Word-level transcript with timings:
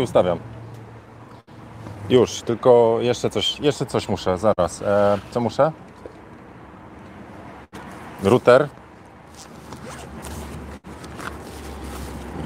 i 0.00 0.02
ustawiam. 0.02 0.38
Już, 2.08 2.42
tylko 2.42 2.98
jeszcze 3.00 3.30
coś, 3.30 3.60
jeszcze 3.60 3.86
coś 3.86 4.08
muszę, 4.08 4.38
zaraz. 4.38 4.82
E, 4.82 5.18
co 5.30 5.40
muszę? 5.40 5.72
Router. 8.22 8.68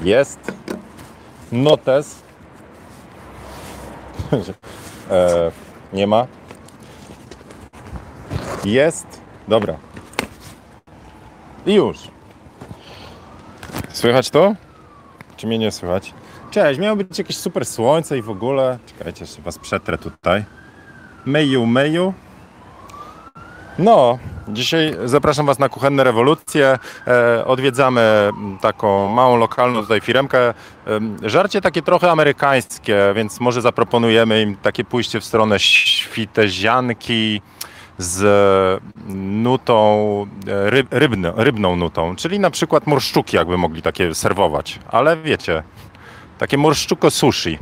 Jest. 0.03 0.39
Notes. 1.51 2.23
e, 5.11 5.51
nie 5.93 6.07
ma. 6.07 6.27
Jest. 8.65 9.21
Dobra. 9.47 9.75
I 11.65 11.73
już. 11.73 11.97
Słychać 13.89 14.29
to? 14.29 14.55
Czy 15.37 15.47
mnie 15.47 15.57
nie 15.57 15.71
słychać? 15.71 16.13
Cześć, 16.55 16.79
miało 16.79 16.95
być 16.95 17.17
jakieś 17.17 17.37
super 17.37 17.65
słońce 17.65 18.17
i 18.17 18.21
w 18.21 18.29
ogóle. 18.29 18.79
Czekajcie, 18.85 19.23
jeszcze 19.23 19.41
was 19.41 19.59
przetrę 19.59 19.97
tutaj. 19.97 20.43
Meju, 21.25 21.65
meju. 21.65 22.13
No, 23.79 24.19
dzisiaj 24.47 24.95
zapraszam 25.05 25.45
Was 25.45 25.59
na 25.59 25.69
Kuchenne 25.69 26.03
Rewolucje. 26.03 26.79
E, 27.07 27.45
odwiedzamy 27.45 28.29
taką 28.61 29.09
małą 29.09 29.37
lokalną 29.37 29.81
tutaj 29.81 30.01
firmkę. 30.01 30.49
E, 30.49 30.53
żarcie 31.23 31.61
takie 31.61 31.81
trochę 31.81 32.11
amerykańskie, 32.11 32.97
więc 33.15 33.39
może 33.39 33.61
zaproponujemy 33.61 34.41
im 34.41 34.55
takie 34.55 34.83
pójście 34.83 35.19
w 35.19 35.25
stronę 35.25 35.59
świtezianki 35.59 37.41
z 37.97 38.81
nutą 39.15 40.27
e, 40.47 40.69
ryb, 40.69 40.87
rybno, 40.91 41.33
rybną 41.35 41.75
nutą, 41.75 42.15
czyli 42.15 42.39
na 42.39 42.49
przykład 42.49 42.87
morszczuki 42.87 43.35
jakby 43.35 43.57
mogli 43.57 43.81
takie 43.81 44.15
serwować, 44.15 44.79
ale 44.91 45.17
wiecie, 45.17 45.63
takie 46.37 46.57
morszczuko 46.57 47.11
sushi. 47.11 47.59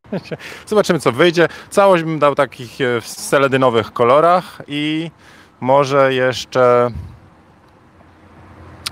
Zobaczymy 0.66 1.00
co 1.00 1.12
wyjdzie. 1.12 1.48
Całość 1.70 2.04
bym 2.04 2.18
dał 2.18 2.34
takich 2.34 2.80
e, 2.80 3.00
w 3.00 3.08
seledynowych 3.08 3.92
kolorach 3.92 4.62
i 4.68 5.10
może 5.60 6.14
jeszcze 6.14 6.90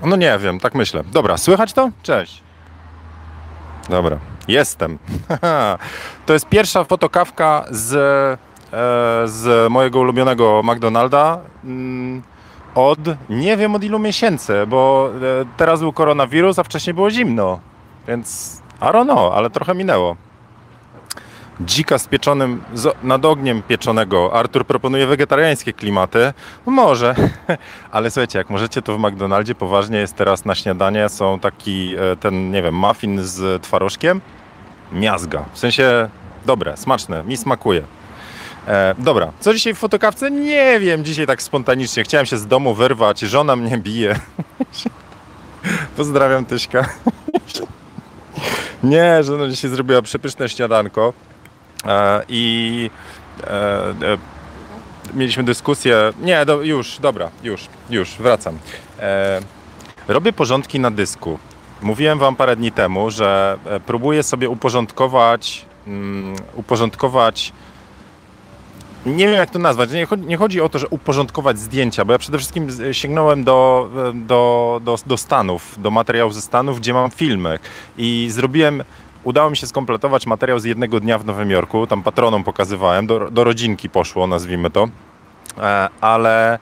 no 0.05 0.15
nie 0.15 0.37
wiem, 0.39 0.59
tak 0.59 0.75
myślę. 0.75 1.03
Dobra, 1.11 1.37
słychać 1.37 1.73
to? 1.73 1.89
Cześć. 2.03 2.43
Dobra, 3.89 4.17
jestem. 4.47 4.99
to 6.25 6.33
jest 6.33 6.49
pierwsza 6.49 6.83
fotokawka 6.83 7.65
z 7.69 8.39
E, 8.73 9.27
z 9.27 9.71
mojego 9.71 9.99
ulubionego 9.99 10.61
McDonalda 10.63 11.39
mm, 11.63 12.21
od 12.75 12.99
nie 13.29 13.57
wiem 13.57 13.75
od 13.75 13.83
ilu 13.83 13.99
miesięcy, 13.99 14.53
bo 14.67 15.09
e, 15.41 15.45
teraz 15.57 15.79
był 15.79 15.93
koronawirus, 15.93 16.59
a 16.59 16.63
wcześniej 16.63 16.93
było 16.93 17.11
zimno. 17.11 17.59
Więc 18.07 18.61
I 18.81 18.85
don't 18.85 19.05
know, 19.05 19.33
ale 19.33 19.49
trochę 19.49 19.75
minęło. 19.75 20.15
Dzika 21.61 21.97
z 21.97 22.07
pieczonym, 22.07 22.63
nad 23.03 23.25
ogniem 23.25 23.61
pieczonego. 23.63 24.33
Artur 24.33 24.65
proponuje 24.65 25.07
wegetariańskie 25.07 25.73
klimaty. 25.73 26.33
Może, 26.65 27.15
ale 27.91 28.11
słuchajcie, 28.11 28.39
jak 28.39 28.49
możecie, 28.49 28.81
to 28.81 28.97
w 28.97 28.99
McDonaldzie 28.99 29.55
poważnie 29.55 29.97
jest 29.97 30.15
teraz 30.15 30.45
na 30.45 30.55
śniadanie. 30.55 31.09
Są 31.09 31.39
taki 31.39 31.95
e, 31.95 32.15
ten, 32.15 32.51
nie 32.51 32.61
wiem, 32.61 32.75
muffin 32.75 33.23
z 33.23 33.63
twarożkiem. 33.63 34.21
Miazga. 34.91 35.45
W 35.53 35.59
sensie 35.59 36.09
dobre, 36.45 36.77
smaczne, 36.77 37.23
mi 37.23 37.37
smakuje. 37.37 37.83
E, 38.67 38.95
dobra, 38.99 39.31
co 39.39 39.53
dzisiaj 39.53 39.73
w 39.73 39.77
fotokawce? 39.77 40.31
Nie 40.31 40.79
wiem, 40.79 41.05
dzisiaj 41.05 41.27
tak 41.27 41.41
spontanicznie. 41.41 42.03
Chciałem 42.03 42.25
się 42.25 42.37
z 42.37 42.47
domu 42.47 42.73
wyrwać, 42.73 43.19
żona 43.19 43.55
mnie 43.55 43.77
bije. 43.77 44.19
Pozdrawiam 45.97 46.45
Tyśka. 46.45 46.89
Nie, 48.87 49.23
żona 49.23 49.47
dzisiaj 49.47 49.71
zrobiła 49.71 50.01
przepyszne 50.01 50.49
śniadanko 50.49 51.13
e, 51.85 52.21
i 52.29 52.89
e, 53.43 53.49
e, 53.49 54.17
mieliśmy 55.13 55.43
dyskusję. 55.43 56.13
Nie, 56.21 56.45
do, 56.45 56.63
już, 56.63 56.99
dobra, 56.99 57.29
już, 57.43 57.67
już, 57.89 58.17
wracam. 58.17 58.57
E, 58.99 59.41
robię 60.07 60.33
porządki 60.33 60.79
na 60.79 60.91
dysku. 60.91 61.39
Mówiłem 61.81 62.19
Wam 62.19 62.35
parę 62.35 62.55
dni 62.55 62.71
temu, 62.71 63.11
że 63.11 63.57
e, 63.65 63.79
próbuję 63.79 64.23
sobie 64.23 64.49
uporządkować, 64.49 65.65
um, 65.87 66.35
uporządkować 66.55 67.53
nie 69.05 69.27
wiem 69.27 69.35
jak 69.35 69.49
to 69.49 69.59
nazwać. 69.59 69.91
Nie 69.91 70.05
chodzi, 70.05 70.23
nie 70.23 70.37
chodzi, 70.37 70.61
o 70.61 70.69
to, 70.69 70.79
że 70.79 70.87
uporządkować 70.87 71.59
zdjęcia, 71.59 72.05
bo 72.05 72.13
ja 72.13 72.19
przede 72.19 72.37
wszystkim 72.37 72.67
sięgnąłem 72.91 73.43
do, 73.43 73.89
do, 74.13 74.81
do, 74.83 74.97
do 75.05 75.17
Stanów, 75.17 75.75
do 75.81 75.91
materiałów 75.91 76.35
ze 76.35 76.41
Stanów, 76.41 76.79
gdzie 76.79 76.93
mam 76.93 77.11
filmy 77.11 77.59
i 77.97 78.27
zrobiłem 78.31 78.83
udało 79.23 79.49
mi 79.49 79.57
się 79.57 79.67
skompletować 79.67 80.27
materiał 80.27 80.59
z 80.59 80.63
jednego 80.63 80.99
dnia 80.99 81.19
w 81.19 81.25
Nowym 81.25 81.51
Jorku. 81.51 81.87
Tam 81.87 82.03
patronom 82.03 82.43
pokazywałem, 82.43 83.07
do, 83.07 83.31
do 83.31 83.43
rodzinki 83.43 83.89
poszło, 83.89 84.27
nazwijmy 84.27 84.69
to. 84.69 84.87
E, 85.57 85.89
ale 86.01 86.59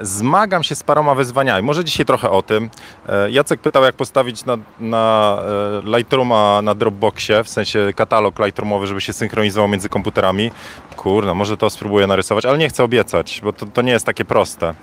zmagam 0.00 0.62
się 0.62 0.74
z 0.74 0.82
paroma 0.82 1.14
wyzwaniami. 1.14 1.66
Może 1.66 1.84
dzisiaj 1.84 2.06
trochę 2.06 2.30
o 2.30 2.42
tym. 2.42 2.70
E, 3.08 3.30
Jacek 3.30 3.60
pytał, 3.60 3.84
jak 3.84 3.94
postawić 3.94 4.44
na, 4.44 4.58
na 4.80 5.38
e, 5.86 5.96
Lightrooma 5.96 6.62
na 6.62 6.74
Dropboxie, 6.74 7.44
w 7.44 7.48
sensie 7.48 7.92
katalog 7.96 8.38
Lightroomowy, 8.38 8.86
żeby 8.86 9.00
się 9.00 9.12
synchronizował 9.12 9.68
między 9.68 9.88
komputerami. 9.88 10.50
Kurno, 10.96 11.34
może 11.34 11.56
to 11.56 11.70
spróbuję 11.70 12.06
narysować, 12.06 12.44
ale 12.44 12.58
nie 12.58 12.68
chcę 12.68 12.84
obiecać, 12.84 13.40
bo 13.44 13.52
to, 13.52 13.66
to 13.66 13.82
nie 13.82 13.92
jest 13.92 14.06
takie 14.06 14.24
proste. 14.24 14.74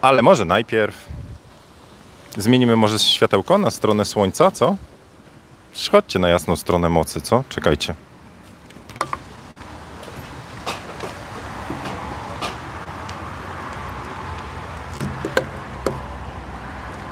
Ale 0.00 0.22
może 0.22 0.44
najpierw 0.44 1.08
zmienimy 2.36 2.76
może 2.76 2.98
światełko 2.98 3.58
na 3.58 3.70
stronę 3.70 4.04
słońca, 4.04 4.50
co? 4.50 4.76
Chodźcie 5.92 6.18
na 6.18 6.28
jasną 6.28 6.56
stronę 6.56 6.88
mocy, 6.88 7.20
co? 7.20 7.44
Czekajcie. 7.48 7.94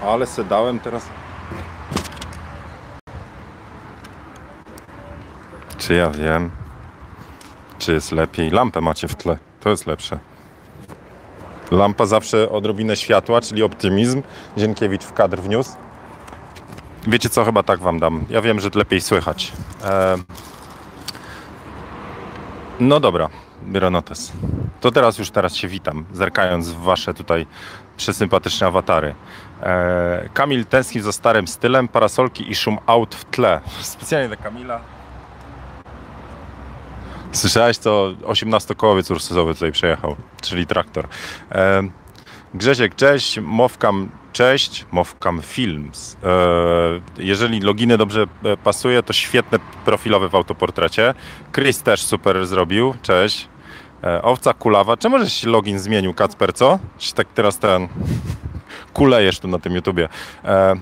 Ale 0.03 0.27
se 0.27 0.44
dałem 0.44 0.81
teraz. 0.81 1.09
Czy 5.78 5.94
ja 5.94 6.11
wiem? 6.11 6.50
Czy 7.78 7.93
jest 7.93 8.12
lepiej? 8.12 8.50
Lampę 8.50 8.81
macie 8.81 9.09
w 9.09 9.15
tle. 9.15 9.38
To 9.61 9.71
jest 9.71 9.87
lepsze. 9.87 10.19
Lampa 11.71 12.06
zawsze 12.06 12.50
odrobinę 12.50 12.97
światła, 12.97 13.41
czyli 13.41 13.62
optymizm. 13.62 14.22
Dzienkiewicz 14.56 15.05
w 15.05 15.12
kadr 15.12 15.38
wniósł. 15.38 15.77
Wiecie 17.06 17.28
co, 17.28 17.44
chyba 17.44 17.62
tak 17.62 17.81
wam 17.81 17.99
dam. 17.99 18.27
Ja 18.31 18.43
wiem, 18.43 18.61
że 18.61 18.71
lepiej 18.75 19.00
słychać. 19.00 19.53
Eee... 19.84 20.22
No 22.81 23.00
dobra, 23.00 23.28
biorę 23.65 23.91
notes. 23.91 24.32
To 24.81 24.91
teraz 24.91 25.19
już 25.19 25.31
teraz 25.31 25.56
się 25.56 25.69
witam, 25.69 26.05
zerkając 26.12 26.69
w 26.69 26.78
wasze 26.78 27.15
tutaj 27.15 27.47
przesympatyczne 27.97 28.67
awatary. 28.67 29.15
E, 29.62 30.28
Kamil 30.34 30.65
tęskni 30.65 31.00
za 31.00 31.12
starym 31.12 31.48
stylem, 31.48 31.88
parasolki 31.88 32.50
i 32.50 32.54
szum 32.54 32.78
aut 32.87 33.15
w 33.15 33.25
tle. 33.25 33.60
Specjalnie 33.81 34.28
dla 34.28 34.37
Kamila. 34.37 34.81
Słyszałeś, 37.32 37.78
to 37.78 38.12
18-kołowiec 38.22 39.10
ursusowy 39.10 39.54
tutaj 39.54 39.72
przejechał, 39.72 40.16
czyli 40.43 40.66
traktor. 40.66 41.09
E, 41.53 41.82
Grzesiek, 42.54 42.94
cześć, 42.94 43.38
Mowkam, 43.41 44.10
cześć, 44.32 44.87
Mowkam 44.93 45.43
Films. 45.43 46.16
E, 46.25 46.28
jeżeli 47.19 47.60
loginy 47.60 47.99
dobrze 47.99 48.26
pasuje, 48.65 49.03
to 49.03 49.12
świetne 49.12 49.59
profilowe 49.84 50.28
w 50.28 50.34
autoportrecie. 50.34 51.15
Chris 51.53 51.82
też 51.82 52.03
super 52.03 52.47
zrobił, 52.47 52.94
cześć. 53.03 53.49
Owca 54.22 54.53
kulawa. 54.54 54.97
Czemu 54.97 55.19
żeś 55.19 55.44
login 55.44 55.78
zmienił, 55.78 56.15
Kacper, 56.15 56.53
co? 56.53 56.78
Czy 56.99 57.15
tak 57.15 57.28
teraz 57.34 57.59
ten 57.59 57.88
kulejesz 58.93 59.41
tu 59.41 59.49
na 59.49 59.59
tym 59.59 59.75
YouTubie. 59.75 60.09
E, 60.45 60.75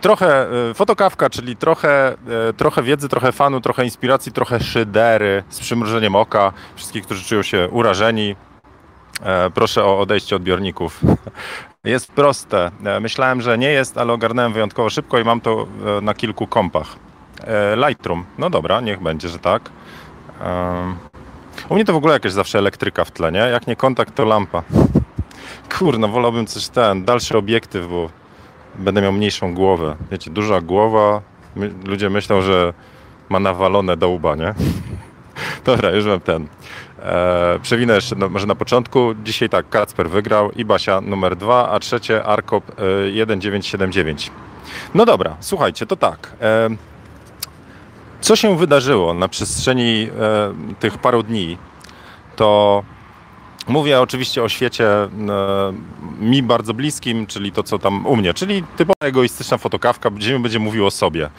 trochę 0.00 0.46
e, 0.70 0.74
fotokawka, 0.74 1.30
czyli 1.30 1.56
trochę, 1.56 2.16
trochę 2.56 2.82
wiedzy, 2.82 3.08
trochę 3.08 3.32
fanu, 3.32 3.60
trochę 3.60 3.84
inspiracji, 3.84 4.32
trochę 4.32 4.60
szydery 4.60 5.42
z 5.48 5.60
przymrużeniem 5.60 6.16
oka. 6.16 6.52
Wszystkich, 6.76 7.04
którzy 7.04 7.24
czują 7.24 7.42
się 7.42 7.68
urażeni, 7.68 8.36
proszę 9.54 9.84
o 9.84 10.00
odejście 10.00 10.36
odbiorników. 10.36 11.00
Jest 11.84 12.12
proste. 12.12 12.70
Myślałem, 13.00 13.42
że 13.42 13.58
nie 13.58 13.70
jest, 13.70 13.98
ale 13.98 14.12
ogarnąłem 14.12 14.52
wyjątkowo 14.52 14.90
szybko 14.90 15.18
i 15.18 15.24
mam 15.24 15.40
to 15.40 15.66
na 16.02 16.14
kilku 16.14 16.46
kompach. 16.46 16.96
Lightroom. 17.76 18.24
No 18.38 18.50
dobra, 18.50 18.80
niech 18.80 19.02
będzie, 19.02 19.28
że 19.28 19.38
tak. 19.38 19.70
U 21.68 21.74
mnie 21.74 21.84
to 21.84 21.92
w 21.92 21.96
ogóle 21.96 22.12
jakaś 22.12 22.32
zawsze 22.32 22.58
elektryka 22.58 23.04
w 23.04 23.10
tle, 23.10 23.32
nie? 23.32 23.38
Jak 23.38 23.66
nie 23.66 23.76
kontakt, 23.76 24.14
to 24.14 24.24
lampa. 24.24 24.62
Kurno, 25.68 26.08
wolałbym 26.08 26.46
coś 26.46 26.68
ten, 26.68 27.04
dalszy 27.04 27.38
obiektyw, 27.38 27.88
bo 27.88 28.10
będę 28.74 29.02
miał 29.02 29.12
mniejszą 29.12 29.54
głowę. 29.54 29.96
Wiecie, 30.10 30.30
duża 30.30 30.60
głowa, 30.60 31.22
my, 31.56 31.70
ludzie 31.84 32.10
myślą, 32.10 32.42
że 32.42 32.72
ma 33.28 33.40
nawalone 33.40 33.96
do 33.96 34.08
łba, 34.08 34.34
nie? 34.36 34.54
Dobra, 35.66 35.90
już 35.90 36.06
mam 36.06 36.20
ten. 36.20 36.48
E, 37.02 37.58
przewinę 37.62 37.94
jeszcze 37.94 38.16
no, 38.16 38.28
może 38.28 38.46
na 38.46 38.54
początku. 38.54 39.14
Dzisiaj 39.24 39.48
tak, 39.48 39.68
Kacper 39.68 40.10
wygrał 40.10 40.50
i 40.50 40.64
Basia 40.64 41.00
numer 41.00 41.36
dwa, 41.36 41.68
a 41.70 41.78
trzecie 41.80 42.24
Arkop 42.24 42.70
e, 42.70 42.74
1979. 42.74 44.30
No 44.94 45.06
dobra, 45.06 45.36
słuchajcie, 45.40 45.86
to 45.86 45.96
tak. 45.96 46.32
E, 46.40 46.68
Co 48.20 48.36
się 48.36 48.56
wydarzyło 48.56 49.14
na 49.14 49.28
przestrzeni 49.28 50.10
e, 50.20 50.54
tych 50.80 50.98
paru 50.98 51.22
dni, 51.22 51.58
to 52.36 52.82
Mówię 53.68 54.00
oczywiście 54.00 54.42
o 54.42 54.48
świecie 54.48 54.88
e, 54.88 55.08
mi 56.20 56.42
bardzo 56.42 56.74
bliskim, 56.74 57.26
czyli 57.26 57.52
to, 57.52 57.62
co 57.62 57.78
tam 57.78 58.06
u 58.06 58.16
mnie, 58.16 58.34
czyli 58.34 58.64
typowa 58.76 58.94
egoistyczna 59.00 59.58
fotokawka, 59.58 60.10
gdzie 60.10 60.38
będzie 60.38 60.58
mówił 60.58 60.86
o 60.86 60.90
sobie. 60.90 61.24
E, 61.24 61.30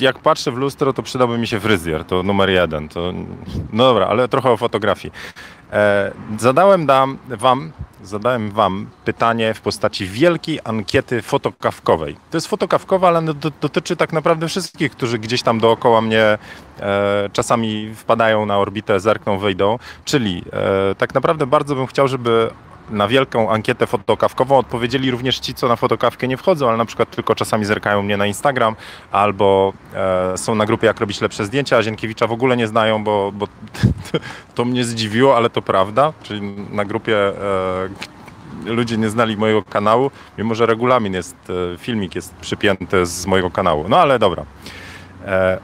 jak 0.00 0.18
patrzę 0.18 0.50
w 0.52 0.56
lustro, 0.56 0.92
to 0.92 1.02
przydałby 1.02 1.38
mi 1.38 1.46
się 1.46 1.60
fryzjer, 1.60 2.04
to 2.04 2.22
numer 2.22 2.50
jeden. 2.50 2.88
To, 2.88 3.12
no 3.72 3.84
dobra, 3.84 4.06
ale 4.06 4.28
trochę 4.28 4.50
o 4.50 4.56
fotografii. 4.56 5.12
E, 5.72 6.12
zadałem 6.38 6.86
dam, 6.86 7.18
wam, 7.28 7.72
zadałem 8.02 8.50
wam 8.50 8.86
pytanie 9.04 9.54
w 9.54 9.60
postaci 9.60 10.06
wielkiej 10.06 10.60
ankiety 10.64 11.22
fotokawkowej. 11.22 12.16
To 12.30 12.36
jest 12.36 12.46
fotokawkowa, 12.46 13.08
ale 13.08 13.22
do, 13.22 13.50
dotyczy 13.60 13.96
tak 13.96 14.12
naprawdę 14.12 14.48
wszystkich, 14.48 14.92
którzy 14.92 15.18
gdzieś 15.18 15.42
tam 15.42 15.60
dookoła 15.60 16.00
mnie 16.00 16.38
e, 16.80 17.30
czasami 17.32 17.94
wpadają 17.94 18.46
na 18.46 18.58
orbitę, 18.58 19.00
zerkną, 19.00 19.38
wyjdą. 19.38 19.78
Czyli 20.04 20.44
e, 20.52 20.94
tak 20.94 21.14
naprawdę 21.14 21.46
bardzo 21.46 21.74
bym 21.74 21.86
chciał, 21.86 22.08
żeby 22.08 22.50
na 22.90 23.08
wielką 23.08 23.50
ankietę 23.50 23.86
fotokawkową 23.86 24.58
odpowiedzieli 24.58 25.10
również 25.10 25.38
ci, 25.38 25.54
co 25.54 25.68
na 25.68 25.76
fotokawkę 25.76 26.28
nie 26.28 26.36
wchodzą, 26.36 26.68
ale 26.68 26.76
na 26.76 26.84
przykład 26.84 27.10
tylko 27.10 27.34
czasami 27.34 27.64
zerkają 27.64 28.02
mnie 28.02 28.16
na 28.16 28.26
Instagram 28.26 28.76
albo 29.12 29.72
e, 29.94 30.38
są 30.38 30.54
na 30.54 30.66
grupie 30.66 30.86
Jak 30.86 31.00
robić 31.00 31.20
lepsze 31.20 31.46
zdjęcia, 31.46 31.76
a 31.76 31.82
Zienkiewicza 31.82 32.26
w 32.26 32.32
ogóle 32.32 32.56
nie 32.56 32.66
znają, 32.66 33.04
bo, 33.04 33.32
bo 33.32 33.48
to 34.54 34.64
mnie 34.64 34.84
zdziwiło, 34.84 35.36
ale 35.36 35.50
to 35.50 35.62
prawda. 35.62 36.12
Czyli 36.22 36.40
na 36.70 36.84
grupie 36.84 37.16
e, 37.16 37.88
ludzie 38.64 38.96
nie 38.96 39.10
znali 39.10 39.36
mojego 39.36 39.62
kanału, 39.62 40.10
mimo 40.38 40.54
że 40.54 40.66
regulamin 40.66 41.14
jest, 41.14 41.36
e, 41.74 41.78
filmik 41.78 42.14
jest 42.14 42.34
przypięty 42.34 43.06
z 43.06 43.26
mojego 43.26 43.50
kanału. 43.50 43.84
No 43.88 43.98
ale 43.98 44.18
dobra. 44.18 44.44
E, 45.26 45.58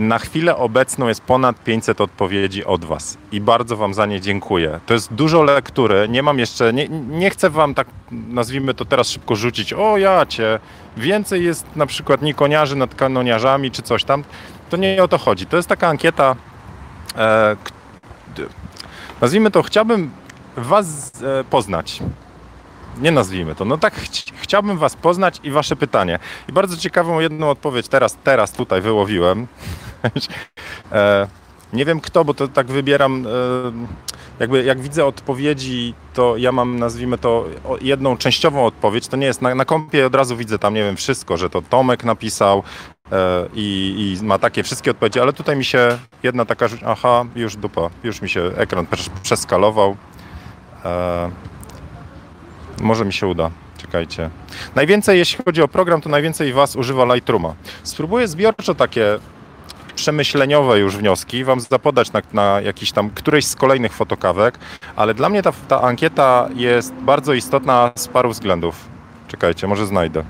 na 0.00 0.18
chwilę 0.18 0.56
obecną 0.56 1.08
jest 1.08 1.20
ponad 1.20 1.64
500 1.64 2.00
odpowiedzi 2.00 2.64
od 2.64 2.84
Was 2.84 3.18
i 3.32 3.40
bardzo 3.40 3.76
Wam 3.76 3.94
za 3.94 4.06
nie 4.06 4.20
dziękuję. 4.20 4.80
To 4.86 4.94
jest 4.94 5.14
dużo 5.14 5.42
lektury. 5.42 6.08
Nie 6.08 6.22
mam 6.22 6.38
jeszcze, 6.38 6.72
nie, 6.72 6.88
nie 6.88 7.30
chcę 7.30 7.50
Wam 7.50 7.74
tak, 7.74 7.88
nazwijmy 8.10 8.74
to 8.74 8.84
teraz 8.84 9.10
szybko 9.10 9.36
rzucić. 9.36 9.72
O, 9.72 9.98
ja 9.98 10.26
cię. 10.26 10.58
Więcej 10.96 11.44
jest 11.44 11.76
na 11.76 11.86
przykład 11.86 12.22
nikoniarzy 12.22 12.76
nad 12.76 12.94
kanoniarzami 12.94 13.70
czy 13.70 13.82
coś 13.82 14.04
tam. 14.04 14.24
To 14.70 14.76
nie 14.76 15.02
o 15.02 15.08
to 15.08 15.18
chodzi. 15.18 15.46
To 15.46 15.56
jest 15.56 15.68
taka 15.68 15.88
ankieta. 15.88 16.36
E, 17.16 17.56
nazwijmy 19.20 19.50
to, 19.50 19.62
chciałbym 19.62 20.10
Was 20.56 21.12
e, 21.22 21.44
poznać 21.44 22.02
nie 23.00 23.10
nazwijmy 23.10 23.54
to. 23.54 23.64
No 23.64 23.78
tak 23.78 23.94
ch 23.94 24.08
chciałbym 24.40 24.78
Was 24.78 24.96
poznać 24.96 25.40
i 25.42 25.50
Wasze 25.50 25.76
pytanie. 25.76 26.18
I 26.48 26.52
bardzo 26.52 26.76
ciekawą 26.76 27.20
jedną 27.20 27.50
odpowiedź 27.50 27.88
teraz, 27.88 28.18
teraz 28.24 28.52
tutaj 28.52 28.80
wyłowiłem. 28.80 29.46
e, 30.92 31.28
nie 31.72 31.84
wiem 31.84 32.00
kto, 32.00 32.24
bo 32.24 32.34
to 32.34 32.48
tak 32.48 32.66
wybieram. 32.66 33.26
E, 33.26 33.30
jakby 34.40 34.64
jak 34.64 34.80
widzę 34.80 35.06
odpowiedzi, 35.06 35.94
to 36.14 36.36
ja 36.36 36.52
mam, 36.52 36.78
nazwijmy 36.78 37.18
to, 37.18 37.46
jedną 37.80 38.16
częściową 38.16 38.66
odpowiedź. 38.66 39.08
To 39.08 39.16
nie 39.16 39.26
jest 39.26 39.42
na, 39.42 39.54
na 39.54 39.64
kompie 39.64 40.06
od 40.06 40.14
razu 40.14 40.36
widzę 40.36 40.58
tam, 40.58 40.74
nie 40.74 40.82
wiem, 40.82 40.96
wszystko, 40.96 41.36
że 41.36 41.50
to 41.50 41.62
Tomek 41.62 42.04
napisał 42.04 42.62
e, 43.12 43.46
i, 43.54 44.16
i, 44.22 44.24
ma 44.24 44.38
takie 44.38 44.62
wszystkie 44.62 44.90
odpowiedzi, 44.90 45.20
ale 45.20 45.32
tutaj 45.32 45.56
mi 45.56 45.64
się 45.64 45.98
jedna 46.22 46.44
taka, 46.44 46.66
aha, 46.86 47.24
już 47.36 47.56
dupa, 47.56 47.90
już 48.04 48.22
mi 48.22 48.28
się 48.28 48.42
ekran 48.56 48.86
przeskalował. 49.22 49.96
Może 52.80 53.04
mi 53.04 53.12
się 53.12 53.26
uda. 53.26 53.50
Czekajcie. 53.78 54.30
Najwięcej, 54.74 55.18
jeśli 55.18 55.44
chodzi 55.44 55.62
o 55.62 55.68
program, 55.68 56.00
to 56.00 56.08
najwięcej 56.08 56.52
Was 56.52 56.76
używa 56.76 57.14
Lightrooma. 57.14 57.54
Spróbuję 57.82 58.28
zbiorczo 58.28 58.74
takie 58.74 59.18
przemyśleniowe 60.00 60.78
już 60.78 60.96
wnioski 60.96 61.44
Wam 61.44 61.60
zapodać 61.60 62.12
na, 62.12 62.22
na 62.32 62.60
jakiś 62.60 62.92
tam 62.92 63.10
którejś 63.10 63.46
z 63.46 63.56
kolejnych 63.56 63.92
fotokawek, 63.92 64.58
ale 64.96 65.14
dla 65.14 65.28
mnie 65.28 65.42
ta, 65.42 65.52
ta 65.68 65.80
ankieta 65.82 66.48
jest 66.54 66.94
bardzo 66.94 67.34
istotna 67.34 67.92
z 67.96 68.08
paru 68.08 68.30
względów. 68.30 68.88
Czekajcie, 69.28 69.66
może 69.66 69.86
znajdę. 69.86 70.24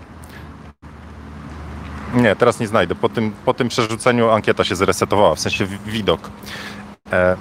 Nie, 2.15 2.37
teraz 2.37 2.61
nie 2.61 2.67
znajdę. 2.67 2.95
Po 2.95 3.09
tym, 3.09 3.33
po 3.45 3.55
tym 3.55 3.69
przerzuceniu 3.69 4.31
ankieta 4.31 4.65
się 4.65 4.77
zresetowała, 4.77 5.35
w 5.35 5.41
sensie 5.41 5.67
widok. 5.87 6.31
E, 7.13 7.37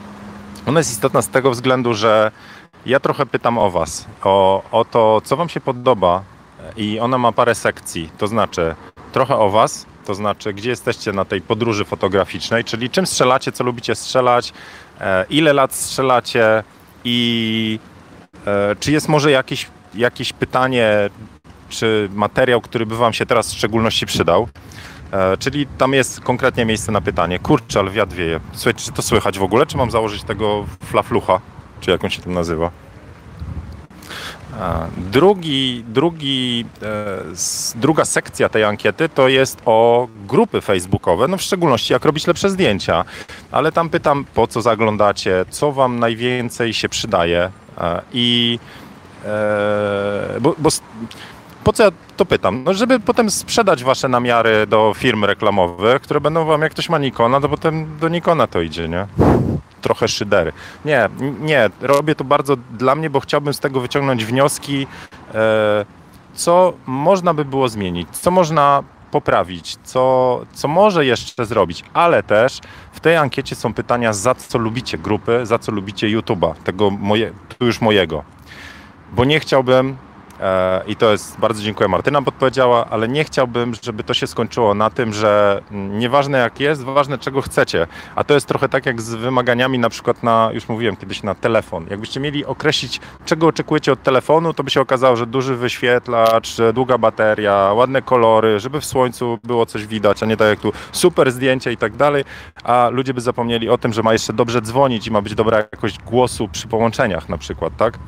ona 0.65 0.79
jest 0.79 0.91
istotna 0.91 1.21
z 1.21 1.29
tego 1.29 1.51
względu, 1.51 1.93
że 1.93 2.31
ja 2.85 2.99
trochę 2.99 3.25
pytam 3.25 3.57
o 3.57 3.69
Was, 3.71 4.05
o, 4.23 4.63
o 4.71 4.85
to, 4.85 5.21
co 5.23 5.37
Wam 5.37 5.49
się 5.49 5.61
podoba 5.61 6.23
i 6.77 6.99
ona 6.99 7.17
ma 7.17 7.31
parę 7.31 7.55
sekcji, 7.55 8.09
to 8.17 8.27
znaczy 8.27 8.75
trochę 9.11 9.35
o 9.35 9.49
Was, 9.49 9.85
to 10.09 10.15
znaczy 10.15 10.53
gdzie 10.53 10.69
jesteście 10.69 11.11
na 11.13 11.25
tej 11.25 11.41
podróży 11.41 11.85
fotograficznej, 11.85 12.63
czyli 12.63 12.89
czym 12.89 13.07
strzelacie, 13.07 13.51
co 13.51 13.63
lubicie 13.63 13.95
strzelać, 13.95 14.53
e, 15.01 15.25
ile 15.29 15.53
lat 15.53 15.73
strzelacie 15.73 16.63
i 17.03 17.79
e, 18.47 18.75
czy 18.79 18.91
jest 18.91 19.09
może 19.09 19.31
jakieś, 19.31 19.67
jakieś 19.93 20.33
pytanie, 20.33 21.09
czy 21.69 22.09
materiał, 22.13 22.61
który 22.61 22.85
by 22.85 22.97
Wam 22.97 23.13
się 23.13 23.25
teraz 23.25 23.53
w 23.53 23.57
szczególności 23.57 24.05
przydał. 24.05 24.47
E, 25.11 25.37
czyli 25.37 25.67
tam 25.77 25.93
jest 25.93 26.21
konkretnie 26.21 26.65
miejsce 26.65 26.91
na 26.91 27.01
pytanie. 27.01 27.39
Kurczę, 27.39 27.79
ale 27.79 27.91
wiatr 27.91 28.15
wieje. 28.15 28.39
Słuchajcie, 28.53 28.85
czy 28.85 28.91
to 28.91 29.01
słychać 29.01 29.39
w 29.39 29.43
ogóle, 29.43 29.65
czy 29.65 29.77
mam 29.77 29.91
założyć 29.91 30.23
tego 30.23 30.65
flaflucha? 30.85 31.41
czy 31.79 31.91
jak 31.91 32.03
on 32.03 32.09
się 32.09 32.21
tam 32.21 32.33
nazywa. 32.33 32.71
Drugi, 34.97 35.83
drugi, 35.87 36.65
e, 36.81 37.75
druga 37.75 38.05
sekcja 38.05 38.49
tej 38.49 38.63
ankiety 38.63 39.09
to 39.09 39.27
jest 39.27 39.61
o 39.65 40.07
grupy 40.27 40.61
facebookowe, 40.61 41.27
no 41.27 41.37
w 41.37 41.41
szczególności 41.41 41.93
jak 41.93 42.05
robić 42.05 42.27
lepsze 42.27 42.49
zdjęcia. 42.49 43.05
Ale 43.51 43.71
tam 43.71 43.89
pytam, 43.89 44.25
po 44.33 44.47
co 44.47 44.61
zaglądacie, 44.61 45.45
co 45.49 45.71
wam 45.71 45.99
najwięcej 45.99 46.73
się 46.73 46.89
przydaje 46.89 47.51
e, 47.77 48.01
i 48.13 48.59
e, 49.25 50.39
bo, 50.41 50.55
bo 50.57 50.69
po 51.63 51.73
co 51.73 51.83
ja 51.83 51.91
to 52.17 52.25
pytam? 52.25 52.63
No, 52.63 52.73
żeby 52.73 52.99
potem 52.99 53.31
sprzedać 53.31 53.83
wasze 53.83 54.07
namiary 54.07 54.67
do 54.67 54.93
firm 54.97 55.25
reklamowych, 55.25 56.01
które 56.01 56.21
będą 56.21 56.45
wam, 56.45 56.61
jak 56.61 56.71
ktoś 56.71 56.89
ma 56.89 56.97
Nikona, 56.97 57.41
to 57.41 57.49
potem 57.49 57.97
do 57.97 58.09
Nikona 58.09 58.47
to 58.47 58.61
idzie, 58.61 58.89
nie? 58.89 59.07
trochę 59.81 60.07
szydery. 60.07 60.51
Nie, 60.85 61.09
nie, 61.39 61.69
robię 61.81 62.15
to 62.15 62.23
bardzo 62.23 62.55
dla 62.55 62.95
mnie, 62.95 63.09
bo 63.09 63.19
chciałbym 63.19 63.53
z 63.53 63.59
tego 63.59 63.79
wyciągnąć 63.79 64.25
wnioski, 64.25 64.87
e, 65.33 65.85
co 66.33 66.73
można 66.85 67.33
by 67.33 67.45
było 67.45 67.69
zmienić, 67.69 68.09
co 68.11 68.31
można 68.31 68.83
poprawić, 69.11 69.77
co, 69.83 70.41
co 70.53 70.67
może 70.67 71.05
jeszcze 71.05 71.45
zrobić, 71.45 71.83
ale 71.93 72.23
też 72.23 72.59
w 72.91 72.99
tej 72.99 73.17
ankiecie 73.17 73.55
są 73.55 73.73
pytania, 73.73 74.13
za 74.13 74.35
co 74.35 74.57
lubicie 74.57 74.97
grupy, 74.97 75.45
za 75.45 75.59
co 75.59 75.71
lubicie 75.71 76.07
YouTube'a, 76.07 76.53
tego 76.53 76.89
moje, 76.89 77.31
tu 77.57 77.65
już 77.65 77.81
mojego. 77.81 78.23
Bo 79.11 79.25
nie 79.25 79.39
chciałbym, 79.39 79.97
I 80.87 80.95
to 80.95 81.11
jest, 81.11 81.39
bardzo 81.39 81.63
dziękuję, 81.63 81.89
Martyna 81.89 82.21
podpowiedziała, 82.21 82.85
ale 82.89 83.07
nie 83.07 83.23
chciałbym, 83.23 83.73
żeby 83.83 84.03
to 84.03 84.13
się 84.13 84.27
skończyło 84.27 84.73
na 84.73 84.89
tym, 84.89 85.13
że 85.13 85.61
nieważne 85.71 86.37
jak 86.37 86.59
jest, 86.59 86.83
ważne 86.83 87.17
czego 87.17 87.41
chcecie. 87.41 87.87
A 88.15 88.23
to 88.23 88.33
jest 88.33 88.47
trochę 88.47 88.69
tak 88.69 88.85
jak 88.85 89.01
z 89.01 89.15
wymaganiami 89.15 89.79
na 89.79 89.89
przykład 89.89 90.23
na, 90.23 90.49
już 90.53 90.69
mówiłem 90.69 90.95
kiedyś, 90.95 91.23
na 91.23 91.35
telefon. 91.35 91.85
Jakbyście 91.89 92.19
mieli 92.19 92.45
określić, 92.45 93.01
czego 93.25 93.47
oczekujecie 93.47 93.91
od 93.91 94.03
telefonu, 94.03 94.53
to 94.53 94.63
by 94.63 94.69
się 94.69 94.81
okazało, 94.81 95.15
że 95.15 95.25
duży 95.25 95.55
wyświetlacz, 95.55 96.57
długa 96.73 96.97
bateria, 96.97 97.73
ładne 97.73 98.01
kolory, 98.01 98.59
żeby 98.59 98.81
w 98.81 98.85
słońcu 98.85 99.39
było 99.43 99.65
coś 99.65 99.85
widać, 99.85 100.23
a 100.23 100.25
nie 100.25 100.37
tak 100.37 100.47
jak 100.47 100.59
tu 100.59 100.73
super 100.91 101.31
zdjęcia 101.31 101.71
i 101.71 101.77
tak 101.77 101.95
dalej. 101.95 102.23
A 102.63 102.89
ludzie 102.89 103.13
by 103.13 103.21
zapomnieli 103.21 103.69
o 103.69 103.77
tym, 103.77 103.93
że 103.93 104.03
ma 104.03 104.13
jeszcze 104.13 104.33
dobrze 104.33 104.61
dzwonić 104.61 105.07
i 105.07 105.11
ma 105.11 105.21
być 105.21 105.35
dobra 105.35 105.57
jakość 105.57 105.99
głosu 105.99 106.47
przy 106.47 106.67
połączeniach 106.67 107.29
na 107.29 107.37
przykład, 107.37 107.73
tak? 107.77 107.99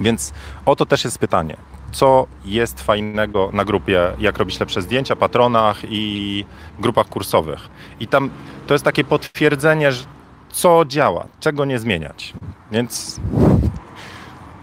Więc 0.00 0.32
oto 0.66 0.86
też 0.86 1.04
jest 1.04 1.18
pytanie. 1.18 1.56
Co 1.92 2.26
jest 2.44 2.82
fajnego 2.82 3.50
na 3.52 3.64
grupie, 3.64 4.12
jak 4.18 4.38
robić 4.38 4.60
lepsze 4.60 4.82
zdjęcia, 4.82 5.16
patronach 5.16 5.78
i 5.88 6.44
grupach 6.78 7.08
kursowych? 7.08 7.68
I 8.00 8.06
tam 8.06 8.30
to 8.66 8.74
jest 8.74 8.84
takie 8.84 9.04
potwierdzenie, 9.04 9.90
co 10.50 10.84
działa, 10.84 11.26
czego 11.40 11.64
nie 11.64 11.78
zmieniać. 11.78 12.34
Więc 12.72 13.20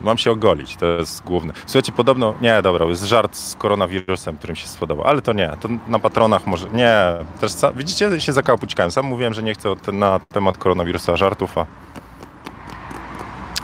mam 0.02 0.18
się 0.18 0.32
ogolić, 0.32 0.76
to 0.76 0.86
jest 0.86 1.24
główne. 1.24 1.54
Słuchajcie, 1.66 1.92
podobno, 1.92 2.34
nie, 2.42 2.62
dobra, 2.62 2.86
jest 2.86 3.04
żart 3.04 3.36
z 3.36 3.56
koronawirusem, 3.56 4.38
którym 4.38 4.56
się 4.56 4.68
spodobał, 4.68 5.08
ale 5.08 5.22
to 5.22 5.34
nie, 5.34 5.52
to 5.62 5.70
na 5.88 6.00
patronach 6.00 6.48
może, 6.48 6.70
nie, 6.70 6.96
też, 7.42 7.52
widzicie, 7.76 8.22
się 8.22 8.34
zakapućkałem, 8.34 8.92
sam 8.92 9.06
mówiłem, 9.06 9.34
że 9.34 9.44
nie 9.44 9.54
chcę 9.54 9.76
na 9.94 10.20
temat 10.20 10.58
koronawirusa 10.58 11.18
żartów, 11.18 11.58
a 11.58 11.66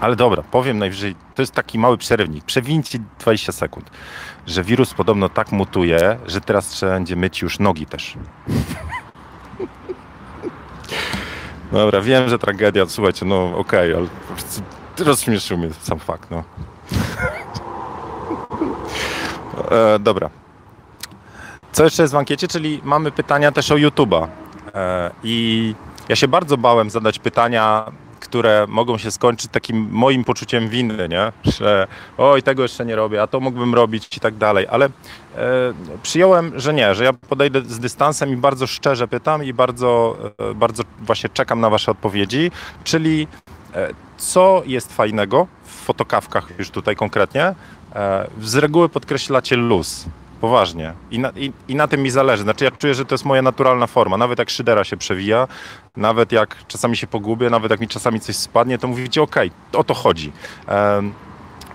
ale 0.02 0.16
dobra, 0.16 0.44
powiem 0.52 0.78
najwyżej, 0.78 1.16
to 1.36 1.42
jest 1.42 1.54
taki 1.54 1.80
mały 1.80 1.98
przerywnik. 1.98 2.46
Przewincie 2.46 3.00
20 3.20 3.52
sekund, 3.52 3.90
że 4.48 4.64
wirus 4.64 4.94
podobno 4.94 5.30
tak 5.30 5.52
mutuje, 5.52 6.18
że 6.28 6.42
teraz 6.42 6.68
trzeba 6.68 6.92
będzie 6.92 7.16
myć 7.16 7.42
już 7.42 7.60
nogi 7.60 7.86
też. 7.86 8.14
Dobra, 11.72 12.02
wiem, 12.02 12.30
że 12.30 12.40
tragedia, 12.40 12.86
słuchajcie, 12.88 13.26
no 13.26 13.58
okej, 13.58 13.94
okay, 13.94 14.08
ale 14.98 15.06
rozśmieszył 15.06 15.58
mnie 15.58 15.70
sam 15.82 16.00
fakt, 16.00 16.32
no. 16.32 16.44
e, 19.72 20.00
dobra. 20.00 20.30
Co 21.72 21.84
jeszcze 21.84 22.04
jest 22.04 22.14
w 22.14 22.18
ankiecie? 22.18 22.48
Czyli 22.48 22.82
mamy 22.84 23.12
pytania 23.12 23.52
też 23.52 23.72
o 23.72 23.76
YouTube'a. 23.76 24.28
E, 24.76 25.12
I 25.24 25.76
ja 26.10 26.16
się 26.16 26.28
bardzo 26.28 26.58
bałem 26.58 26.90
zadać 26.90 27.20
pytania, 27.20 27.92
które 28.30 28.66
mogą 28.68 28.98
się 28.98 29.12
skończyć 29.12 29.52
takim 29.52 29.88
moim 29.92 30.24
poczuciem 30.24 30.70
winy, 30.70 31.10
nie? 31.10 31.32
Że 31.44 31.88
oj, 32.18 32.44
tego 32.44 32.64
jeszcze 32.64 32.86
nie 32.86 32.96
robię, 32.96 33.22
a 33.22 33.28
to 33.28 33.40
mógłbym 33.40 33.76
robić 33.76 34.18
i 34.18 34.20
tak 34.20 34.38
dalej. 34.38 34.68
Ale 34.70 34.86
e, 34.86 34.90
przyjąłem, 36.04 36.60
że 36.60 36.74
nie, 36.74 36.96
że 36.96 37.04
ja 37.04 37.14
podejdę 37.14 37.62
z 37.62 37.80
dystansem 37.80 38.30
i 38.34 38.38
bardzo 38.38 38.68
szczerze 38.68 39.08
pytam 39.08 39.44
i 39.44 39.54
bardzo, 39.54 40.18
e, 40.38 40.54
bardzo 40.54 40.84
właśnie 41.00 41.30
czekam 41.30 41.60
na 41.60 41.70
Wasze 41.70 41.92
odpowiedzi. 41.92 42.52
Czyli 42.84 43.28
e, 43.74 43.90
co 44.18 44.64
jest 44.66 44.94
fajnego 44.94 45.48
w 45.64 45.72
fotokawkach 45.72 46.60
już 46.60 46.70
tutaj 46.70 46.96
konkretnie? 46.96 47.56
E, 47.96 48.28
z 48.42 48.56
reguły 48.56 48.90
podkreślacie 48.90 49.56
luz. 49.56 50.06
Poważnie. 50.42 50.94
I 51.12 51.20
na, 51.20 51.32
i, 51.36 51.52
I 51.68 51.76
na 51.76 51.88
tym 51.88 52.04
mi 52.04 52.10
zależy. 52.10 52.44
Znaczy, 52.44 52.66
ja 52.66 52.72
czuję, 52.72 52.94
że 52.94 53.06
to 53.06 53.14
jest 53.14 53.26
moja 53.26 53.42
naturalna 53.42 53.88
forma. 53.88 54.18
Nawet 54.18 54.40
jak 54.40 54.50
szydera 54.50 54.84
się 54.84 54.98
przewija, 54.98 55.48
nawet 55.98 56.32
jak 56.32 56.56
czasami 56.68 56.98
się 56.98 57.08
pogubię, 57.08 57.50
nawet 57.50 57.72
jak 57.72 57.80
mi 57.80 57.88
czasami 57.88 58.20
coś 58.20 58.36
spadnie, 58.36 58.78
to 58.78 58.88
mówicie, 58.88 59.22
okej, 59.22 59.52
o 59.74 59.84
to 59.84 59.94
chodzi. 59.94 60.32
Um, 60.68 61.14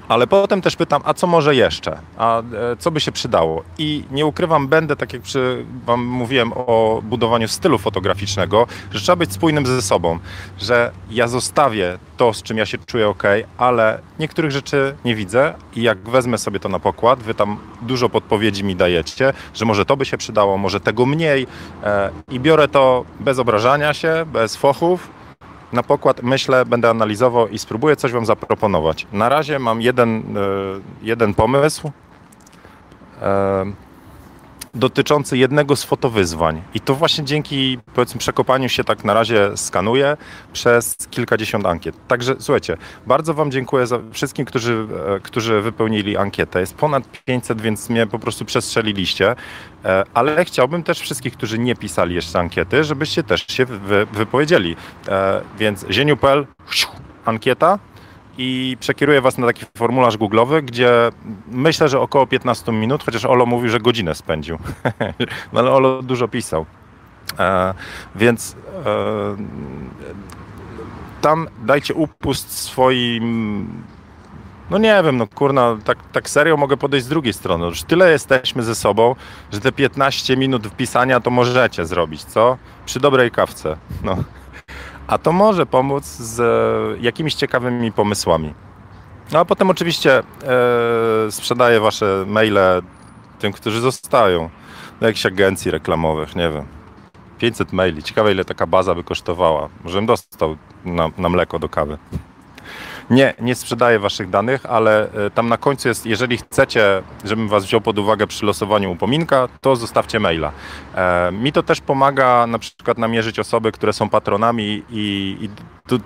ale 0.08 0.26
potem 0.26 0.60
też 0.60 0.76
pytam, 0.76 1.02
a 1.04 1.14
co 1.14 1.26
może 1.26 1.54
jeszcze? 1.54 1.98
A 2.18 2.38
e, 2.40 2.42
co 2.78 2.90
by 2.90 3.00
się 3.00 3.12
przydało? 3.12 3.62
I 3.78 4.04
nie 4.10 4.26
ukrywam, 4.26 4.68
będę, 4.68 4.96
tak 4.96 5.12
jak 5.12 5.22
przy 5.22 5.64
wam 5.86 6.04
mówiłem 6.04 6.52
o 6.52 7.00
budowaniu 7.02 7.48
stylu 7.48 7.78
fotograficznego, 7.78 8.66
że 8.92 9.00
trzeba 9.00 9.16
być 9.16 9.32
spójnym 9.32 9.66
ze 9.66 9.82
sobą, 9.82 10.18
że 10.58 10.92
ja 11.10 11.28
zostawię 11.28 11.98
to, 12.16 12.32
z 12.32 12.42
czym 12.42 12.58
ja 12.58 12.66
się 12.66 12.78
czuję 12.78 13.08
ok, 13.08 13.22
ale 13.58 14.00
niektórych 14.18 14.50
rzeczy 14.50 14.96
nie 15.04 15.14
widzę 15.14 15.54
i 15.76 15.82
jak 15.82 15.98
wezmę 15.98 16.38
sobie 16.38 16.60
to 16.60 16.68
na 16.68 16.78
pokład, 16.78 17.22
wy 17.22 17.34
tam 17.34 17.58
dużo 17.82 18.08
podpowiedzi 18.08 18.64
mi 18.64 18.76
dajecie, 18.76 19.32
że 19.54 19.64
może 19.64 19.84
to 19.84 19.96
by 19.96 20.04
się 20.04 20.18
przydało, 20.18 20.58
może 20.58 20.80
tego 20.80 21.06
mniej 21.06 21.46
e, 21.84 22.10
i 22.30 22.40
biorę 22.40 22.68
to 22.68 23.04
bez 23.20 23.38
obrażania 23.38 23.94
się, 23.94 24.24
bez 24.32 24.56
fochów, 24.56 25.08
na 25.74 25.82
pokład 25.82 26.22
myślę, 26.22 26.66
będę 26.66 26.90
analizował 26.90 27.48
i 27.48 27.58
spróbuję 27.58 27.96
coś 27.96 28.12
Wam 28.12 28.26
zaproponować. 28.26 29.06
Na 29.12 29.28
razie 29.28 29.58
mam 29.58 29.82
jeden, 29.82 30.36
e, 30.36 30.40
jeden 31.02 31.34
pomysł 31.34 31.90
e, 33.22 33.64
dotyczący 34.74 35.38
jednego 35.38 35.76
z 35.76 35.84
fotowyzwań. 35.84 36.62
I 36.74 36.80
to 36.80 36.94
właśnie 36.94 37.24
dzięki 37.24 37.78
powiedzmy 37.94 38.18
przekopaniu 38.18 38.68
się 38.68 38.84
tak 38.84 39.04
na 39.04 39.14
razie 39.14 39.56
skanuje 39.56 40.16
przez 40.52 40.96
kilkadziesiąt 41.10 41.66
ankiet. 41.66 42.06
Także 42.08 42.36
słuchajcie, 42.38 42.76
bardzo 43.06 43.34
Wam 43.34 43.50
dziękuję 43.50 43.86
za 43.86 44.00
wszystkim, 44.12 44.44
którzy, 44.44 44.86
e, 45.16 45.20
którzy 45.20 45.60
wypełnili 45.60 46.16
ankietę. 46.16 46.60
Jest 46.60 46.74
ponad 46.74 47.04
500, 47.24 47.60
więc 47.60 47.90
mnie 47.90 48.06
po 48.06 48.18
prostu 48.18 48.44
przestrzeliliście. 48.44 49.34
E, 49.84 50.04
ale 50.14 50.44
chciałbym 50.44 50.82
też 50.82 51.00
wszystkich, 51.00 51.32
którzy 51.32 51.58
nie 51.58 51.76
pisali 51.76 52.14
jeszcze 52.14 52.38
ankiety, 52.38 52.84
żebyście 52.84 53.22
też 53.22 53.46
się 53.46 53.64
wy, 53.64 54.06
wypowiedzieli. 54.12 54.76
E, 55.08 55.40
więc 55.58 55.86
zieniu.pl, 55.90 56.46
ankieta 57.24 57.78
i 58.38 58.76
przekieruję 58.80 59.20
Was 59.20 59.38
na 59.38 59.46
taki 59.46 59.64
formularz 59.76 60.16
googlowy, 60.16 60.62
gdzie 60.62 61.10
myślę, 61.48 61.88
że 61.88 62.00
około 62.00 62.26
15 62.26 62.72
minut, 62.72 63.04
chociaż 63.04 63.24
Olo 63.24 63.46
mówił, 63.46 63.68
że 63.68 63.80
godzinę 63.80 64.14
spędził. 64.14 64.58
no 65.52 65.60
ale 65.60 65.70
Olo 65.70 66.02
dużo 66.02 66.28
pisał. 66.28 66.66
E, 67.38 67.74
więc 68.14 68.56
e, 68.86 69.36
tam 71.20 71.48
dajcie 71.64 71.94
upust 71.94 72.58
swoim 72.58 73.84
no 74.70 74.78
nie 74.78 75.02
wiem, 75.04 75.16
no 75.16 75.26
kurna, 75.26 75.76
tak, 75.84 75.98
tak 76.12 76.30
serio 76.30 76.56
mogę 76.56 76.76
podejść 76.76 77.06
z 77.06 77.08
drugiej 77.08 77.32
strony. 77.32 77.66
Już 77.66 77.82
tyle 77.82 78.10
jesteśmy 78.10 78.62
ze 78.62 78.74
sobą, 78.74 79.14
że 79.52 79.60
te 79.60 79.72
15 79.72 80.36
minut 80.36 80.66
wpisania 80.66 81.20
to 81.20 81.30
możecie 81.30 81.86
zrobić, 81.86 82.24
co? 82.24 82.58
Przy 82.86 83.00
dobrej 83.00 83.30
kawce. 83.30 83.76
No. 84.02 84.16
A 85.06 85.18
to 85.18 85.32
może 85.32 85.66
pomóc 85.66 86.04
z 86.04 86.40
e, 86.40 87.02
jakimiś 87.02 87.34
ciekawymi 87.34 87.92
pomysłami. 87.92 88.54
No 89.32 89.38
a 89.38 89.44
potem 89.44 89.70
oczywiście 89.70 90.18
e, 90.18 90.22
sprzedaję 91.30 91.80
wasze 91.80 92.24
maile 92.26 92.82
tym, 93.38 93.52
którzy 93.52 93.80
zostają. 93.80 94.50
Do 95.00 95.06
jakichś 95.06 95.26
agencji 95.26 95.70
reklamowych, 95.70 96.36
nie 96.36 96.50
wiem. 96.50 96.66
500 97.38 97.72
maili. 97.72 98.02
Ciekawe, 98.02 98.32
ile 98.32 98.44
taka 98.44 98.66
baza 98.66 98.94
by 98.94 99.04
kosztowała. 99.04 99.68
Może 99.84 99.98
bym 99.98 100.06
dostał 100.06 100.56
na, 100.84 101.10
na 101.18 101.28
mleko 101.28 101.58
do 101.58 101.68
kawy. 101.68 101.98
Nie, 103.10 103.34
nie 103.40 103.54
sprzedaję 103.54 103.98
waszych 103.98 104.30
danych, 104.30 104.66
ale 104.66 105.12
e, 105.12 105.30
tam 105.30 105.48
na 105.48 105.56
końcu 105.56 105.88
jest, 105.88 106.06
jeżeli 106.06 106.36
chcecie, 106.36 107.02
żebym 107.24 107.48
was 107.48 107.64
wziął 107.64 107.80
pod 107.80 107.98
uwagę 107.98 108.26
przy 108.26 108.46
losowaniu 108.46 108.92
upominka, 108.92 109.48
to 109.60 109.76
zostawcie 109.76 110.20
maila. 110.20 110.52
E, 110.94 111.32
mi 111.32 111.52
to 111.52 111.62
też 111.62 111.80
pomaga 111.80 112.46
na 112.46 112.58
przykład 112.58 112.98
namierzyć 112.98 113.38
osoby, 113.38 113.72
które 113.72 113.92
są 113.92 114.08
patronami 114.08 114.82
i, 114.90 115.36
i 115.40 115.48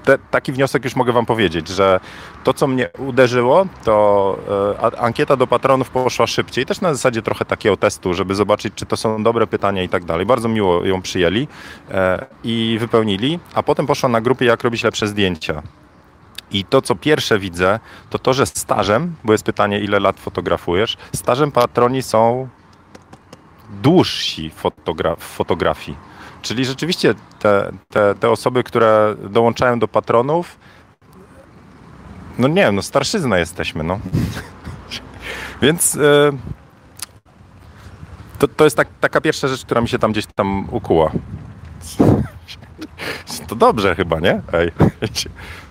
te, 0.05 0.19
taki 0.31 0.53
wniosek 0.53 0.85
już 0.85 0.97
mogę 0.97 1.13
wam 1.13 1.27
powiedzieć, 1.27 1.69
że 1.69 2.01
to, 2.45 2.55
co 2.55 2.67
mnie 2.67 2.91
uderzyło, 2.99 3.67
to 3.85 4.39
e, 4.83 5.01
ankieta 5.01 5.37
do 5.37 5.47
patronów 5.47 5.91
poszła 5.91 6.27
szybciej, 6.27 6.67
też 6.67 6.81
na 6.81 6.95
zasadzie 6.95 7.23
trochę 7.23 7.45
takiego 7.45 7.77
testu, 7.77 8.15
żeby 8.15 8.35
zobaczyć, 8.35 8.75
czy 8.75 8.87
to 8.87 8.97
są 8.97 9.23
dobre 9.23 9.47
pytania 9.47 9.83
i 9.83 9.89
tak 9.89 10.05
dalej. 10.05 10.27
Bardzo 10.27 10.49
miło 10.49 10.85
ją 10.85 11.03
przyjęli 11.03 11.49
e, 11.91 12.27
i 12.45 12.77
wypełnili, 12.81 13.39
a 13.55 13.63
potem 13.63 13.87
poszła 13.87 14.09
na 14.09 14.21
grupie, 14.21 14.47
jak 14.47 14.63
robić 14.63 14.85
lepsze 14.85 15.07
zdjęcia. 15.07 15.63
I 16.51 16.65
to, 16.65 16.83
co 16.83 16.95
pierwsze 16.95 17.39
widzę, 17.39 17.81
to 18.11 18.19
to, 18.19 18.35
że 18.35 18.47
stażem, 18.47 19.15
bo 19.25 19.33
jest 19.33 19.45
pytanie, 19.45 19.81
ile 19.81 20.01
lat 20.01 20.21
fotografujesz, 20.21 20.97
stażem 21.15 21.53
patroni 21.53 22.03
są 22.03 22.49
dłużsi 23.83 24.51
fotogra 24.51 25.17
w 25.17 25.23
fotografii. 25.23 25.99
Czyli 26.43 26.65
rzeczywiście 26.65 27.15
te, 27.39 27.73
te, 27.89 28.15
te 28.15 28.31
osoby, 28.31 28.65
które 28.65 29.15
dołączają 29.31 29.79
do 29.79 29.89
patronów, 29.89 30.57
no 32.39 32.49
nie 32.49 32.63
wiem, 32.63 32.75
no 32.75 32.83
starszyzna 32.83 33.39
jesteśmy, 33.39 33.85
no. 33.85 34.01
Więc 35.63 35.95
yy, 35.95 36.33
to, 38.39 38.49
to 38.49 38.65
jest 38.65 38.77
tak, 38.77 38.89
taka 39.01 39.21
pierwsza 39.21 39.49
rzecz, 39.49 39.65
która 39.65 39.81
mi 39.81 39.89
się 39.89 39.99
tam 39.99 40.13
gdzieś 40.13 40.27
tam 40.35 40.69
ukuła. 40.71 41.11
To 43.49 43.57
dobrze 43.57 43.95
chyba, 43.95 44.21
nie? 44.21 44.41
Ej. 44.53 44.73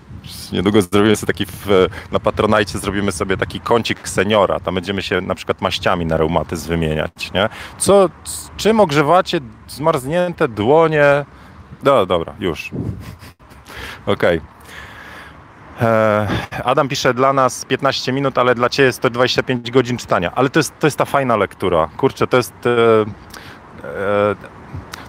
Niedługo 0.52 0.82
zrobimy 0.82 1.16
sobie 1.16 1.32
taki, 1.32 1.46
w, 1.46 1.86
na 2.12 2.20
Patronajcie 2.20 2.78
zrobimy 2.78 3.12
sobie 3.12 3.36
taki 3.36 3.60
kącik 3.60 4.08
seniora. 4.08 4.60
Tam 4.60 4.74
będziemy 4.74 5.02
się 5.02 5.20
na 5.20 5.34
przykład 5.34 5.60
maściami 5.60 6.06
na 6.06 6.16
reumatyzm 6.16 6.68
wymieniać, 6.68 7.32
nie? 7.32 7.48
Co, 7.78 8.08
czym 8.56 8.80
ogrzewacie 8.80 9.40
zmarznięte 9.68 10.48
dłonie? 10.48 11.24
No 11.82 12.06
dobra, 12.06 12.34
już. 12.40 12.70
Okej. 14.06 14.38
Okay. 14.38 14.58
E, 15.80 16.28
Adam 16.64 16.88
pisze 16.88 17.14
dla 17.14 17.32
nas 17.32 17.64
15 17.64 18.12
minut, 18.12 18.38
ale 18.38 18.54
dla 18.54 18.68
Ciebie 18.68 18.86
jest 18.86 19.00
to 19.00 19.10
25 19.10 19.70
godzin 19.70 19.96
czytania. 19.96 20.32
Ale 20.34 20.50
to 20.50 20.58
jest, 20.58 20.78
to 20.78 20.86
jest 20.86 20.98
ta 20.98 21.04
fajna 21.04 21.36
lektura. 21.36 21.88
Kurczę, 21.96 22.26
to 22.26 22.36
jest... 22.36 22.52
E, 22.66 22.70
e, 23.84 24.57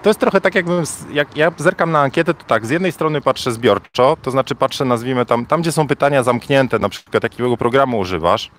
to 0.04 0.10
jest 0.10 0.20
trochę 0.20 0.42
tak, 0.42 0.56
jakbym, 0.56 0.84
jak 1.14 1.38
ja 1.38 1.52
zerkam 1.58 1.92
na 1.92 2.00
ankietę, 2.00 2.34
to 2.34 2.44
tak, 2.44 2.66
z 2.66 2.70
jednej 2.70 2.92
strony 2.92 3.22
patrzę 3.22 3.52
zbiorczo, 3.52 4.18
to 4.22 4.32
znaczy 4.32 4.56
patrzę, 4.56 4.86
nazwijmy 4.86 5.26
tam, 5.26 5.46
tam 5.46 5.62
gdzie 5.62 5.72
są 5.72 5.88
pytania 5.88 6.24
zamknięte, 6.24 6.80
na 6.80 6.90
przykład 6.90 7.24
jakiego 7.24 7.58
programu 7.58 8.00
używasz, 8.00 8.52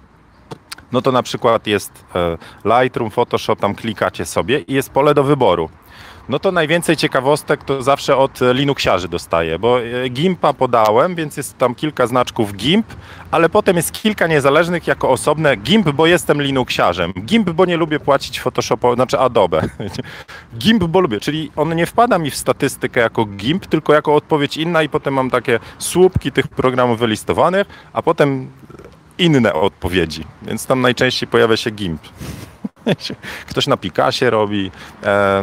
no 0.92 1.02
to 1.02 1.12
na 1.12 1.22
przykład 1.22 1.66
jest 1.66 2.04
e, 2.14 2.38
Lightroom, 2.64 3.10
Photoshop, 3.10 3.56
tam 3.56 3.74
klikacie 3.74 4.24
sobie 4.24 4.60
i 4.60 4.74
jest 4.74 4.90
pole 4.90 5.14
do 5.14 5.24
wyboru. 5.24 5.70
No 6.30 6.38
to 6.38 6.52
najwięcej 6.52 6.96
ciekawostek 6.96 7.64
to 7.64 7.82
zawsze 7.82 8.16
od 8.16 8.40
Linuxiarzy 8.52 9.08
dostaję, 9.08 9.58
bo 9.58 9.80
e, 9.80 10.08
GIMPa 10.08 10.52
podałem, 10.52 11.14
więc 11.14 11.36
jest 11.36 11.58
tam 11.58 11.74
kilka 11.74 12.06
znaczków 12.06 12.52
GIMP, 12.52 12.86
ale 13.30 13.48
potem 13.48 13.76
jest 13.76 13.92
kilka 13.92 14.26
niezależnych 14.26 14.86
jako 14.86 15.10
osobne 15.10 15.56
GIMP, 15.56 15.90
bo 15.90 16.06
jestem 16.06 16.42
Linuxiarzem, 16.42 17.12
GIMP, 17.12 17.50
bo 17.50 17.64
nie 17.64 17.76
lubię 17.76 18.00
płacić 18.00 18.40
Photoshopa, 18.40 18.94
znaczy 18.94 19.18
Adobe, 19.18 19.62
GIMP, 20.58 20.84
bo 20.84 21.00
lubię, 21.00 21.20
czyli 21.20 21.50
on 21.56 21.76
nie 21.76 21.86
wpada 21.86 22.18
mi 22.18 22.30
w 22.30 22.36
statystykę 22.36 23.00
jako 23.00 23.24
GIMP, 23.24 23.66
tylko 23.66 23.92
jako 23.92 24.14
odpowiedź 24.14 24.56
inna 24.56 24.82
i 24.82 24.88
potem 24.88 25.14
mam 25.14 25.30
takie 25.30 25.58
słupki 25.78 26.32
tych 26.32 26.48
programów 26.48 26.98
wylistowanych, 26.98 27.66
a 27.92 28.02
potem 28.02 28.50
inne 29.18 29.54
odpowiedzi, 29.54 30.24
więc 30.42 30.66
tam 30.66 30.80
najczęściej 30.80 31.28
pojawia 31.28 31.56
się 31.56 31.70
GIMP. 31.70 32.00
Ktoś 33.50 33.66
na 33.66 33.76
Picassie 33.76 34.30
robi. 34.30 34.70
E, 35.04 35.42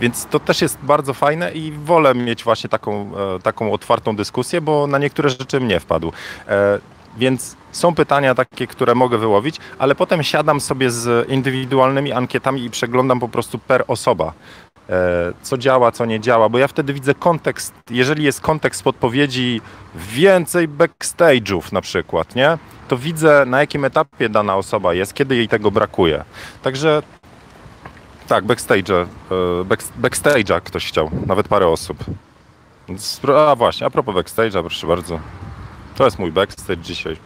więc 0.00 0.26
to 0.26 0.40
też 0.40 0.62
jest 0.62 0.78
bardzo 0.82 1.14
fajne 1.14 1.52
i 1.52 1.72
wolę 1.72 2.14
mieć 2.14 2.44
właśnie 2.44 2.70
taką, 2.70 3.10
e, 3.36 3.38
taką 3.42 3.72
otwartą 3.72 4.16
dyskusję, 4.16 4.60
bo 4.60 4.86
na 4.86 4.98
niektóre 4.98 5.30
rzeczy 5.30 5.60
mnie 5.60 5.80
wpadł. 5.80 6.12
E, 6.48 6.78
więc 7.16 7.56
są 7.72 7.94
pytania 7.94 8.34
takie, 8.34 8.66
które 8.66 8.94
mogę 8.94 9.18
wyłowić, 9.18 9.56
ale 9.78 9.94
potem 9.94 10.22
siadam 10.22 10.60
sobie 10.60 10.90
z 10.90 11.28
indywidualnymi 11.28 12.12
ankietami 12.12 12.64
i 12.64 12.70
przeglądam 12.70 13.20
po 13.20 13.28
prostu 13.28 13.58
per 13.58 13.84
osoba, 13.86 14.32
co 15.42 15.58
działa, 15.58 15.92
co 15.92 16.04
nie 16.04 16.20
działa, 16.20 16.48
bo 16.48 16.58
ja 16.58 16.68
wtedy 16.68 16.92
widzę 16.92 17.14
kontekst, 17.14 17.74
jeżeli 17.90 18.24
jest 18.24 18.40
kontekst 18.40 18.82
podpowiedzi 18.82 19.60
więcej 19.94 20.68
backstage'ów 20.68 21.72
na 21.72 21.80
przykład, 21.80 22.34
nie? 22.34 22.58
To 22.88 22.96
widzę 22.96 23.44
na 23.46 23.60
jakim 23.60 23.84
etapie 23.84 24.28
dana 24.28 24.56
osoba 24.56 24.94
jest, 24.94 25.14
kiedy 25.14 25.36
jej 25.36 25.48
tego 25.48 25.70
brakuje. 25.70 26.24
Także 26.62 27.02
Tak, 28.28 28.44
backstage, 28.44 29.06
back, 29.64 29.82
backstage'a 30.00 30.60
ktoś 30.60 30.86
chciał, 30.86 31.10
nawet 31.26 31.48
parę 31.48 31.68
osób. 31.68 32.04
A 33.36 33.54
właśnie, 33.56 33.86
a 33.86 33.90
propos 33.90 34.14
backstage'a, 34.14 34.60
proszę 34.60 34.86
bardzo. 34.86 35.20
To 35.96 36.04
jest 36.04 36.18
mój 36.18 36.32
backstage 36.32 36.82
dzisiaj. 36.82 37.16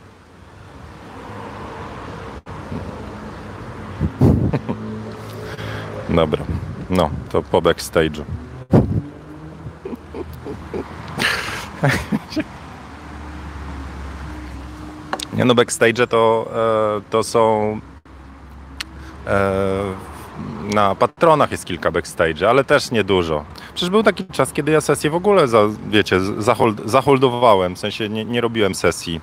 Dobra, 6.09 6.45
no 6.91 7.11
to 7.31 7.43
po 7.43 7.63
backstage'u. 7.63 8.23
Nie 15.33 15.45
no, 15.45 15.55
backstage 15.55 16.07
to, 16.07 16.51
e, 16.55 17.01
to 17.11 17.23
są 17.23 17.81
e, 19.27 20.12
na 20.75 20.95
patronach 20.95 21.51
jest 21.51 21.65
kilka 21.65 21.91
backstage, 21.91 22.49
ale 22.51 22.65
też 22.65 22.91
niedużo. 22.91 23.45
Przecież 23.75 23.91
był 23.91 24.03
taki 24.03 24.25
czas, 24.27 24.53
kiedy 24.53 24.73
ja 24.73 24.81
sesję 24.81 25.11
w 25.11 25.15
ogóle, 25.15 25.49
za, 25.49 25.59
wiecie, 25.89 26.21
zahold, 26.39 26.81
zaholdowałem, 26.85 27.75
w 27.77 27.79
sensie 27.79 28.09
nie, 28.09 28.25
nie 28.25 28.41
robiłem 28.41 28.75
sesji. 28.75 29.21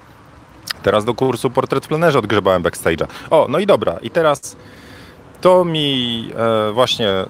Teraz 0.84 1.06
do 1.06 1.14
kursu 1.14 1.50
Portret 1.50 1.88
plenerze 1.88 2.20
odgrzebałem 2.20 2.64
backstage'a. 2.64 3.08
O, 3.30 3.46
no 3.50 3.60
i 3.60 3.66
dobra, 3.66 3.98
i 4.02 4.10
teraz 4.10 4.56
to 5.42 5.66
mi 5.66 6.30
e, 6.36 6.72
właśnie 6.72 7.10
e, 7.10 7.28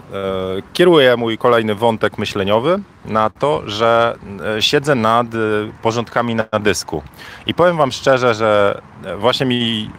kieruje 0.73 1.17
mój 1.17 1.37
kolejny 1.37 1.75
wątek 1.75 2.17
myśleniowy 2.17 2.79
na 3.05 3.29
to, 3.29 3.61
że 3.65 4.17
e, 4.57 4.61
siedzę 4.61 4.95
nad 4.95 5.27
e, 5.27 5.37
porządkami 5.81 6.35
na 6.35 6.59
dysku. 6.59 7.03
I 7.45 7.53
powiem 7.53 7.77
Wam 7.77 7.91
szczerze, 7.91 8.33
że 8.33 8.81
e, 9.05 9.17
właśnie 9.17 9.45
mi 9.45 9.89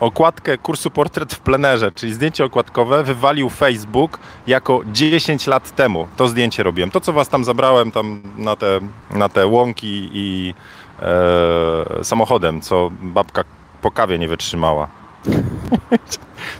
okładkę 0.00 0.58
kursu 0.58 0.90
Portret 0.90 1.34
w 1.34 1.40
plenerze, 1.40 1.92
czyli 1.92 2.14
zdjęcie 2.14 2.44
okładkowe, 2.44 3.04
wywalił 3.04 3.50
Facebook 3.50 4.18
jako 4.46 4.80
10 4.86 5.46
lat 5.46 5.74
temu. 5.74 6.08
To 6.16 6.28
zdjęcie 6.28 6.62
robiłem. 6.62 6.90
To, 6.90 7.00
co 7.00 7.12
Was 7.12 7.28
tam 7.28 7.44
zabrałem 7.44 7.90
tam 7.92 8.22
na 8.36 8.56
te, 8.56 8.80
na 9.10 9.28
te 9.28 9.46
łąki 9.46 10.10
i 10.12 10.54
e, 11.02 12.04
samochodem, 12.04 12.60
co 12.60 12.90
babka 13.02 13.44
po 13.82 13.90
kawie 13.90 14.18
nie 14.18 14.28
wytrzymała. 14.28 14.88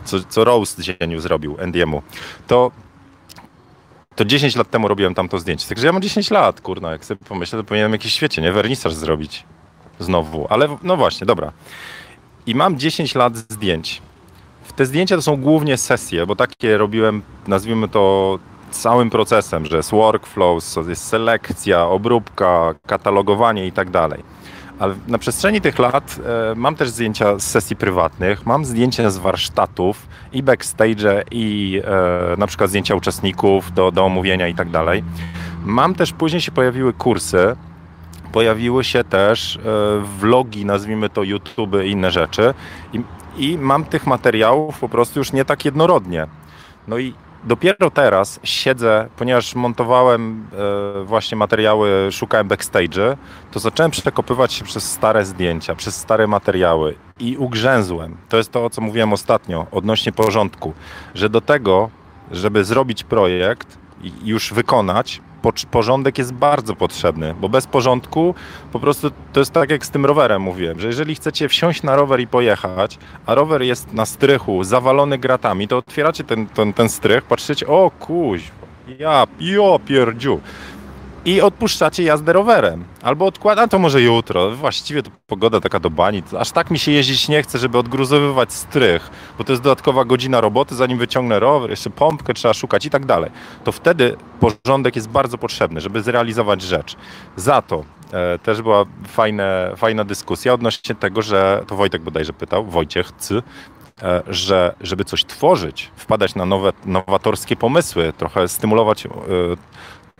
co, 0.05 0.17
co 0.29 0.43
Rose 0.43 0.83
dzieniu 0.83 1.19
zrobił 1.19 1.55
Endiemu. 1.59 2.01
To 2.47 2.71
to 4.17 4.25
10 4.25 4.55
lat 4.55 4.69
temu 4.69 4.87
robiłem 4.87 5.15
tam 5.15 5.29
to 5.29 5.39
zdjęcie. 5.39 5.67
Także 5.69 5.87
ja 5.87 5.93
mam 5.93 6.01
10 6.01 6.31
lat, 6.31 6.61
kurna, 6.61 6.91
jak 6.91 7.05
sobie 7.05 7.25
pomyślę, 7.25 7.59
to 7.59 7.63
powinienem 7.63 7.91
jakiś 7.91 8.13
świecie, 8.13 8.41
nie? 8.41 8.51
Wernisaż 8.51 8.93
zrobić 8.93 9.43
znowu. 9.99 10.47
Ale 10.49 10.77
no 10.83 10.97
właśnie, 10.97 11.27
dobra. 11.27 11.51
I 12.47 12.55
mam 12.55 12.79
10 12.79 13.15
lat 13.15 13.37
zdjęć. 13.37 14.01
Te 14.75 14.85
zdjęcia 14.85 15.15
to 15.15 15.21
są 15.21 15.37
głównie 15.37 15.77
sesje, 15.77 16.25
bo 16.25 16.35
takie 16.35 16.77
robiłem, 16.77 17.21
nazwijmy 17.47 17.87
to 17.87 18.39
całym 18.71 19.09
procesem, 19.09 19.65
że 19.65 19.77
jest 19.77 19.91
workflow, 19.91 20.63
jest 20.87 21.05
selekcja, 21.05 21.85
obróbka, 21.85 22.73
katalogowanie 22.85 23.67
i 23.67 23.71
tak 23.71 23.89
dalej. 23.89 24.23
Ale 24.79 24.95
na 25.07 25.17
przestrzeni 25.17 25.61
tych 25.61 25.79
lat 25.79 26.19
e, 26.25 26.55
mam 26.55 26.75
też 26.75 26.89
zdjęcia 26.89 27.39
z 27.39 27.43
sesji 27.43 27.75
prywatnych, 27.75 28.45
mam 28.45 28.65
zdjęcia 28.65 29.09
z 29.09 29.17
warsztatów 29.17 30.07
i 30.33 30.43
backstage 30.43 31.23
i 31.31 31.81
e, 31.85 32.37
na 32.37 32.47
przykład 32.47 32.69
zdjęcia 32.69 32.95
uczestników 32.95 33.73
do, 33.73 33.91
do 33.91 34.05
omówienia 34.05 34.47
i 34.47 34.55
tak 34.55 34.69
dalej. 34.69 35.03
Mam 35.65 35.95
też, 35.95 36.13
później 36.13 36.41
się 36.41 36.51
pojawiły 36.51 36.93
kursy, 36.93 37.55
pojawiły 38.37 38.83
się 38.83 39.03
też 39.03 39.55
e, 39.55 39.59
vlogi, 40.19 40.65
nazwijmy 40.65 41.09
to 41.09 41.23
YouTube 41.23 41.75
i 41.85 41.91
inne 41.91 42.11
rzeczy 42.11 42.53
i, 42.93 43.01
i 43.37 43.57
mam 43.57 43.85
tych 43.85 44.07
materiałów 44.07 44.79
po 44.79 44.89
prostu 44.89 45.19
już 45.19 45.33
nie 45.33 45.45
tak 45.45 45.65
jednorodnie. 45.65 46.27
No 46.87 46.97
i 46.97 47.13
dopiero 47.43 47.91
teraz 47.91 48.39
siedzę, 48.43 49.09
ponieważ 49.17 49.55
montowałem 49.55 50.47
e, 51.01 51.03
właśnie 51.03 51.37
materiały, 51.37 52.11
szukałem 52.11 52.47
backstage, 52.47 53.17
to 53.51 53.59
zacząłem 53.59 53.91
przekopywać 53.91 54.53
się 54.53 54.65
przez 54.65 54.91
stare 54.91 55.25
zdjęcia, 55.25 55.75
przez 55.75 55.95
stare 55.95 56.27
materiały 56.27 56.95
i 57.19 57.37
ugrzęzłem. 57.37 58.17
To 58.29 58.37
jest 58.37 58.51
to, 58.51 58.65
o 58.65 58.69
co 58.69 58.81
mówiłem 58.81 59.13
ostatnio, 59.13 59.65
odnośnie 59.71 60.11
porządku, 60.11 60.73
że 61.15 61.29
do 61.29 61.41
tego, 61.41 61.89
żeby 62.31 62.65
zrobić 62.65 63.03
projekt 63.03 63.77
i 64.01 64.11
już 64.23 64.53
wykonać, 64.53 65.21
porządek 65.65 66.17
jest 66.17 66.33
bardzo 66.33 66.75
potrzebny, 66.75 67.35
bo 67.41 67.49
bez 67.49 67.67
porządku 67.67 68.35
po 68.71 68.79
prostu 68.79 69.11
to 69.33 69.39
jest 69.39 69.51
tak 69.51 69.69
jak 69.69 69.85
z 69.85 69.89
tym 69.89 70.05
rowerem 70.05 70.41
mówiłem, 70.41 70.79
że 70.79 70.87
jeżeli 70.87 71.15
chcecie 71.15 71.49
wsiąść 71.49 71.83
na 71.83 71.95
rower 71.95 72.19
i 72.19 72.27
pojechać, 72.27 72.97
a 73.25 73.35
rower 73.35 73.61
jest 73.61 73.93
na 73.93 74.05
strychu, 74.05 74.63
zawalony 74.63 75.17
gratami, 75.17 75.67
to 75.67 75.77
otwieracie 75.77 76.23
ten, 76.23 76.47
ten, 76.47 76.73
ten 76.73 76.89
strych, 76.89 77.23
patrzycie, 77.23 77.67
o 77.67 77.91
kuź, 77.99 78.51
ja, 78.99 79.27
jo 79.39 79.79
pierdziu 79.85 80.39
i 81.27 81.41
odpuszczacie 81.41 82.03
jazdę 82.03 82.33
rowerem. 82.33 82.85
Albo 83.01 83.25
odkłada 83.25 83.67
to 83.67 83.79
może 83.79 84.01
jutro. 84.01 84.51
Właściwie 84.51 85.03
to 85.03 85.11
pogoda 85.27 85.61
taka 85.61 85.79
do 85.79 85.89
bani. 85.89 86.23
Aż 86.39 86.51
tak 86.51 86.71
mi 86.71 86.79
się 86.79 86.91
jeździć 86.91 87.29
nie 87.29 87.43
chce, 87.43 87.59
żeby 87.59 87.77
odgruzowywać 87.77 88.53
strych, 88.53 89.09
bo 89.37 89.43
to 89.43 89.51
jest 89.53 89.63
dodatkowa 89.63 90.05
godzina 90.05 90.41
roboty, 90.41 90.75
zanim 90.75 90.97
wyciągnę 90.97 91.39
rower, 91.39 91.69
jeszcze 91.69 91.89
pompkę 91.89 92.33
trzeba 92.33 92.53
szukać 92.53 92.85
i 92.85 92.89
tak 92.89 93.05
dalej. 93.05 93.31
To 93.63 93.71
wtedy 93.71 94.15
porządek 94.39 94.95
jest 94.95 95.09
bardzo 95.09 95.37
potrzebny, 95.37 95.81
żeby 95.81 96.03
zrealizować 96.03 96.61
rzecz. 96.61 96.95
Za 97.35 97.61
to 97.61 97.83
e, 98.13 98.39
też 98.39 98.61
była 98.61 98.85
fajne, 99.07 99.73
fajna 99.77 100.03
dyskusja 100.03 100.53
odnośnie 100.53 100.95
tego, 100.95 101.21
że 101.21 101.63
to 101.67 101.75
Wojtek 101.75 102.01
bodajże 102.01 102.33
pytał, 102.33 102.65
Wojciech, 102.65 103.11
cy, 103.17 103.43
e, 104.01 104.23
że 104.27 104.75
żeby 104.81 105.05
coś 105.05 105.25
tworzyć, 105.25 105.91
wpadać 105.95 106.35
na 106.35 106.45
nowe, 106.45 106.73
nowatorskie 106.85 107.55
pomysły, 107.55 108.13
trochę 108.17 108.47
stymulować 108.47 109.05
e, 109.05 109.09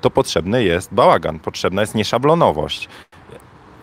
to 0.02 0.10
potrzebny 0.10 0.64
jest 0.64 0.94
bałagan, 0.94 1.40
potrzebna 1.40 1.82
jest 1.82 1.96
nieszablonowość. 1.96 2.90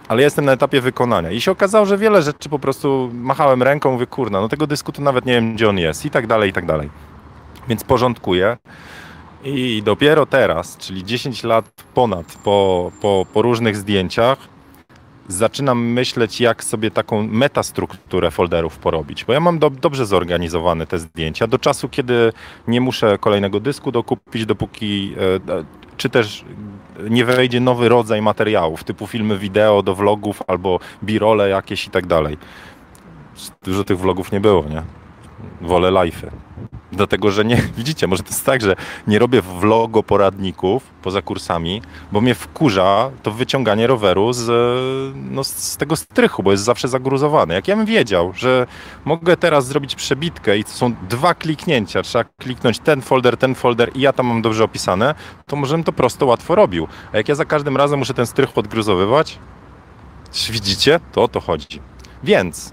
Ale 0.08 0.22
jestem 0.22 0.44
na 0.44 0.52
etapie 0.52 0.80
wykonania. 0.80 1.30
I 1.30 1.40
się 1.40 1.50
okazało, 1.50 1.86
że 1.86 1.98
wiele 1.98 2.22
rzeczy 2.22 2.48
po 2.48 2.58
prostu 2.58 3.10
machałem 3.12 3.62
ręką, 3.62 3.92
mówię, 3.92 4.06
kurna, 4.06 4.40
no 4.40 4.48
tego 4.48 4.66
dysku 4.66 4.92
to 4.92 5.02
nawet 5.02 5.26
nie 5.26 5.32
wiem, 5.32 5.54
gdzie 5.54 5.68
on 5.68 5.78
jest 5.78 6.06
i 6.06 6.10
tak 6.10 6.26
dalej, 6.26 6.50
i 6.50 6.52
tak 6.52 6.66
dalej. 6.66 6.90
Więc 7.68 7.84
porządkuję. 7.84 8.56
I 9.44 9.82
dopiero 9.84 10.26
teraz, 10.26 10.76
czyli 10.76 11.04
10 11.04 11.44
lat 11.44 11.84
ponad 11.94 12.38
po, 12.44 12.90
po, 13.00 13.26
po 13.32 13.42
różnych 13.42 13.76
zdjęciach, 13.76 14.38
zaczynam 15.28 15.86
myśleć, 15.86 16.40
jak 16.40 16.64
sobie 16.64 16.90
taką 16.90 17.22
metastrukturę 17.22 18.30
folderów 18.30 18.78
porobić, 18.78 19.24
bo 19.24 19.32
ja 19.32 19.40
mam 19.40 19.58
do, 19.58 19.70
dobrze 19.70 20.06
zorganizowane 20.06 20.86
te 20.86 20.98
zdjęcia 20.98 21.46
do 21.46 21.58
czasu, 21.58 21.88
kiedy 21.88 22.32
nie 22.68 22.80
muszę 22.80 23.18
kolejnego 23.18 23.60
dysku 23.60 23.92
dokupić, 23.92 24.46
dopóki 24.46 25.14
e, 25.48 25.83
czy 25.96 26.10
też 26.10 26.44
nie 27.10 27.24
wejdzie 27.24 27.60
nowy 27.60 27.88
rodzaj 27.88 28.22
materiałów, 28.22 28.84
typu 28.84 29.06
filmy 29.06 29.38
wideo 29.38 29.82
do 29.82 29.94
vlogów 29.94 30.42
albo 30.46 30.80
birole 31.02 31.48
jakieś 31.48 31.86
i 31.86 31.90
tak 31.90 32.06
dalej. 32.06 32.38
Dużo 33.62 33.84
tych 33.84 33.98
vlogów 33.98 34.32
nie 34.32 34.40
było, 34.40 34.64
nie? 34.64 34.82
Wolę 35.60 35.90
live'y. 35.90 36.30
Dlatego, 36.92 37.30
że 37.30 37.44
nie, 37.44 37.56
widzicie, 37.78 38.06
może 38.06 38.22
to 38.22 38.28
jest 38.28 38.46
tak, 38.46 38.60
że 38.60 38.76
nie 39.06 39.18
robię 39.18 39.42
vlogo 39.42 40.02
poradników 40.02 40.82
poza 41.02 41.22
kursami, 41.22 41.82
bo 42.12 42.20
mnie 42.20 42.34
wkurza 42.34 43.10
to 43.22 43.30
wyciąganie 43.30 43.86
roweru 43.86 44.32
z, 44.32 44.46
no, 45.14 45.44
z 45.44 45.76
tego 45.76 45.96
strychu, 45.96 46.42
bo 46.42 46.50
jest 46.50 46.64
zawsze 46.64 46.88
zagruzowany. 46.88 47.54
Jak 47.54 47.68
ja 47.68 47.76
bym 47.76 47.86
wiedział, 47.86 48.32
że 48.36 48.66
mogę 49.04 49.36
teraz 49.36 49.66
zrobić 49.66 49.94
przebitkę 49.94 50.58
i 50.58 50.64
to 50.64 50.70
są 50.70 50.94
dwa 51.08 51.34
kliknięcia, 51.34 52.02
trzeba 52.02 52.24
kliknąć 52.24 52.78
ten 52.78 53.02
folder, 53.02 53.36
ten 53.36 53.54
folder 53.54 53.90
i 53.94 54.00
ja 54.00 54.12
tam 54.12 54.26
mam 54.26 54.42
dobrze 54.42 54.64
opisane, 54.64 55.14
to 55.46 55.56
może 55.56 55.74
bym 55.74 55.84
to 55.84 55.92
prosto 55.92 56.26
łatwo 56.26 56.54
robił. 56.54 56.88
A 57.12 57.16
jak 57.16 57.28
ja 57.28 57.34
za 57.34 57.44
każdym 57.44 57.76
razem 57.76 57.98
muszę 57.98 58.14
ten 58.14 58.26
strych 58.26 58.52
podgruzowywać, 58.52 59.38
widzicie, 60.50 61.00
to 61.12 61.22
o 61.22 61.28
to 61.28 61.40
chodzi. 61.40 61.80
Więc 62.22 62.72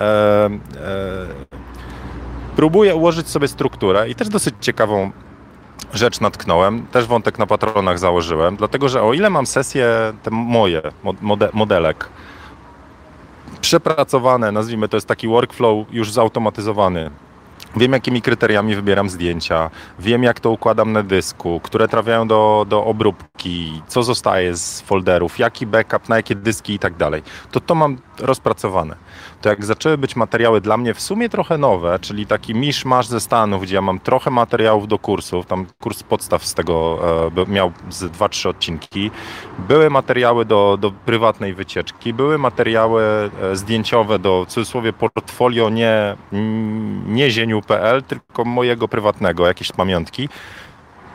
e, 0.00 0.50
próbuję 2.56 2.94
ułożyć 2.94 3.28
sobie 3.28 3.48
strukturę 3.48 4.10
i 4.10 4.14
też 4.14 4.28
dosyć 4.28 4.54
ciekawą 4.60 5.10
rzecz 5.94 6.20
natknąłem. 6.20 6.86
Też 6.86 7.06
wątek 7.06 7.38
na 7.38 7.46
patronach 7.46 7.98
założyłem, 7.98 8.56
dlatego 8.56 8.88
że 8.88 9.02
o 9.02 9.12
ile 9.12 9.30
mam 9.30 9.46
sesje 9.46 9.86
te 10.22 10.30
moje, 10.30 10.82
mode, 11.22 11.48
modelek, 11.52 12.08
przepracowane, 13.60 14.52
nazwijmy 14.52 14.88
to 14.88 14.96
jest 14.96 15.08
taki 15.08 15.28
workflow 15.28 15.86
już 15.90 16.12
zautomatyzowany. 16.12 17.10
Wiem, 17.76 17.92
jakimi 17.92 18.22
kryteriami 18.22 18.74
wybieram 18.74 19.10
zdjęcia, 19.10 19.70
wiem, 19.98 20.22
jak 20.22 20.40
to 20.40 20.50
układam 20.50 20.92
na 20.92 21.02
dysku, 21.02 21.60
które 21.60 21.88
trafiają 21.88 22.28
do, 22.28 22.66
do 22.68 22.84
obróbki 22.84 23.82
co 23.88 24.02
zostaje 24.02 24.56
z 24.56 24.80
folderów, 24.80 25.38
jaki 25.38 25.66
backup, 25.66 26.08
na 26.08 26.16
jakie 26.16 26.34
dyski 26.34 26.74
i 26.74 26.78
tak 26.78 26.96
dalej. 26.96 27.22
To 27.50 27.60
to 27.60 27.74
mam 27.74 27.98
rozpracowane. 28.18 28.96
To 29.40 29.48
jak 29.48 29.64
zaczęły 29.64 29.98
być 29.98 30.16
materiały 30.16 30.60
dla 30.60 30.76
mnie 30.76 30.94
w 30.94 31.00
sumie 31.00 31.28
trochę 31.28 31.58
nowe, 31.58 31.98
czyli 31.98 32.26
taki 32.26 32.54
misz 32.54 32.84
masz 32.84 33.06
ze 33.06 33.20
Stanów, 33.20 33.62
gdzie 33.62 33.74
ja 33.74 33.80
mam 33.80 34.00
trochę 34.00 34.30
materiałów 34.30 34.88
do 34.88 34.98
kursów, 34.98 35.46
tam 35.46 35.66
kurs 35.80 36.02
podstaw 36.02 36.44
z 36.44 36.54
tego 36.54 36.98
e, 37.36 37.50
miał 37.50 37.72
z 37.90 38.04
2-3 38.04 38.48
odcinki, 38.48 39.10
były 39.58 39.90
materiały 39.90 40.44
do, 40.44 40.78
do 40.80 40.90
prywatnej 40.90 41.54
wycieczki, 41.54 42.14
były 42.14 42.38
materiały 42.38 43.02
e, 43.42 43.56
zdjęciowe 43.56 44.18
do, 44.18 44.44
w 44.44 44.48
cudzysłowie, 44.48 44.92
portfolio 44.92 45.70
nie, 45.70 46.16
nie 47.06 47.30
zieniu.pl, 47.62 48.02
tylko 48.02 48.44
mojego 48.44 48.88
prywatnego, 48.88 49.46
jakieś 49.46 49.72
pamiątki 49.72 50.28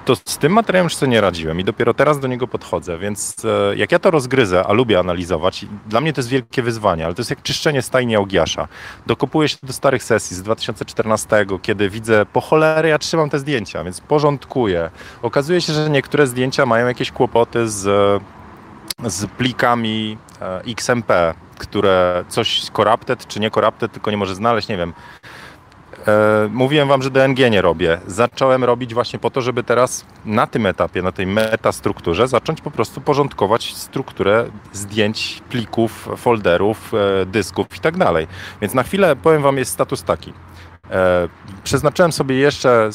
to 0.07 0.15
z 0.15 0.37
tym 0.37 0.51
materiałem 0.53 0.85
już 0.85 0.95
sobie 0.95 1.11
nie 1.11 1.21
radziłem 1.21 1.59
i 1.59 1.63
dopiero 1.63 1.93
teraz 1.93 2.19
do 2.19 2.27
niego 2.27 2.47
podchodzę, 2.47 2.97
więc 2.97 3.45
e, 3.45 3.75
jak 3.75 3.91
ja 3.91 3.99
to 3.99 4.11
rozgryzę, 4.11 4.63
a 4.67 4.73
lubię 4.73 4.99
analizować, 4.99 5.65
dla 5.87 6.01
mnie 6.01 6.13
to 6.13 6.19
jest 6.19 6.29
wielkie 6.29 6.61
wyzwanie, 6.61 7.05
ale 7.05 7.13
to 7.15 7.21
jest 7.21 7.29
jak 7.29 7.41
czyszczenie 7.41 7.81
stajni 7.81 8.15
Augiasza. 8.15 8.67
Dokopuję 9.07 9.49
się 9.49 9.57
do 9.63 9.73
starych 9.73 10.03
sesji 10.03 10.37
z 10.37 10.43
2014, 10.43 11.45
kiedy 11.61 11.89
widzę, 11.89 12.25
po 12.25 12.41
cholerę 12.41 12.89
ja 12.89 12.97
trzymam 12.97 13.29
te 13.29 13.39
zdjęcia, 13.39 13.83
więc 13.83 14.01
porządkuję. 14.01 14.89
Okazuje 15.21 15.61
się, 15.61 15.73
że 15.73 15.89
niektóre 15.89 16.27
zdjęcia 16.27 16.65
mają 16.65 16.87
jakieś 16.87 17.11
kłopoty 17.11 17.69
z, 17.69 17.83
z 19.05 19.25
plikami 19.25 20.17
e, 20.41 20.61
XMP, 20.67 21.33
które 21.57 22.25
coś 22.27 22.69
corrupted 22.69 23.27
czy 23.27 23.39
nie 23.39 23.51
corrupted, 23.51 23.91
tylko 23.91 24.11
nie 24.11 24.17
może 24.17 24.35
znaleźć, 24.35 24.67
nie 24.67 24.77
wiem, 24.77 24.93
mówiłem 26.49 26.87
wam, 26.87 27.01
że 27.01 27.11
DNG 27.11 27.51
nie 27.51 27.61
robię. 27.61 27.97
Zacząłem 28.07 28.63
robić 28.63 28.93
właśnie 28.93 29.19
po 29.19 29.29
to, 29.29 29.41
żeby 29.41 29.63
teraz 29.63 30.05
na 30.25 30.47
tym 30.47 30.65
etapie, 30.65 31.01
na 31.01 31.11
tej 31.11 31.27
metastrukturze 31.27 32.27
zacząć 32.27 32.61
po 32.61 32.71
prostu 32.71 33.01
porządkować 33.01 33.73
strukturę 33.75 34.45
zdjęć, 34.73 35.41
plików, 35.49 36.09
folderów, 36.17 36.93
e, 36.93 37.25
dysków 37.25 37.67
i 37.77 37.79
tak 37.79 37.97
dalej. 37.97 38.27
Więc 38.61 38.73
na 38.73 38.83
chwilę 38.83 39.15
powiem 39.15 39.41
wam 39.41 39.57
jest 39.57 39.71
status 39.71 40.03
taki. 40.03 40.33
E, 40.91 41.29
przeznaczyłem 41.63 42.11
sobie 42.11 42.35
jeszcze 42.35 42.89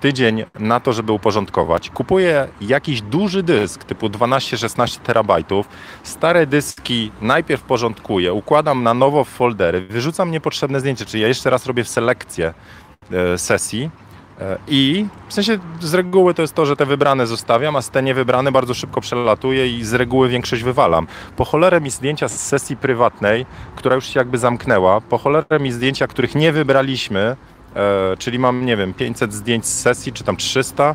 tydzień 0.00 0.44
na 0.58 0.80
to, 0.80 0.92
żeby 0.92 1.12
uporządkować. 1.12 1.90
Kupuję 1.90 2.48
jakiś 2.60 3.02
duży 3.02 3.42
dysk 3.42 3.84
typu 3.84 4.06
12-16 4.06 5.00
terabajtów. 5.00 5.68
Stare 6.02 6.46
dyski 6.46 7.10
najpierw 7.20 7.62
porządkuję, 7.62 8.32
układam 8.32 8.82
na 8.82 8.94
nowo 8.94 9.24
w 9.24 9.28
foldery, 9.28 9.80
wyrzucam 9.80 10.30
niepotrzebne 10.30 10.80
zdjęcia, 10.80 11.04
czyli 11.04 11.22
ja 11.22 11.28
jeszcze 11.28 11.50
raz 11.50 11.66
robię 11.66 11.84
selekcję 11.84 12.54
e, 13.12 13.38
sesji 13.38 13.90
I 14.68 15.06
w 15.28 15.34
sensie 15.34 15.58
z 15.80 15.94
reguły 15.94 16.34
to 16.34 16.42
jest 16.42 16.54
to, 16.54 16.66
że 16.66 16.76
te 16.76 16.86
wybrane 16.86 17.26
zostawiam, 17.26 17.76
a 17.76 17.82
te 17.82 18.02
niewybrane 18.02 18.52
bardzo 18.52 18.74
szybko 18.74 19.00
przelatuję 19.00 19.68
i 19.68 19.84
z 19.84 19.94
reguły 19.94 20.28
większość 20.28 20.62
wywalam. 20.62 21.06
Po 21.36 21.44
cholerę 21.44 21.80
mi 21.80 21.90
zdjęcia 21.90 22.28
z 22.28 22.46
sesji 22.46 22.76
prywatnej, 22.76 23.46
która 23.76 23.94
już 23.94 24.06
się 24.06 24.20
jakby 24.20 24.38
zamknęła, 24.38 25.00
po 25.00 25.18
cholerę 25.18 25.60
mi 25.60 25.72
zdjęcia, 25.72 26.06
których 26.06 26.34
nie 26.34 26.52
wybraliśmy, 26.52 27.36
E, 27.55 27.55
czyli 28.18 28.38
mam, 28.38 28.66
nie 28.66 28.76
wiem, 28.76 28.94
500 28.94 29.32
zdjęć 29.32 29.66
z 29.66 29.80
sesji, 29.80 30.12
czy 30.12 30.24
tam 30.24 30.36
300, 30.36 30.94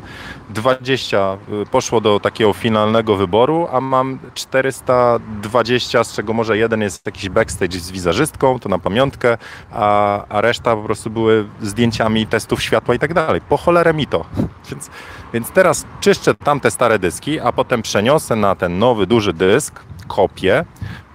20 0.50 1.38
y, 1.62 1.66
poszło 1.66 2.00
do 2.00 2.20
takiego 2.20 2.52
finalnego 2.52 3.16
wyboru, 3.16 3.68
a 3.72 3.80
mam 3.80 4.18
420, 4.34 6.04
z 6.04 6.12
czego 6.12 6.32
może 6.32 6.58
jeden 6.58 6.80
jest 6.80 7.06
jakiś 7.06 7.28
backstage 7.28 7.78
z 7.78 7.90
wizerzystką, 7.90 8.58
to 8.58 8.68
na 8.68 8.78
pamiątkę, 8.78 9.38
a, 9.72 10.24
a 10.28 10.40
reszta 10.40 10.76
po 10.76 10.82
prostu 10.82 11.10
były 11.10 11.48
zdjęciami 11.62 12.26
testów 12.26 12.62
światła 12.62 12.94
i 12.94 12.98
tak 12.98 13.14
dalej. 13.14 13.40
Po 13.48 13.56
cholerę 13.56 13.94
mi 13.94 14.06
to. 14.06 14.24
Więc, 14.70 14.90
więc 15.34 15.50
teraz 15.50 15.86
czyszczę 16.00 16.34
tamte 16.34 16.70
stare 16.70 16.98
dyski, 16.98 17.40
a 17.40 17.52
potem 17.52 17.82
przeniosę 17.82 18.36
na 18.36 18.54
ten 18.54 18.78
nowy, 18.78 19.06
duży 19.06 19.32
dysk, 19.32 19.80
kopię, 20.08 20.64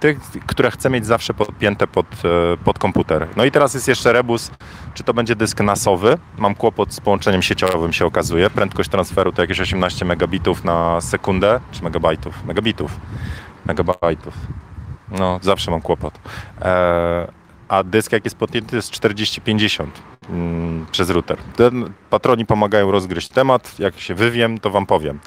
tych, 0.00 0.18
które 0.46 0.70
chcę 0.70 0.90
mieć 0.90 1.06
zawsze 1.06 1.34
podpięte 1.34 1.86
pod, 1.86 2.06
e, 2.06 2.56
pod 2.64 2.78
komputer. 2.78 3.28
No 3.36 3.44
i 3.44 3.50
teraz 3.50 3.74
jest 3.74 3.88
jeszcze 3.88 4.12
rebus, 4.12 4.50
czy 4.94 5.04
to 5.04 5.14
będzie 5.14 5.36
dysk 5.36 5.60
nasowy. 5.60 6.18
Mam 6.38 6.54
kłopot 6.54 6.94
z 6.94 7.00
połączeniem 7.00 7.42
sieciowym 7.42 7.92
się 7.92 8.06
okazuje. 8.06 8.50
Prędkość 8.50 8.90
transferu 8.90 9.32
to 9.32 9.42
jakieś 9.42 9.60
18 9.60 10.04
megabitów 10.04 10.64
na 10.64 11.00
sekundę, 11.00 11.60
czy 11.72 11.82
megabajtów? 11.82 12.44
Megabitów. 12.44 13.00
Megabajtów. 13.66 14.34
No, 15.10 15.38
zawsze 15.42 15.70
mam 15.70 15.80
kłopot. 15.80 16.18
E, 16.62 17.32
a 17.68 17.82
dysk 17.84 18.12
jak 18.12 18.24
jest 18.24 18.36
podpięty 18.36 18.76
jest 18.76 18.90
4050 18.90 20.02
mm, 20.30 20.86
przez 20.92 21.10
router. 21.10 21.38
Ten, 21.56 21.92
patroni 22.10 22.46
pomagają 22.46 22.90
rozgryźć 22.90 23.28
temat. 23.28 23.78
Jak 23.78 24.00
się 24.00 24.14
wywiem, 24.14 24.58
to 24.58 24.70
wam 24.70 24.86
powiem. 24.86 25.18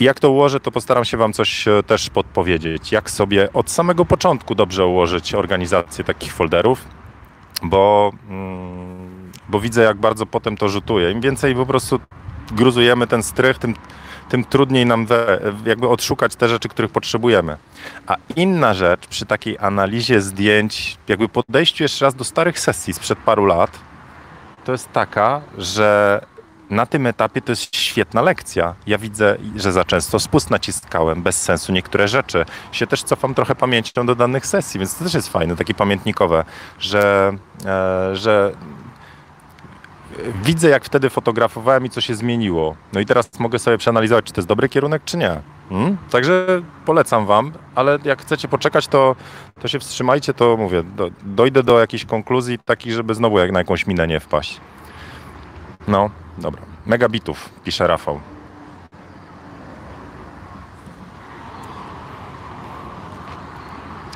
I 0.00 0.04
jak 0.04 0.20
to 0.20 0.30
ułożę, 0.30 0.60
to 0.60 0.72
postaram 0.72 1.04
się 1.04 1.16
Wam 1.16 1.32
coś 1.32 1.68
e, 1.68 1.82
też 1.82 2.10
podpowiedzieć. 2.10 2.92
Jak 2.92 3.10
sobie 3.10 3.52
od 3.52 3.70
samego 3.70 4.04
początku 4.04 4.54
dobrze 4.54 4.86
ułożyć 4.86 5.34
organizację 5.34 6.04
takich 6.04 6.32
folderów, 6.32 6.84
bo, 7.62 8.12
mm, 8.28 9.32
bo 9.48 9.60
widzę, 9.60 9.82
jak 9.82 9.96
bardzo 9.96 10.26
potem 10.26 10.56
to 10.56 10.68
rzutuje. 10.68 11.10
Im 11.10 11.20
więcej 11.20 11.54
po 11.54 11.66
prostu 11.66 12.00
gruzujemy 12.52 13.06
ten 13.06 13.22
strych, 13.22 13.58
tym, 13.58 13.74
tym 14.28 14.44
trudniej 14.44 14.86
nam 14.86 15.06
we, 15.06 15.40
jakby 15.66 15.88
odszukać 15.88 16.36
te 16.36 16.48
rzeczy, 16.48 16.68
których 16.68 16.90
potrzebujemy. 16.90 17.56
A 18.06 18.16
inna 18.36 18.74
rzecz 18.74 19.06
przy 19.06 19.26
takiej 19.26 19.58
analizie 19.58 20.20
zdjęć, 20.20 20.96
jakby 21.08 21.28
podejściu 21.28 21.84
jeszcze 21.84 22.04
raz 22.04 22.14
do 22.14 22.24
starych 22.24 22.60
sesji 22.60 22.94
sprzed 22.94 23.18
paru 23.18 23.44
lat, 23.46 23.78
to 24.64 24.72
jest 24.72 24.92
taka, 24.92 25.40
że 25.58 26.20
na 26.70 26.86
tym 26.86 27.06
etapie 27.06 27.42
to 27.42 27.52
jest 27.52 27.76
świetna 27.76 28.22
lekcja. 28.22 28.74
Ja 28.86 28.98
widzę, 28.98 29.36
że 29.56 29.72
za 29.72 29.84
często 29.84 30.18
spust 30.18 30.50
naciskałem, 30.50 31.22
bez 31.22 31.42
sensu 31.42 31.72
niektóre 31.72 32.08
rzeczy. 32.08 32.44
Się 32.72 32.86
też 32.86 33.02
cofam 33.02 33.34
trochę 33.34 33.54
pamięcią 33.54 34.06
do 34.06 34.14
danych 34.14 34.46
sesji, 34.46 34.80
więc 34.80 34.98
to 34.98 35.04
też 35.04 35.14
jest 35.14 35.28
fajne, 35.28 35.56
takie 35.56 35.74
pamiętnikowe, 35.74 36.44
że, 36.78 37.32
e, 37.66 38.16
że 38.16 38.52
widzę, 40.44 40.68
jak 40.68 40.84
wtedy 40.84 41.10
fotografowałem 41.10 41.86
i 41.86 41.90
co 41.90 42.00
się 42.00 42.14
zmieniło. 42.14 42.76
No 42.92 43.00
i 43.00 43.06
teraz 43.06 43.40
mogę 43.40 43.58
sobie 43.58 43.78
przeanalizować, 43.78 44.24
czy 44.24 44.32
to 44.32 44.40
jest 44.40 44.48
dobry 44.48 44.68
kierunek, 44.68 45.02
czy 45.04 45.16
nie. 45.16 45.40
Hmm? 45.68 45.96
Także 46.10 46.62
polecam 46.84 47.26
Wam, 47.26 47.52
ale 47.74 47.98
jak 48.04 48.22
chcecie 48.22 48.48
poczekać, 48.48 48.88
to, 48.88 49.16
to 49.60 49.68
się 49.68 49.78
wstrzymajcie, 49.78 50.34
to 50.34 50.56
mówię, 50.56 50.82
do, 50.82 51.10
dojdę 51.22 51.62
do 51.62 51.80
jakiejś 51.80 52.04
konkluzji 52.04 52.58
takiej, 52.58 52.92
żeby 52.92 53.14
znowu 53.14 53.38
jak 53.38 53.52
na 53.52 53.58
jakąś 53.58 53.86
minę 53.86 54.06
nie 54.06 54.20
wpaść. 54.20 54.60
No, 55.88 56.10
dobra. 56.38 56.62
Megabitów, 56.86 57.50
pisze 57.64 57.86
Rafał. 57.86 58.20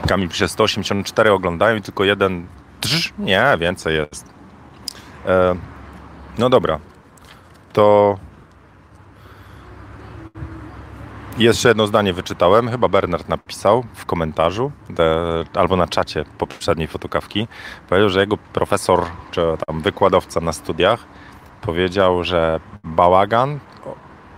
Kamil 0.08 0.28
pisze 0.28 0.48
184 0.48 1.32
oglądają 1.32 1.76
i 1.76 1.82
tylko 1.82 2.04
jeden. 2.04 2.46
Drz, 2.80 3.12
nie, 3.18 3.44
więcej 3.58 3.96
jest. 3.96 4.24
E, 5.26 5.54
no 6.38 6.50
dobra. 6.50 6.78
To 7.72 8.16
jeszcze 11.38 11.68
jedno 11.68 11.86
zdanie 11.86 12.12
wyczytałem. 12.12 12.70
Chyba 12.70 12.88
Bernard 12.88 13.28
napisał 13.28 13.84
w 13.94 14.06
komentarzu 14.06 14.72
albo 15.54 15.76
na 15.76 15.86
czacie 15.86 16.24
poprzedniej 16.38 16.88
fotokawki. 16.88 17.48
Powiedział, 17.88 18.10
że 18.10 18.20
jego 18.20 18.36
profesor 18.36 19.06
czy 19.30 19.42
tam 19.66 19.82
wykładowca 19.82 20.40
na 20.40 20.52
studiach 20.52 21.06
powiedział, 21.60 22.24
że 22.24 22.60
bałagan 22.84 23.58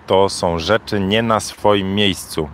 to 0.06 0.28
są 0.28 0.58
rzeczy 0.58 1.00
nie 1.00 1.22
na 1.22 1.40
swoim 1.40 1.94
miejscu, 1.94 2.48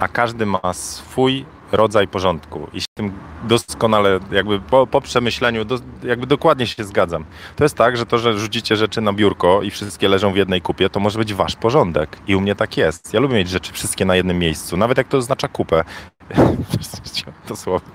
a 0.00 0.08
każdy 0.08 0.46
ma 0.46 0.72
swój 0.72 1.44
rodzaj 1.72 2.08
porządku 2.08 2.68
i 2.72 2.80
z 2.80 2.84
tym 2.94 3.12
doskonale, 3.44 4.20
jakby 4.32 4.60
po, 4.60 4.86
po 4.86 5.00
przemyśleniu, 5.00 5.64
do, 5.64 5.78
jakby 6.02 6.26
dokładnie 6.26 6.66
się 6.66 6.84
zgadzam. 6.84 7.24
To 7.56 7.64
jest 7.64 7.76
tak, 7.76 7.96
że 7.96 8.06
to, 8.06 8.18
że 8.18 8.38
rzucicie 8.38 8.76
rzeczy 8.76 9.00
na 9.00 9.12
biurko 9.12 9.62
i 9.62 9.70
wszystkie 9.70 10.08
leżą 10.08 10.32
w 10.32 10.36
jednej 10.36 10.62
kupie, 10.62 10.90
to 10.90 11.00
może 11.00 11.18
być 11.18 11.34
wasz 11.34 11.56
porządek 11.56 12.16
i 12.26 12.36
u 12.36 12.40
mnie 12.40 12.54
tak 12.54 12.76
jest. 12.76 13.14
Ja 13.14 13.20
lubię 13.20 13.34
mieć 13.34 13.48
rzeczy 13.48 13.72
wszystkie 13.72 14.04
na 14.04 14.16
jednym 14.16 14.38
miejscu, 14.38 14.76
nawet 14.76 14.98
jak 14.98 15.08
to 15.08 15.16
oznacza 15.16 15.48
kupę. 15.48 15.84
Dosłownie 17.48 17.90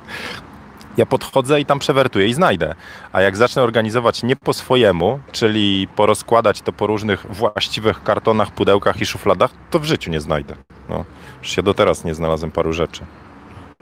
ja 1.01 1.05
podchodzę 1.05 1.61
i 1.61 1.65
tam 1.65 1.79
przewertuję 1.79 2.27
i 2.27 2.33
znajdę. 2.33 2.75
A 3.11 3.21
jak 3.21 3.37
zacznę 3.37 3.63
organizować 3.63 4.23
nie 4.23 4.35
po 4.35 4.53
swojemu, 4.53 5.19
czyli 5.31 5.87
porozkładać 5.95 6.61
to 6.61 6.73
po 6.73 6.87
różnych 6.87 7.25
właściwych 7.29 8.03
kartonach, 8.03 8.51
pudełkach 8.51 9.01
i 9.01 9.05
szufladach, 9.05 9.51
to 9.69 9.79
w 9.79 9.83
życiu 9.83 10.11
nie 10.11 10.21
znajdę. 10.21 10.55
No, 10.89 11.05
już 11.39 11.51
się 11.51 11.63
do 11.63 11.73
teraz 11.73 12.03
nie 12.03 12.15
znalazłem 12.15 12.51
paru 12.51 12.73
rzeczy. 12.73 13.05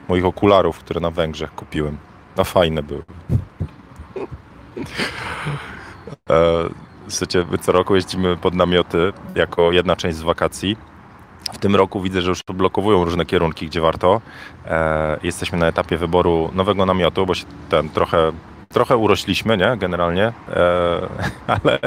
Moich 0.08 0.24
okularów, 0.24 0.78
które 0.78 1.00
na 1.00 1.10
Węgrzech 1.10 1.54
kupiłem. 1.54 1.96
No 2.36 2.44
fajne 2.44 2.82
były. 2.82 3.02
e, 6.30 6.68
Słuchajcie, 7.08 7.44
my 7.50 7.58
co 7.58 7.72
roku 7.72 7.94
jeździmy 7.94 8.36
pod 8.36 8.54
namioty 8.54 9.12
jako 9.34 9.72
jedna 9.72 9.96
część 9.96 10.16
z 10.18 10.22
wakacji 10.22 10.76
w 11.52 11.58
tym 11.58 11.76
roku 11.76 12.00
widzę, 12.00 12.22
że 12.22 12.28
już 12.28 12.42
odblokowują 12.48 13.04
różne 13.04 13.26
kierunki, 13.26 13.66
gdzie 13.66 13.80
warto. 13.80 14.20
E, 14.66 15.18
jesteśmy 15.22 15.58
na 15.58 15.66
etapie 15.66 15.96
wyboru 15.96 16.50
nowego 16.54 16.86
namiotu, 16.86 17.26
bo 17.26 17.34
się 17.34 17.44
ten 17.68 17.88
trochę, 17.88 18.32
trochę 18.68 18.96
urośliśmy, 18.96 19.56
nie? 19.56 19.76
Generalnie, 19.76 20.32
e, 20.48 21.00
ale 21.64 21.78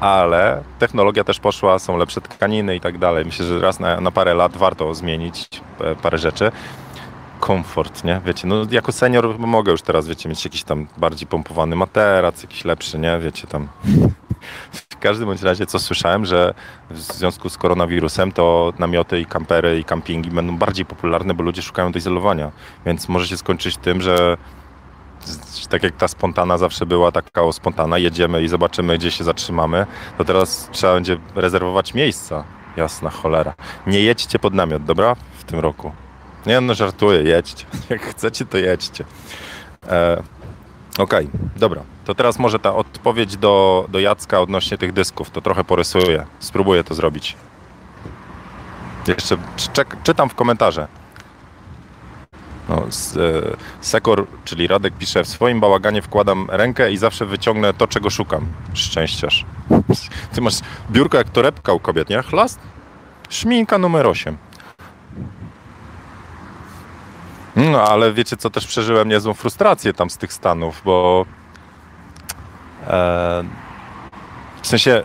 ale 0.00 0.62
technologia 0.78 1.24
też 1.24 1.40
poszła, 1.40 1.78
są 1.78 1.96
lepsze 1.96 2.20
tkaniny 2.20 2.76
i 2.76 2.80
tak 2.80 2.98
dalej. 2.98 3.24
Myślę, 3.24 3.46
że 3.46 3.60
raz 3.60 3.80
na, 3.80 4.00
na 4.00 4.10
parę 4.10 4.34
lat 4.34 4.56
warto 4.56 4.94
zmienić 4.94 5.48
e, 5.80 5.96
parę 5.96 6.18
rzeczy. 6.18 6.52
Komfort, 7.44 8.04
nie? 8.04 8.20
Wiecie, 8.26 8.46
no 8.46 8.56
jako 8.70 8.92
senior 8.92 9.38
mogę 9.38 9.72
już 9.72 9.82
teraz, 9.82 10.08
wiecie, 10.08 10.28
mieć 10.28 10.44
jakiś 10.44 10.62
tam 10.62 10.86
bardziej 10.96 11.28
pompowany 11.28 11.76
materac, 11.76 12.42
jakiś 12.42 12.64
lepszy, 12.64 12.98
nie? 12.98 13.18
Wiecie, 13.18 13.46
tam 13.46 13.68
w 14.72 14.98
każdym 14.98 15.26
bądź 15.26 15.42
razie, 15.42 15.66
co 15.66 15.78
słyszałem, 15.78 16.24
że 16.24 16.54
w 16.90 16.98
związku 16.98 17.48
z 17.48 17.58
koronawirusem 17.58 18.32
to 18.32 18.72
namioty 18.78 19.20
i 19.20 19.26
kampery 19.26 19.78
i 19.78 19.84
kampingi 19.84 20.30
będą 20.30 20.56
bardziej 20.58 20.86
popularne, 20.86 21.34
bo 21.34 21.42
ludzie 21.42 21.62
szukają 21.62 21.90
izolowania. 21.90 22.52
Więc 22.86 23.08
może 23.08 23.26
się 23.26 23.36
skończyć 23.36 23.76
tym, 23.76 24.00
że 24.00 24.36
tak 25.68 25.82
jak 25.82 25.96
ta 25.96 26.08
spontana 26.08 26.58
zawsze 26.58 26.86
była 26.86 27.12
taka 27.12 27.52
spontana, 27.52 27.98
jedziemy 27.98 28.42
i 28.42 28.48
zobaczymy, 28.48 28.98
gdzie 28.98 29.10
się 29.10 29.24
zatrzymamy, 29.24 29.86
to 30.18 30.24
teraz 30.24 30.68
trzeba 30.72 30.94
będzie 30.94 31.16
rezerwować 31.34 31.94
miejsca. 31.94 32.44
Jasna 32.76 33.10
cholera. 33.10 33.54
Nie 33.86 34.00
jedźcie 34.00 34.38
pod 34.38 34.54
namiot, 34.54 34.84
dobra? 34.84 35.16
W 35.38 35.44
tym 35.44 35.60
roku. 35.60 35.92
Nie, 36.46 36.60
no 36.60 36.74
żartuję, 36.74 37.22
jedźcie. 37.22 37.66
Jak 37.90 38.02
chcecie, 38.02 38.46
to 38.46 38.58
jedźcie. 38.58 39.04
E, 39.88 40.22
Okej, 40.98 41.26
okay, 41.26 41.48
dobra. 41.56 41.82
To 42.04 42.14
teraz 42.14 42.38
może 42.38 42.58
ta 42.58 42.74
odpowiedź 42.74 43.36
do, 43.36 43.86
do 43.88 44.00
Jacka 44.00 44.40
odnośnie 44.40 44.78
tych 44.78 44.92
dysków, 44.92 45.30
to 45.30 45.40
trochę 45.40 45.64
porysuję. 45.64 46.26
Spróbuję 46.38 46.84
to 46.84 46.94
zrobić. 46.94 47.36
Jeszcze 49.08 49.36
czek, 49.72 49.96
czytam 50.02 50.28
w 50.28 50.34
komentarze. 50.34 50.88
No, 52.68 52.82
z, 52.88 53.16
e, 53.16 53.20
Sekor, 53.80 54.26
czyli 54.44 54.66
Radek 54.66 54.94
pisze, 54.98 55.24
w 55.24 55.28
swoim 55.28 55.60
bałaganie 55.60 56.02
wkładam 56.02 56.46
rękę 56.50 56.92
i 56.92 56.96
zawsze 56.96 57.26
wyciągnę 57.26 57.74
to, 57.74 57.86
czego 57.86 58.10
szukam. 58.10 58.46
Szczęściarz. 58.74 59.44
Ty 60.34 60.40
masz 60.40 60.54
biurko 60.90 61.16
jak 61.16 61.30
torebka 61.30 61.72
u 61.72 61.80
kobiet, 61.80 62.10
nie? 62.10 62.22
Chlast? 62.22 62.58
Szminka 63.28 63.78
numer 63.78 64.06
8. 64.06 64.36
No, 67.74 67.82
ale 67.82 68.12
wiecie 68.12 68.36
co, 68.36 68.50
też 68.50 68.66
przeżyłem 68.66 69.08
niezłą 69.08 69.34
frustrację 69.34 69.92
tam 69.92 70.10
z 70.10 70.18
tych 70.18 70.32
Stanów, 70.32 70.82
bo 70.84 71.26
e, 72.86 73.44
w 74.62 74.66
sensie 74.66 75.02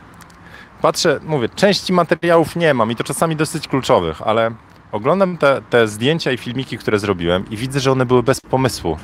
patrzę, 0.82 1.20
mówię, 1.26 1.50
części 1.50 1.94
materiałów 1.94 2.56
nie 2.56 2.74
mam 2.74 2.92
i 2.92 2.96
to 2.96 3.04
czasami 3.04 3.36
dosyć 3.36 3.68
kluczowych, 3.68 4.22
ale 4.22 4.52
oglądam 4.92 5.38
te, 5.38 5.62
te 5.70 5.88
zdjęcia 5.88 6.32
i 6.32 6.38
filmiki, 6.38 6.78
które 6.78 7.00
zrobiłem 7.00 7.50
i 7.50 7.58
widzę, 7.58 7.80
że 7.80 7.92
one 7.92 8.06
były 8.06 8.24
bez 8.24 8.42
pomysłu. 8.42 8.98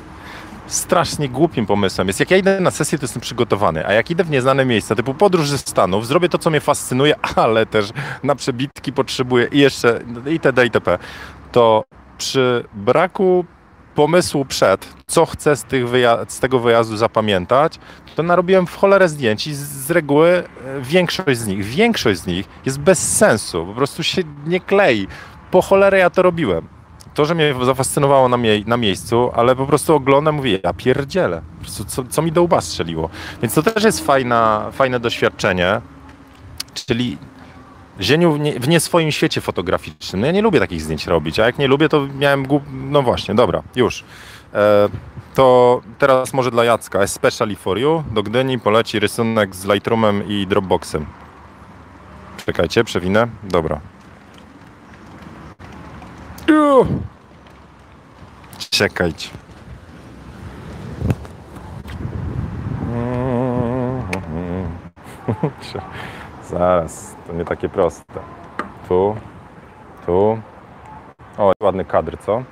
Strasznie 0.66 1.28
głupim 1.28 1.66
pomysłem 1.66 2.06
jest, 2.06 2.20
jak 2.20 2.30
ja 2.30 2.36
idę 2.36 2.60
na 2.60 2.70
sesję, 2.70 2.98
to 2.98 3.04
jestem 3.04 3.22
przygotowany, 3.22 3.86
a 3.86 3.92
jak 3.92 4.10
idę 4.10 4.24
w 4.24 4.30
nieznane 4.30 4.64
miejsca, 4.64 4.94
typu 4.94 5.14
podróż 5.14 5.48
ze 5.48 5.58
Stanów, 5.58 6.06
zrobię 6.06 6.28
to, 6.28 6.38
co 6.38 6.50
mnie 6.50 6.60
fascynuje, 6.60 7.14
ale 7.36 7.66
też 7.66 7.90
na 8.22 8.34
przebitki 8.34 8.92
potrzebuję 8.92 9.48
i 9.52 9.58
jeszcze 9.58 10.00
itd. 10.26 10.64
itp. 10.64 10.98
To 11.52 11.84
przy 12.18 12.64
braku 12.74 13.44
pomysłu 13.96 14.44
przed, 14.44 14.88
co 15.06 15.26
chcę 15.26 15.56
z, 15.56 15.66
z 16.28 16.40
tego 16.40 16.58
wyjazdu 16.58 16.96
zapamiętać, 16.96 17.78
to 18.16 18.22
narobiłem 18.22 18.66
w 18.66 18.76
cholerę 18.76 19.08
zdjęć 19.08 19.46
i 19.46 19.54
z, 19.54 19.58
z 19.58 19.90
reguły 19.90 20.28
e, 20.28 20.44
większość 20.80 21.38
z 21.40 21.46
nich, 21.46 21.64
większość 21.64 22.20
z 22.20 22.26
nich 22.26 22.48
jest 22.66 22.78
bez 22.78 23.16
sensu, 23.16 23.66
po 23.66 23.74
prostu 23.74 24.02
się 24.02 24.22
nie 24.46 24.60
klei. 24.60 25.08
Po 25.50 25.62
cholerę 25.62 25.98
ja 25.98 26.10
to 26.10 26.22
robiłem. 26.22 26.68
To, 27.14 27.24
że 27.24 27.34
mnie 27.34 27.54
zafascynowało 27.64 28.28
na, 28.28 28.36
mie 28.36 28.64
na 28.66 28.76
miejscu, 28.76 29.30
ale 29.34 29.56
po 29.56 29.66
prostu 29.66 29.94
oglądam, 29.94 30.34
mówię, 30.34 30.60
ja 30.64 30.72
pierdzielę, 30.72 31.42
po 31.58 31.60
prostu 31.60 31.84
co, 31.84 32.04
co 32.04 32.22
mi 32.22 32.32
do 32.32 32.42
łba 32.42 32.60
strzeliło. 32.60 33.10
Więc 33.42 33.54
to 33.54 33.62
też 33.62 33.84
jest 33.84 34.06
fajna, 34.06 34.70
fajne 34.72 35.00
doświadczenie, 35.00 35.80
czyli 36.74 37.18
Zieniu 38.00 38.32
w 38.32 38.40
nie, 38.40 38.60
w 38.60 38.68
nie, 38.68 38.80
swoim 38.80 39.12
świecie 39.12 39.40
fotograficznym. 39.40 40.20
No 40.20 40.26
ja 40.26 40.32
nie 40.32 40.42
lubię 40.42 40.60
takich 40.60 40.82
zdjęć 40.82 41.06
robić, 41.06 41.40
a 41.40 41.46
jak 41.46 41.58
nie 41.58 41.66
lubię, 41.66 41.88
to 41.88 42.06
miałem 42.18 42.46
głup... 42.46 42.62
No 42.72 43.02
właśnie, 43.02 43.34
dobra, 43.34 43.62
już. 43.76 44.04
E, 44.54 44.88
to 45.34 45.80
teraz 45.98 46.34
może 46.34 46.50
dla 46.50 46.64
Jacka, 46.64 46.98
especially 46.98 47.56
for 47.56 47.78
you, 47.78 48.04
do 48.10 48.22
Gdyni 48.22 48.58
poleci 48.58 48.98
rysunek 48.98 49.54
z 49.54 49.64
Lightroomem 49.64 50.28
i 50.28 50.46
Dropboxem. 50.46 51.06
Czekajcie, 52.46 52.84
przewinę. 52.84 53.28
Dobra. 53.42 53.80
Czekajcie. 58.70 59.28
Zaraz, 66.46 67.16
to 67.26 67.32
nie 67.32 67.44
takie 67.44 67.68
proste. 67.68 68.20
Tu, 68.88 69.16
tu. 70.06 70.38
O, 71.38 71.52
ładny 71.60 71.84
kadr, 71.84 72.18
co? 72.18 72.42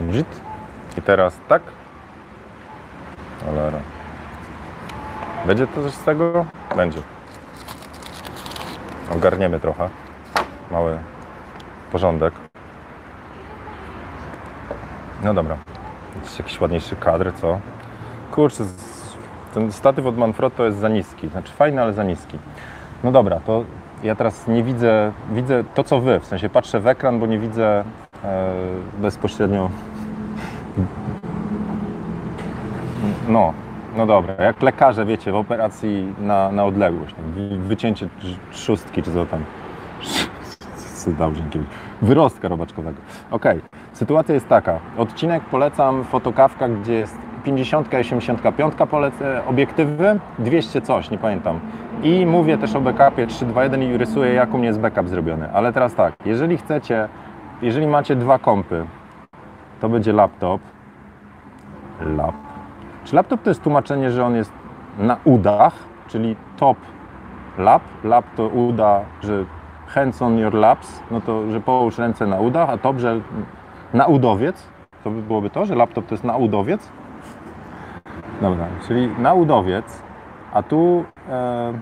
Brzyd. 0.00 0.40
I 0.98 1.02
teraz 1.02 1.40
tak. 1.48 1.62
Cholera. 3.44 3.78
Będzie 5.46 5.66
to 5.66 5.82
coś 5.82 5.92
z 5.92 6.04
tego? 6.04 6.46
Będzie. 6.76 7.00
Ogarniemy 9.14 9.60
trochę. 9.60 9.90
Mały 10.70 10.98
porządek. 11.92 12.34
No 15.22 15.34
dobra. 15.34 15.56
Jakiś 16.38 16.60
ładniejszy 16.60 16.96
kadr, 16.96 17.32
co? 17.40 17.60
Kurczę, 18.30 18.64
ten 19.56 19.72
statyw 19.72 20.06
od 20.06 20.18
Manfrotto 20.18 20.64
jest 20.64 20.78
za 20.78 20.88
niski. 20.88 21.28
Znaczy 21.28 21.52
fajny, 21.52 21.82
ale 21.82 21.92
za 21.92 22.04
niski. 22.04 22.38
No 23.04 23.12
dobra, 23.12 23.40
to 23.40 23.64
ja 24.02 24.14
teraz 24.14 24.48
nie 24.48 24.62
widzę, 24.62 25.12
widzę 25.32 25.64
to 25.74 25.84
co 25.84 26.00
wy, 26.00 26.20
w 26.20 26.26
sensie 26.26 26.48
patrzę 26.48 26.80
w 26.80 26.86
ekran, 26.86 27.20
bo 27.20 27.26
nie 27.26 27.38
widzę 27.38 27.84
e, 28.24 28.54
bezpośrednio. 28.98 29.70
No, 33.28 33.52
no 33.96 34.06
dobra, 34.06 34.44
jak 34.44 34.62
lekarze, 34.62 35.06
wiecie, 35.06 35.32
w 35.32 35.36
operacji 35.36 36.14
na, 36.18 36.52
na 36.52 36.64
odległość, 36.64 37.14
wycięcie 37.58 38.08
trzustki 38.52 39.02
czy 39.02 39.12
co 39.12 39.26
tam. 39.26 39.44
Dał. 41.18 41.32
Wyrostka 42.02 42.48
robaczkowego. 42.48 42.98
Okay. 43.30 43.60
sytuacja 43.92 44.34
jest 44.34 44.48
taka. 44.48 44.80
Odcinek 44.96 45.44
polecam 45.44 46.04
fotokawka, 46.04 46.68
gdzie 46.68 46.92
jest 46.92 47.25
50 47.46 47.92
i 47.92 47.96
85 47.96 48.74
polecę 48.90 49.42
obiektywy, 49.46 50.20
200 50.38 50.82
coś, 50.82 51.10
nie 51.10 51.18
pamiętam. 51.18 51.60
I 52.02 52.26
mówię 52.26 52.58
też 52.58 52.76
o 52.76 52.80
backupie 52.80 53.26
321 53.26 53.82
i 53.82 53.96
rysuję 53.96 54.34
jak 54.34 54.54
u 54.54 54.58
mnie 54.58 54.66
jest 54.66 54.80
backup 54.80 55.08
zrobiony. 55.08 55.52
Ale 55.52 55.72
teraz 55.72 55.94
tak, 55.94 56.14
jeżeli 56.24 56.56
chcecie, 56.56 57.08
jeżeli 57.62 57.86
macie 57.86 58.16
dwa 58.16 58.38
kompy, 58.38 58.86
to 59.80 59.88
będzie 59.88 60.12
laptop. 60.12 60.60
Lap. 62.00 62.34
Czy 63.04 63.16
laptop 63.16 63.42
to 63.42 63.50
jest 63.50 63.62
tłumaczenie, 63.62 64.10
że 64.10 64.24
on 64.24 64.34
jest 64.34 64.52
na 64.98 65.16
udach, 65.24 65.74
czyli 66.08 66.36
top 66.56 66.78
lap. 67.58 67.82
Lap 68.04 68.24
to 68.36 68.48
uda, 68.48 69.00
że 69.22 69.44
hands 69.86 70.22
on 70.22 70.38
your 70.38 70.54
laps, 70.54 71.02
no 71.10 71.20
to, 71.20 71.50
że 71.50 71.60
połóż 71.60 71.98
ręce 71.98 72.26
na 72.26 72.40
udach, 72.40 72.70
a 72.70 72.78
top, 72.78 72.98
że 72.98 73.20
na 73.94 74.06
udowiec. 74.06 74.66
To 75.04 75.10
byłoby 75.10 75.50
to, 75.50 75.66
że 75.66 75.74
laptop 75.74 76.06
to 76.06 76.14
jest 76.14 76.24
na 76.24 76.36
udowiec. 76.36 76.88
Dobra, 78.40 78.66
czyli 78.88 79.08
na 79.18 79.34
udowiec, 79.34 80.02
a 80.52 80.62
tu... 80.62 81.04
E, 81.30 81.72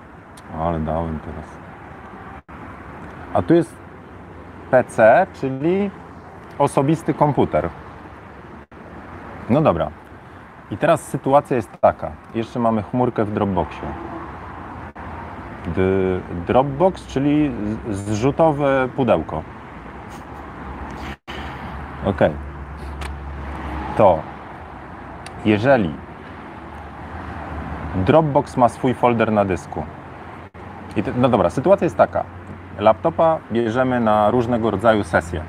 ale 0.60 0.80
dałem 0.80 1.18
teraz. 1.18 1.44
A 3.34 3.42
tu 3.42 3.54
jest 3.54 3.76
PC, 4.70 5.26
czyli 5.34 5.90
osobisty 6.58 7.14
komputer. 7.14 7.68
No 9.50 9.60
dobra. 9.60 9.90
I 10.70 10.76
teraz 10.76 11.08
sytuacja 11.08 11.56
jest 11.56 11.80
taka. 11.80 12.10
Jeszcze 12.34 12.58
mamy 12.58 12.82
chmurkę 12.82 13.24
w 13.24 13.32
Dropboxie. 13.32 13.88
Dropbox, 16.46 17.06
czyli 17.06 17.50
zrzutowe 17.90 18.88
pudełko. 18.96 19.42
Ok. 22.04 22.20
To 23.96 24.18
jeżeli 25.44 25.94
Dropbox 27.94 28.56
ma 28.56 28.68
swój 28.68 28.94
folder 28.94 29.32
na 29.32 29.44
dysku. 29.44 29.82
I 30.96 31.02
te, 31.02 31.12
no 31.16 31.28
dobra, 31.28 31.50
sytuacja 31.50 31.84
jest 31.84 31.96
taka. 31.96 32.24
Laptopa 32.78 33.38
bierzemy 33.52 34.00
na 34.00 34.30
różnego 34.30 34.70
rodzaju 34.70 35.04
sesje. 35.04 35.42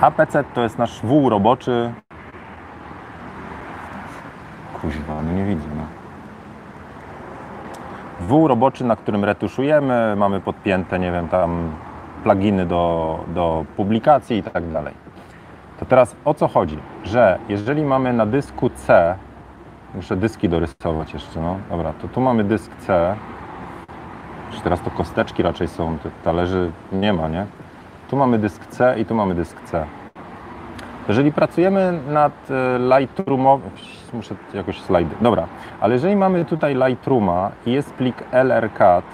A 0.00 0.10
PC 0.10 0.44
to 0.54 0.62
jest 0.62 0.78
nasz 0.78 1.00
wół 1.02 1.28
roboczy. 1.28 1.92
Kuźwa, 4.80 5.22
no 5.22 5.32
nie 5.32 5.44
widzę. 5.44 5.68
No. 5.76 5.82
Wół 8.20 8.48
roboczy, 8.48 8.84
na 8.84 8.96
którym 8.96 9.24
retuszujemy, 9.24 10.16
mamy 10.16 10.40
podpięte, 10.40 10.98
nie 10.98 11.12
wiem, 11.12 11.28
tam 11.28 11.70
pluginy 12.22 12.66
do, 12.66 13.18
do 13.28 13.64
publikacji 13.76 14.36
i 14.36 14.42
tak 14.42 14.72
dalej. 14.72 14.94
To 15.80 15.86
teraz 15.86 16.16
o 16.24 16.34
co 16.34 16.48
chodzi? 16.48 16.78
Że 17.04 17.38
jeżeli 17.48 17.84
mamy 17.84 18.12
na 18.12 18.26
dysku 18.26 18.70
C, 18.70 19.16
muszę 19.94 20.16
dyski 20.16 20.48
dorysować 20.48 21.12
jeszcze, 21.14 21.40
no 21.40 21.58
dobra, 21.70 21.92
to 21.92 22.08
tu 22.08 22.20
mamy 22.20 22.44
dysk 22.44 22.76
C, 22.76 23.16
teraz 24.64 24.80
to 24.80 24.90
kosteczki 24.90 25.42
raczej 25.42 25.68
są, 25.68 25.98
talerzy 26.24 26.70
nie 26.92 27.12
ma, 27.12 27.28
nie? 27.28 27.46
Tu 28.10 28.16
mamy 28.16 28.38
dysk 28.38 28.66
C 28.66 28.96
i 28.98 29.04
tu 29.04 29.14
mamy 29.14 29.34
dysk 29.34 29.60
C. 29.64 29.86
Jeżeli 31.08 31.32
pracujemy 31.32 32.00
nad 32.08 32.32
e, 32.50 32.78
Lightroomowym, 32.78 33.70
muszę 34.12 34.34
jakoś 34.54 34.80
slajdy, 34.80 35.14
dobra, 35.20 35.46
ale 35.80 35.94
jeżeli 35.94 36.16
mamy 36.16 36.44
tutaj 36.44 36.74
Lightrooma 36.74 37.50
i 37.66 37.72
jest 37.72 37.92
plik 37.92 38.24
LRCAD, 38.32 39.04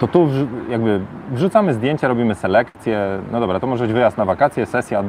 to 0.00 0.08
tu 0.08 0.28
jakby 0.68 1.00
wrzucamy 1.30 1.74
zdjęcia, 1.74 2.08
robimy 2.08 2.34
selekcję, 2.34 3.22
no 3.32 3.40
dobra, 3.40 3.60
to 3.60 3.66
może 3.66 3.84
być 3.84 3.92
wyjazd 3.92 4.18
na 4.18 4.24
wakacje, 4.24 4.66
sesja, 4.66 5.04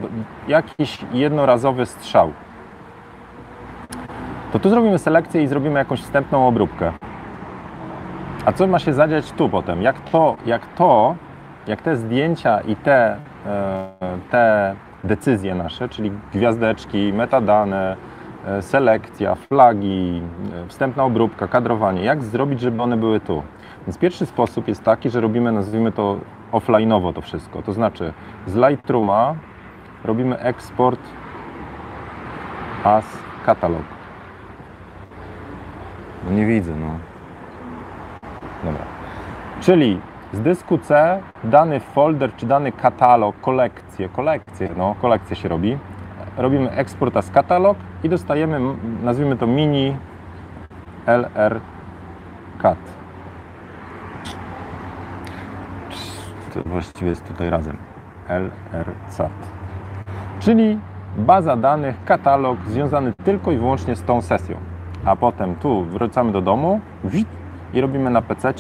jakiś 0.48 1.00
jednorazowy 1.14 1.86
strzał. 1.86 2.32
To 4.54 4.60
tu 4.60 4.70
zrobimy 4.70 5.00
selekcję 5.00 5.44
i 5.44 5.48
zrobimy 5.48 5.80
jakąś 5.80 6.02
wstępną 6.02 6.48
obróbkę. 6.48 6.92
A 8.46 8.52
co 8.52 8.68
ma 8.68 8.80
się 8.80 8.94
zadziać 8.94 9.32
tu 9.32 9.50
potem? 9.50 9.82
Jak 9.82 10.00
to, 10.00 10.36
jak 10.46 10.62
to, 10.76 11.16
jak 11.68 11.82
te 11.82 11.96
zdjęcia 11.96 12.62
i 12.62 12.76
te, 12.76 13.18
e, 13.46 13.90
te 14.32 14.76
decyzje 15.04 15.56
nasze, 15.56 15.90
czyli 15.90 16.12
gwiazdeczki, 16.34 17.14
metadane, 17.14 17.96
e, 18.48 18.62
selekcja, 18.62 19.36
flagi, 19.36 20.22
e, 20.66 20.68
wstępna 20.68 21.04
obróbka, 21.04 21.48
kadrowanie, 21.48 22.04
jak 22.04 22.24
zrobić, 22.24 22.60
żeby 22.60 22.82
one 22.82 22.98
były 22.98 23.20
tu? 23.20 23.44
Więc 23.88 23.98
pierwszy 23.98 24.26
sposób 24.26 24.68
jest 24.68 24.84
taki, 24.84 25.10
że 25.10 25.22
robimy, 25.22 25.52
nazwijmy 25.52 25.92
to 25.92 26.18
offline'owo 26.52 27.14
to 27.14 27.22
wszystko. 27.22 27.62
To 27.62 27.74
znaczy 27.74 28.14
z 28.48 28.56
Lightrooma 28.56 29.36
robimy 30.04 30.40
eksport 30.40 31.00
as 32.84 33.06
katalog. 33.46 33.84
No 36.26 36.32
nie 36.32 36.46
widzę, 36.46 36.76
no. 36.76 36.98
Dobra. 38.64 38.86
Czyli 39.62 40.00
z 40.34 40.40
dysku 40.42 40.78
C 40.78 41.22
dany 41.44 41.80
folder 41.80 42.36
czy 42.36 42.46
dany 42.46 42.72
katalog, 42.72 43.36
kolekcję, 43.42 44.10
kolekcję, 44.10 44.70
no 44.78 44.96
kolekcja 45.02 45.36
się 45.36 45.50
robi. 45.50 45.78
Robimy 46.38 46.72
eksport 46.72 47.18
as 47.18 47.30
katalog 47.30 47.78
i 48.04 48.10
dostajemy, 48.10 48.60
nazwijmy 49.04 49.38
to 49.38 49.48
mini 49.48 49.96
LR 51.06 51.60
cat. 52.62 52.78
To 55.90 56.41
właściwie 56.66 57.10
jest 57.10 57.28
tutaj 57.28 57.50
razem. 57.50 57.78
LRCAT. 58.30 59.32
Czyli 60.40 60.80
baza 61.18 61.56
danych, 61.56 62.04
katalog 62.06 62.58
związany 62.68 63.14
tylko 63.24 63.52
i 63.52 63.58
wyłącznie 63.58 63.96
z 63.96 64.04
tą 64.04 64.22
sesją. 64.22 64.58
A 65.06 65.16
potem 65.16 65.56
tu 65.56 65.84
wracamy 65.84 66.32
do 66.32 66.42
domu 66.42 66.82
i 67.74 67.82
robimy 67.82 68.10
na 68.10 68.22
PC. 68.22 68.54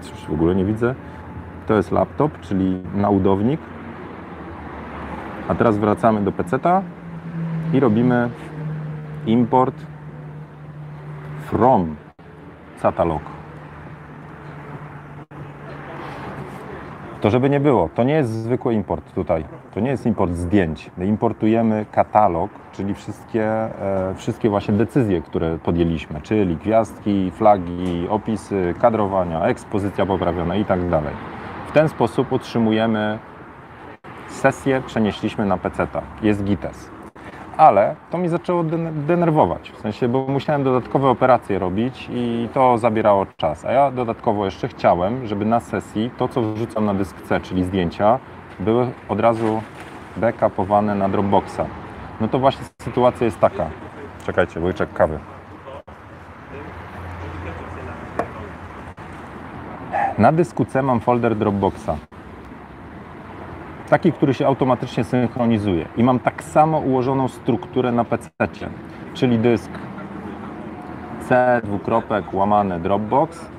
Coś 0.00 0.26
w 0.28 0.32
ogóle 0.32 0.54
nie 0.54 0.64
widzę. 0.64 0.94
To 1.66 1.74
jest 1.74 1.92
laptop, 1.92 2.40
czyli 2.40 2.82
naudownik. 2.94 3.60
A 5.48 5.54
teraz 5.54 5.78
wracamy 5.78 6.20
do 6.20 6.32
PC 6.32 6.58
i 7.72 7.80
robimy 7.80 8.30
import 9.26 9.74
from 11.44 11.96
catalog. 12.82 13.22
To 17.20 17.30
żeby 17.30 17.50
nie 17.50 17.60
było, 17.60 17.88
to 17.94 18.02
nie 18.02 18.14
jest 18.14 18.30
zwykły 18.30 18.74
import 18.74 19.14
tutaj. 19.14 19.44
To 19.74 19.80
nie 19.80 19.90
jest 19.90 20.06
import 20.06 20.32
zdjęć. 20.32 20.90
My 20.98 21.06
importujemy 21.06 21.86
katalog, 21.92 22.50
czyli 22.72 22.94
wszystkie, 22.94 23.44
e, 23.44 24.14
wszystkie 24.16 24.50
właśnie 24.50 24.74
decyzje, 24.74 25.22
które 25.22 25.58
podjęliśmy, 25.58 26.20
czyli 26.20 26.56
gwiazdki, 26.56 27.30
flagi, 27.30 28.06
opisy, 28.08 28.74
kadrowania, 28.80 29.44
ekspozycja 29.44 30.06
poprawiona 30.06 30.56
i 30.56 30.64
tak 30.64 30.88
dalej. 30.88 31.14
W 31.68 31.72
ten 31.72 31.88
sposób 31.88 32.32
utrzymujemy 32.32 33.18
sesję, 34.28 34.82
przenieśliśmy 34.86 35.46
na 35.46 35.56
PC. 35.56 35.86
Jest 36.22 36.44
GITES 36.44 36.99
ale 37.60 37.94
to 38.10 38.18
mi 38.18 38.28
zaczęło 38.28 38.64
denerwować, 38.92 39.70
w 39.70 39.80
sensie, 39.80 40.08
bo 40.08 40.26
musiałem 40.26 40.64
dodatkowe 40.64 41.08
operacje 41.08 41.58
robić 41.58 42.08
i 42.12 42.48
to 42.54 42.78
zabierało 42.78 43.26
czas, 43.36 43.64
a 43.64 43.72
ja 43.72 43.90
dodatkowo 43.90 44.44
jeszcze 44.44 44.68
chciałem, 44.68 45.26
żeby 45.26 45.44
na 45.44 45.60
sesji 45.60 46.10
to, 46.18 46.28
co 46.28 46.42
wrzucam 46.42 46.84
na 46.84 46.94
dysk 46.94 47.22
C, 47.22 47.40
czyli 47.40 47.64
zdjęcia, 47.64 48.18
były 48.60 48.86
od 49.08 49.20
razu 49.20 49.62
backupowane 50.16 50.94
na 50.94 51.08
Dropboxa. 51.08 51.66
No 52.20 52.28
to 52.28 52.38
właśnie 52.38 52.64
sytuacja 52.82 53.24
jest 53.24 53.40
taka. 53.40 53.66
Czekajcie, 54.26 54.60
łyczek 54.60 54.92
kawy. 54.92 55.18
Na 60.18 60.32
dysku 60.32 60.64
C 60.64 60.82
mam 60.82 61.00
folder 61.00 61.36
Dropboxa 61.36 61.96
taki, 63.90 64.12
który 64.12 64.34
się 64.34 64.46
automatycznie 64.46 65.04
synchronizuje. 65.04 65.86
I 65.96 66.04
mam 66.04 66.18
tak 66.18 66.42
samo 66.42 66.78
ułożoną 66.78 67.28
strukturę 67.28 67.92
na 67.92 68.04
PC, 68.04 68.30
czyli 69.14 69.38
dysk 69.38 69.70
C 71.20 71.60
dwukropek 71.64 72.34
łamane 72.34 72.80
Dropbox. 72.80 73.50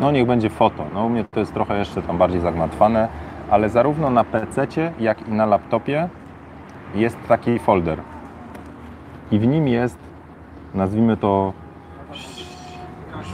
No 0.00 0.10
niech 0.10 0.26
będzie 0.26 0.50
foto. 0.50 0.84
No 0.94 1.04
u 1.04 1.08
mnie 1.08 1.24
to 1.24 1.40
jest 1.40 1.54
trochę 1.54 1.78
jeszcze 1.78 2.02
tam 2.02 2.18
bardziej 2.18 2.40
zagmatwane, 2.40 3.08
ale 3.50 3.68
zarówno 3.68 4.10
na 4.10 4.24
PC, 4.24 4.66
jak 5.00 5.28
i 5.28 5.32
na 5.32 5.46
laptopie 5.46 6.08
jest 6.94 7.18
taki 7.28 7.58
folder. 7.58 7.98
I 9.30 9.38
w 9.38 9.46
nim 9.46 9.68
jest, 9.68 9.98
nazwijmy 10.74 11.16
to 11.16 11.52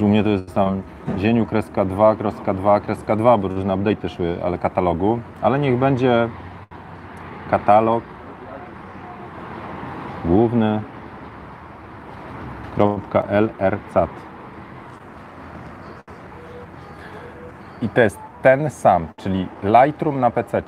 u 0.00 0.08
mnie 0.08 0.22
to 0.22 0.28
jest 0.28 0.54
tam 0.54 0.82
dzieniu 1.16 1.46
kreska 1.46 1.84
2, 1.84 2.16
kreska 2.16 2.54
2, 2.54 2.80
kreska 2.80 3.16
2, 3.16 3.38
bo 3.38 3.48
różne 3.48 3.74
update 3.74 4.08
szły, 4.08 4.38
ale 4.44 4.58
katalogu. 4.58 5.20
Ale 5.42 5.58
niech 5.58 5.78
będzie 5.78 6.28
katalog 7.50 8.04
główny 10.24 10.82
.lrcat. 13.58 14.10
I 17.82 17.88
to 17.88 18.00
jest 18.00 18.18
ten 18.42 18.70
sam, 18.70 19.08
czyli 19.16 19.48
Lightroom 19.62 20.20
na 20.20 20.30
PC 20.30 20.62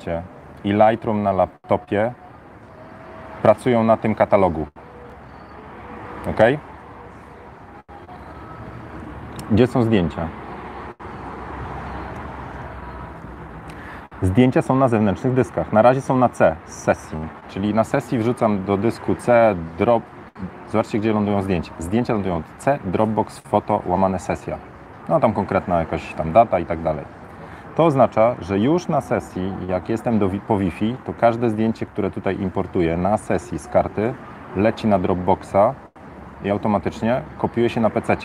i 0.63 0.73
Lightroom 0.73 1.23
na 1.23 1.31
laptopie 1.31 2.13
pracują 3.41 3.83
na 3.83 3.97
tym 3.97 4.15
katalogu. 4.15 4.67
OK? 6.29 6.39
Gdzie 9.51 9.67
są 9.67 9.83
zdjęcia? 9.83 10.27
Zdjęcia 14.21 14.61
są 14.61 14.75
na 14.75 14.87
zewnętrznych 14.87 15.33
dyskach. 15.33 15.73
Na 15.73 15.81
razie 15.81 16.01
są 16.01 16.17
na 16.17 16.29
C 16.29 16.55
z 16.65 16.83
sesji, 16.83 17.17
czyli 17.49 17.73
na 17.73 17.83
sesji 17.83 18.17
wrzucam 18.17 18.65
do 18.65 18.77
dysku 18.77 19.15
C 19.15 19.55
drop. 19.77 20.03
Zobaczcie, 20.69 20.99
gdzie 20.99 21.13
lądują 21.13 21.41
zdjęcia. 21.41 21.71
Zdjęcia 21.79 22.13
lądują 22.13 22.37
od 22.37 22.43
C, 22.57 22.79
Dropbox, 22.85 23.39
foto, 23.39 23.81
łamane 23.85 24.19
sesja. 24.19 24.57
No 25.09 25.19
tam 25.19 25.33
konkretna 25.33 25.79
jakaś 25.79 26.13
tam 26.13 26.31
data 26.31 26.59
i 26.59 26.65
tak 26.65 26.81
dalej. 26.81 27.05
To 27.75 27.85
oznacza, 27.85 28.35
że 28.41 28.59
już 28.59 28.87
na 28.87 29.01
sesji, 29.01 29.53
jak 29.67 29.89
jestem 29.89 30.19
do, 30.19 30.29
po 30.47 30.57
Wi-Fi, 30.57 30.95
to 31.05 31.13
każde 31.13 31.49
zdjęcie, 31.49 31.85
które 31.85 32.11
tutaj 32.11 32.41
importuję 32.41 32.97
na 32.97 33.17
sesji 33.17 33.59
z 33.59 33.67
karty, 33.67 34.13
leci 34.55 34.87
na 34.87 34.99
Dropboxa 34.99 35.73
i 36.43 36.49
automatycznie 36.49 37.21
kopiuje 37.37 37.69
się 37.69 37.81
na 37.81 37.89
PC. 37.89 38.17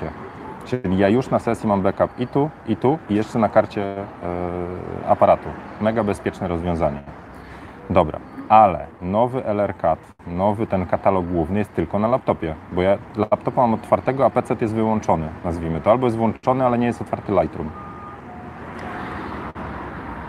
Czyli 0.66 0.98
ja 0.98 1.08
już 1.08 1.30
na 1.30 1.38
sesji 1.38 1.68
mam 1.68 1.82
backup 1.82 2.20
i 2.20 2.26
tu, 2.26 2.50
i 2.68 2.76
tu, 2.76 2.98
i 3.10 3.14
jeszcze 3.14 3.38
na 3.38 3.48
karcie 3.48 3.80
yy, 3.80 5.08
aparatu. 5.08 5.48
Mega 5.80 6.04
bezpieczne 6.04 6.48
rozwiązanie. 6.48 7.00
Dobra, 7.90 8.20
ale 8.48 8.86
nowy 9.02 9.42
LRCAT, 9.44 9.98
nowy 10.26 10.66
ten 10.66 10.86
katalog 10.86 11.26
główny 11.26 11.58
jest 11.58 11.74
tylko 11.74 11.98
na 11.98 12.08
laptopie, 12.08 12.54
bo 12.72 12.82
ja 12.82 12.98
laptopa 13.16 13.60
mam 13.60 13.74
otwartego, 13.74 14.24
a 14.24 14.30
PC 14.30 14.56
jest 14.60 14.74
wyłączony, 14.74 15.28
nazwijmy 15.44 15.80
to. 15.80 15.90
Albo 15.90 16.06
jest 16.06 16.16
włączony, 16.16 16.66
ale 16.66 16.78
nie 16.78 16.86
jest 16.86 17.02
otwarty 17.02 17.32
Lightroom. 17.32 17.70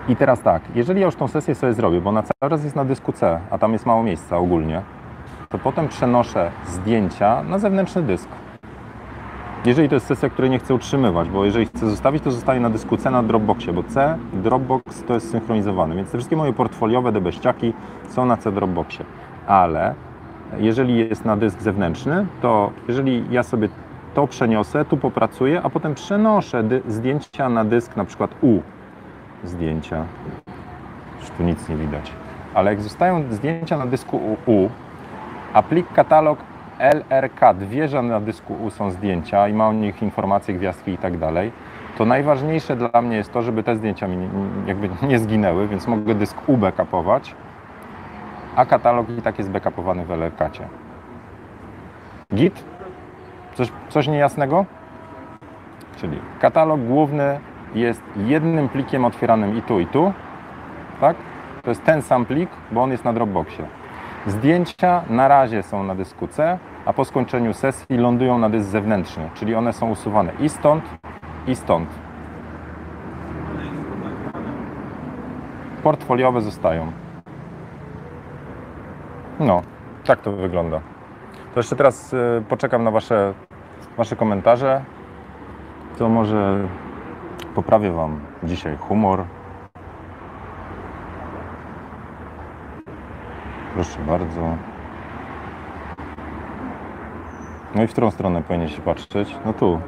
I 0.08 0.16
teraz 0.16 0.42
tak, 0.42 0.62
jeżeli 0.76 1.00
ja 1.00 1.06
już 1.06 1.16
tą 1.16 1.28
sesję 1.28 1.56
sobie 1.56 1.74
zrobię, 1.74 2.02
bo 2.02 2.10
ona 2.10 2.24
cały 2.24 2.50
czas 2.50 2.64
jest 2.64 2.76
na 2.76 2.86
dysku 2.86 3.14
C, 3.14 3.40
a 3.52 3.58
tam 3.58 3.74
jest 3.74 3.86
mało 3.86 4.04
miejsca 4.04 4.38
ogólnie, 4.38 4.82
to 5.50 5.58
potem 5.58 5.88
przenoszę 5.88 6.52
zdjęcia 6.66 7.44
na 7.44 7.60
zewnętrzny 7.60 8.02
dysk. 8.02 8.30
Jeżeli 9.68 9.90
to 9.90 9.96
jest 9.96 10.08
sesja, 10.08 10.30
której 10.30 10.52
nie 10.52 10.60
chcę 10.60 10.74
utrzymywać, 10.74 11.30
bo 11.30 11.46
jeżeli 11.46 11.66
chcę 11.66 11.90
zostawić, 11.90 12.24
to 12.24 12.32
zostaje 12.32 12.60
na 12.60 12.70
dysku 12.70 12.98
C 12.98 13.12
na 13.12 13.24
Dropboxie, 13.24 13.74
bo 13.74 13.84
C, 13.84 14.18
Dropbox 14.34 15.04
to 15.04 15.14
jest 15.14 15.32
synchronizowane, 15.32 15.96
więc 15.96 16.12
te 16.12 16.18
wszystkie 16.18 16.36
moje 16.36 16.54
portfoliowe 16.54 17.12
debeściaki 17.12 17.74
są 18.10 18.26
na 18.26 18.38
C 18.38 18.52
Dropboxie. 18.52 19.06
Ale 19.48 19.94
jeżeli 20.58 20.98
jest 20.98 21.26
na 21.26 21.38
dysk 21.38 21.62
zewnętrzny, 21.62 22.26
to 22.42 22.72
jeżeli 22.88 23.26
ja 23.30 23.44
sobie 23.44 23.70
to 24.14 24.28
przeniosę, 24.28 24.86
tu 24.86 24.98
popracuję, 24.98 25.62
a 25.64 25.70
potem 25.70 25.96
przenoszę 25.96 26.64
zdjęcia 26.88 27.50
na 27.50 27.66
dysk 27.66 27.96
na 27.96 28.06
przykład 28.06 28.32
U, 28.42 28.60
zdjęcia, 29.44 30.06
już 31.20 31.30
tu 31.30 31.44
nic 31.44 31.70
nie 31.70 31.76
widać, 31.76 32.12
ale 32.54 32.72
jak 32.72 32.82
zostają 32.82 33.24
zdjęcia 33.32 33.78
na 33.78 33.86
dysku 33.86 34.38
U, 34.46 34.70
a 35.54 35.64
plik 35.64 35.94
katalog 35.94 36.40
LRK 36.80 37.54
wie, 37.60 37.88
że 37.88 38.02
na 38.02 38.20
dysku 38.20 38.54
U 38.54 38.70
są 38.70 38.92
zdjęcia 38.92 39.48
i 39.48 39.54
ma 39.54 39.68
o 39.68 39.74
nich 39.74 40.02
informacje, 40.02 40.54
gwiazdki 40.54 40.92
i 40.92 40.98
tak 40.98 41.18
dalej, 41.18 41.52
to 41.98 42.06
najważniejsze 42.06 42.76
dla 42.76 43.02
mnie 43.02 43.18
jest 43.18 43.34
to, 43.34 43.42
żeby 43.42 43.64
te 43.64 43.76
zdjęcia 43.76 44.08
mi 44.08 44.30
jakby 44.68 44.90
nie 45.08 45.20
zginęły, 45.20 45.68
więc 45.68 45.88
mogę 45.88 46.16
dysk 46.16 46.50
U 46.50 46.58
backupować, 46.58 47.36
a 48.56 48.66
katalog 48.66 49.10
i 49.10 49.22
tak 49.22 49.38
jest 49.38 49.50
backupowany 49.50 50.06
w 50.06 50.12
LRK. 50.12 50.50
Git? 52.34 52.64
Coś, 53.54 53.72
coś 53.90 54.08
niejasnego? 54.08 54.66
Czyli 55.96 56.20
katalog 56.40 56.82
główny 56.82 57.40
jest 57.76 58.04
jednym 58.16 58.70
plikiem 58.70 59.06
otwieranym 59.06 59.58
i 59.58 59.62
tu, 59.62 59.80
i 59.80 59.88
tu, 59.88 60.14
tak? 61.02 61.16
To 61.64 61.72
jest 61.72 61.84
ten 61.84 62.02
sam 62.02 62.26
plik, 62.26 62.50
bo 62.72 62.84
on 62.84 62.92
jest 62.92 63.06
na 63.06 63.14
Dropboxie. 63.14 63.66
Zdjęcia 64.26 65.04
na 65.10 65.28
razie 65.28 65.64
są 65.64 65.84
na 65.84 65.96
dysku 65.96 66.28
C, 66.28 66.60
a 66.86 66.94
po 66.94 67.06
skończeniu 67.06 67.54
sesji 67.54 67.98
lądują 67.98 68.38
na 68.38 68.50
dysk 68.50 68.70
zewnętrzny, 68.70 69.30
czyli 69.34 69.56
one 69.56 69.74
są 69.74 69.90
usuwane 69.90 70.34
i 70.40 70.50
stąd, 70.50 70.84
i 71.48 71.56
stąd. 71.56 71.90
Portfoliowe 75.84 76.42
zostają. 76.42 76.92
No, 79.40 79.62
tak 80.06 80.22
to 80.22 80.32
wygląda. 80.32 80.80
To 81.54 81.60
jeszcze 81.60 81.76
teraz 81.76 82.14
y, 82.14 82.44
poczekam 82.50 82.84
na 82.84 82.92
wasze, 82.92 83.34
wasze 83.98 84.16
komentarze. 84.16 84.84
To 85.98 86.10
może 86.10 86.68
poprawię 87.56 87.92
Wam 87.92 88.20
dzisiaj 88.44 88.78
humor. 88.78 89.24
Proszę 93.78 94.00
bardzo. 94.08 94.58
No 97.76 97.84
i 97.84 97.88
w 97.88 97.92
którą 97.92 98.12
stronę 98.12 98.44
powinien 98.44 98.70
się 98.70 98.82
patrzeć? 98.82 99.36
No 99.46 99.54
tu. 99.54 99.82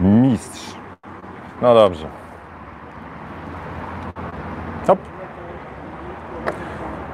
Mistrz. 0.00 0.74
No 1.62 1.74
dobrze. 1.74 2.06
Hop. 4.86 4.98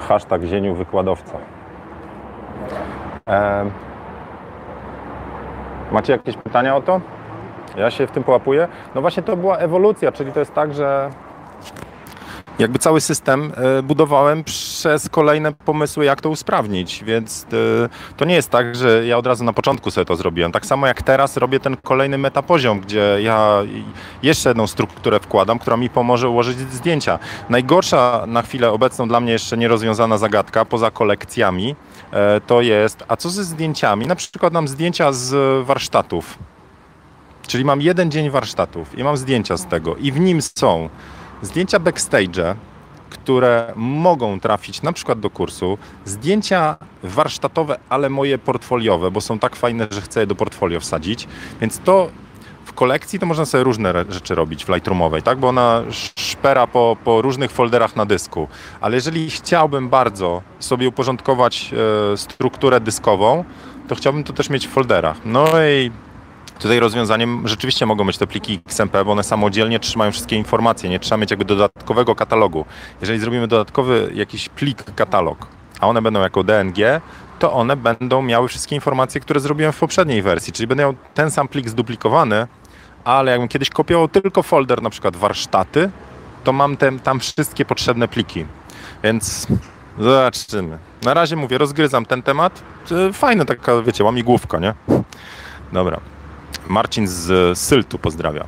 Hashtag 0.00 0.42
zieniu 0.42 0.74
wykładowca. 0.74 1.38
Macie 5.90 6.12
jakieś 6.12 6.36
pytania 6.36 6.76
o 6.76 6.82
to? 6.82 7.00
Ja 7.76 7.90
się 7.90 8.06
w 8.06 8.10
tym 8.10 8.24
połapuję. 8.24 8.68
No 8.94 9.00
właśnie 9.00 9.22
to 9.22 9.36
była 9.36 9.56
ewolucja, 9.56 10.12
czyli 10.12 10.32
to 10.32 10.40
jest 10.40 10.54
tak, 10.54 10.74
że 10.74 11.10
jakby 12.62 12.78
cały 12.78 13.00
system 13.00 13.52
e, 13.56 13.82
budowałem 13.82 14.44
przez 14.44 15.08
kolejne 15.08 15.52
pomysły, 15.52 16.04
jak 16.04 16.20
to 16.20 16.30
usprawnić, 16.30 17.04
więc 17.04 17.46
e, 17.84 18.16
to 18.16 18.24
nie 18.24 18.34
jest 18.34 18.50
tak, 18.50 18.76
że 18.76 19.06
ja 19.06 19.18
od 19.18 19.26
razu 19.26 19.44
na 19.44 19.52
początku 19.52 19.90
sobie 19.90 20.04
to 20.04 20.16
zrobiłem. 20.16 20.52
Tak 20.52 20.66
samo 20.66 20.86
jak 20.86 21.02
teraz 21.02 21.36
robię 21.36 21.60
ten 21.60 21.76
kolejny 21.76 22.18
metapoziom, 22.18 22.80
gdzie 22.80 23.18
ja 23.22 23.62
jeszcze 24.22 24.50
jedną 24.50 24.66
strukturę 24.66 25.20
wkładam, 25.20 25.58
która 25.58 25.76
mi 25.76 25.90
pomoże 25.90 26.28
ułożyć 26.28 26.58
zdjęcia. 26.58 27.18
Najgorsza 27.48 28.24
na 28.26 28.42
chwilę 28.42 28.70
obecną 28.70 29.08
dla 29.08 29.20
mnie 29.20 29.32
jeszcze 29.32 29.56
nierozwiązana 29.56 30.18
zagadka, 30.18 30.64
poza 30.64 30.90
kolekcjami, 30.90 31.76
e, 32.12 32.40
to 32.40 32.60
jest, 32.60 33.04
a 33.08 33.16
co 33.16 33.30
ze 33.30 33.44
zdjęciami? 33.44 34.06
Na 34.06 34.16
przykład 34.16 34.52
mam 34.52 34.68
zdjęcia 34.68 35.12
z 35.12 35.66
warsztatów. 35.66 36.38
Czyli 37.46 37.64
mam 37.64 37.80
jeden 37.80 38.10
dzień 38.10 38.30
warsztatów 38.30 38.98
i 38.98 39.04
mam 39.04 39.16
zdjęcia 39.16 39.56
z 39.56 39.66
tego 39.66 39.96
i 39.96 40.12
w 40.12 40.20
nim 40.20 40.42
są 40.42 40.88
zdjęcia 41.42 41.78
backstage, 41.78 42.56
które 43.10 43.72
mogą 43.76 44.40
trafić 44.40 44.82
na 44.82 44.92
przykład 44.92 45.20
do 45.20 45.30
kursu, 45.30 45.78
zdjęcia 46.04 46.76
warsztatowe, 47.02 47.78
ale 47.88 48.10
moje 48.10 48.38
portfoliowe, 48.38 49.10
bo 49.10 49.20
są 49.20 49.38
tak 49.38 49.56
fajne, 49.56 49.86
że 49.90 50.00
chcę 50.00 50.20
je 50.20 50.26
do 50.26 50.34
portfolio 50.34 50.80
wsadzić, 50.80 51.28
więc 51.60 51.78
to 51.78 52.10
w 52.64 52.72
kolekcji 52.72 53.18
to 53.18 53.26
można 53.26 53.44
sobie 53.44 53.64
różne 53.64 54.04
rzeczy 54.08 54.34
robić 54.34 54.64
w 54.64 54.68
Lightroomowej, 54.68 55.22
tak? 55.22 55.38
Bo 55.38 55.48
ona 55.48 55.82
szpera 56.18 56.66
po, 56.66 56.96
po 57.04 57.22
różnych 57.22 57.50
folderach 57.50 57.96
na 57.96 58.06
dysku. 58.06 58.48
Ale 58.80 58.94
jeżeli 58.94 59.30
chciałbym 59.30 59.88
bardzo 59.88 60.42
sobie 60.58 60.88
uporządkować 60.88 61.74
e, 62.12 62.16
strukturę 62.16 62.80
dyskową, 62.80 63.44
to 63.88 63.94
chciałbym 63.94 64.24
to 64.24 64.32
też 64.32 64.50
mieć 64.50 64.66
w 64.66 64.70
folderach. 64.70 65.16
No 65.24 65.46
i 65.62 65.90
Tutaj 66.62 66.80
rozwiązaniem 66.80 67.48
rzeczywiście 67.48 67.86
mogą 67.86 68.06
być 68.06 68.18
te 68.18 68.26
pliki 68.26 68.60
XMP, 68.66 69.04
bo 69.04 69.12
one 69.12 69.22
samodzielnie 69.22 69.80
trzymają 69.80 70.12
wszystkie 70.12 70.36
informacje, 70.36 70.90
nie 70.90 70.98
trzeba 70.98 71.16
mieć 71.16 71.30
jakby 71.30 71.44
dodatkowego 71.44 72.14
katalogu. 72.14 72.64
Jeżeli 73.00 73.18
zrobimy 73.18 73.48
dodatkowy 73.48 74.10
jakiś 74.14 74.48
plik 74.48 74.94
katalog, 74.94 75.46
a 75.80 75.88
one 75.88 76.02
będą 76.02 76.20
jako 76.20 76.44
DNG, 76.44 76.76
to 77.38 77.52
one 77.52 77.76
będą 77.76 78.22
miały 78.22 78.48
wszystkie 78.48 78.74
informacje, 78.74 79.20
które 79.20 79.40
zrobiłem 79.40 79.72
w 79.72 79.78
poprzedniej 79.78 80.22
wersji, 80.22 80.52
czyli 80.52 80.66
będę 80.66 80.84
miał 80.84 80.94
ten 81.14 81.30
sam 81.30 81.48
plik 81.48 81.68
zduplikowany, 81.68 82.46
ale 83.04 83.30
jakbym 83.30 83.48
kiedyś 83.48 83.70
kopiował 83.70 84.08
tylko 84.08 84.42
folder, 84.42 84.82
na 84.82 84.90
przykład 84.90 85.16
warsztaty, 85.16 85.90
to 86.44 86.52
mam 86.52 86.76
tam 87.02 87.20
wszystkie 87.20 87.64
potrzebne 87.64 88.08
pliki. 88.08 88.46
Więc 89.02 89.46
zobaczymy. 89.98 90.78
Na 91.02 91.14
razie 91.14 91.36
mówię, 91.36 91.58
rozgryzam 91.58 92.06
ten 92.06 92.22
temat. 92.22 92.62
Fajna 93.12 93.44
taka, 93.44 93.82
wiecie, 93.82 94.04
łamigłówka, 94.04 94.58
nie? 94.58 94.74
Dobra. 95.72 96.00
Marcin 96.68 97.08
z 97.08 97.58
Syltu 97.58 97.98
pozdrawia. 97.98 98.46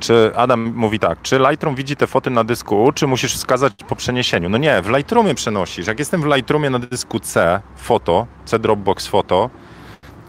Czy 0.00 0.32
Adam 0.36 0.72
mówi 0.76 0.98
tak, 0.98 1.22
czy 1.22 1.38
Lightroom 1.38 1.74
widzi 1.74 1.96
te 1.96 2.06
foty 2.06 2.30
na 2.30 2.44
dysku, 2.44 2.92
czy 2.94 3.06
musisz 3.06 3.34
wskazać 3.34 3.72
po 3.88 3.96
przeniesieniu? 3.96 4.48
No 4.48 4.58
nie, 4.58 4.82
w 4.82 4.88
Lightroomie 4.88 5.34
przenosisz. 5.34 5.86
Jak 5.86 5.98
jestem 5.98 6.22
w 6.22 6.26
Lightroomie 6.26 6.70
na 6.70 6.78
dysku 6.78 7.20
C, 7.20 7.60
foto, 7.76 8.26
C 8.44 8.58
Dropbox 8.58 9.06
foto, 9.06 9.50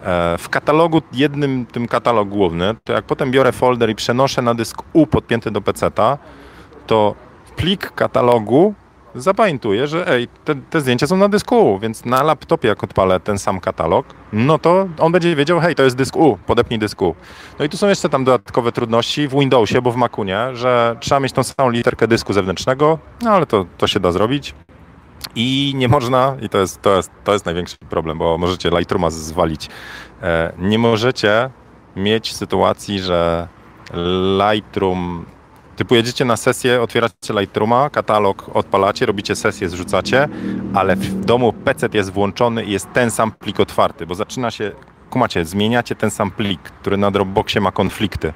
e, 0.03 0.37
w 0.37 0.49
katalogu, 0.49 1.01
jednym 1.13 1.65
tym 1.65 1.87
katalog 1.87 2.29
główny, 2.29 2.75
to 2.83 2.93
jak 2.93 3.05
potem 3.05 3.31
biorę 3.31 3.51
folder 3.51 3.89
i 3.89 3.95
przenoszę 3.95 4.41
na 4.41 4.53
dysk 4.53 4.81
U 4.93 5.07
podpięty 5.07 5.51
do 5.51 5.61
peceta, 5.61 6.17
to 6.87 7.15
plik 7.55 7.91
katalogu 7.91 8.73
zapamiętuje, 9.15 9.87
że 9.87 10.07
ej, 10.07 10.27
te, 10.45 10.55
te, 10.55 10.81
zdjęcia 10.81 11.07
są 11.07 11.17
na 11.17 11.29
dysku 11.29 11.73
U, 11.73 11.79
więc 11.79 12.05
na 12.05 12.23
laptopie 12.23 12.67
jak 12.67 12.83
odpalę 12.83 13.19
ten 13.19 13.39
sam 13.39 13.59
katalog, 13.59 14.05
no 14.33 14.59
to 14.59 14.87
on 14.99 15.11
będzie 15.11 15.35
wiedział, 15.35 15.59
hej, 15.59 15.75
to 15.75 15.83
jest 15.83 15.95
dysk 15.95 16.15
U, 16.15 16.37
podepnij 16.45 16.79
dysk 16.79 17.01
U. 17.01 17.15
No 17.59 17.65
i 17.65 17.69
tu 17.69 17.77
są 17.77 17.87
jeszcze 17.87 18.09
tam 18.09 18.23
dodatkowe 18.23 18.71
trudności 18.71 19.27
w 19.27 19.39
Windowsie, 19.39 19.81
bo 19.81 19.91
w 19.91 19.95
Macu 19.95 20.23
nie, 20.23 20.55
że 20.55 20.95
trzeba 20.99 21.19
mieć 21.19 21.33
tą 21.33 21.43
samą 21.43 21.69
literkę 21.69 22.07
dysku 22.07 22.33
zewnętrznego, 22.33 22.99
no 23.21 23.31
ale 23.31 23.45
to, 23.45 23.65
to 23.77 23.87
się 23.87 23.99
da 23.99 24.11
zrobić. 24.11 24.55
I 25.35 25.73
nie 25.75 25.87
można, 25.87 26.35
i 26.41 26.49
to 26.49 26.57
jest, 26.57 26.81
to, 26.81 26.95
jest, 26.95 27.11
to 27.23 27.33
jest 27.33 27.45
największy 27.45 27.77
problem, 27.89 28.17
bo 28.17 28.37
możecie 28.37 28.69
Lightrooma 28.69 29.09
zwalić. 29.09 29.69
E, 30.21 30.53
nie 30.57 30.79
możecie 30.79 31.49
mieć 31.95 32.35
sytuacji, 32.35 32.99
że 32.99 33.47
Lightroom 34.37 35.25
Typu 35.75 35.95
jedziecie 35.95 36.25
na 36.25 36.37
sesję, 36.37 36.81
otwieracie 36.81 37.33
Lightrooma, 37.33 37.89
katalog 37.89 38.49
odpalacie, 38.53 39.05
robicie 39.05 39.35
sesję, 39.35 39.69
zrzucacie, 39.69 40.29
ale 40.73 40.95
w 40.95 41.25
domu 41.25 41.53
PC 41.53 41.89
jest 41.93 42.11
włączony 42.11 42.63
i 42.63 42.71
jest 42.71 42.93
ten 42.93 43.11
sam 43.11 43.31
plik 43.31 43.59
otwarty, 43.59 44.07
bo 44.07 44.15
zaczyna 44.15 44.51
się 44.51 44.71
kumacie, 45.09 45.45
zmieniacie 45.45 45.95
ten 45.95 46.11
sam 46.11 46.31
plik, 46.31 46.61
który 46.61 46.97
na 46.97 47.11
Dropboxie 47.11 47.61
ma 47.61 47.71
konflikty. 47.71 48.33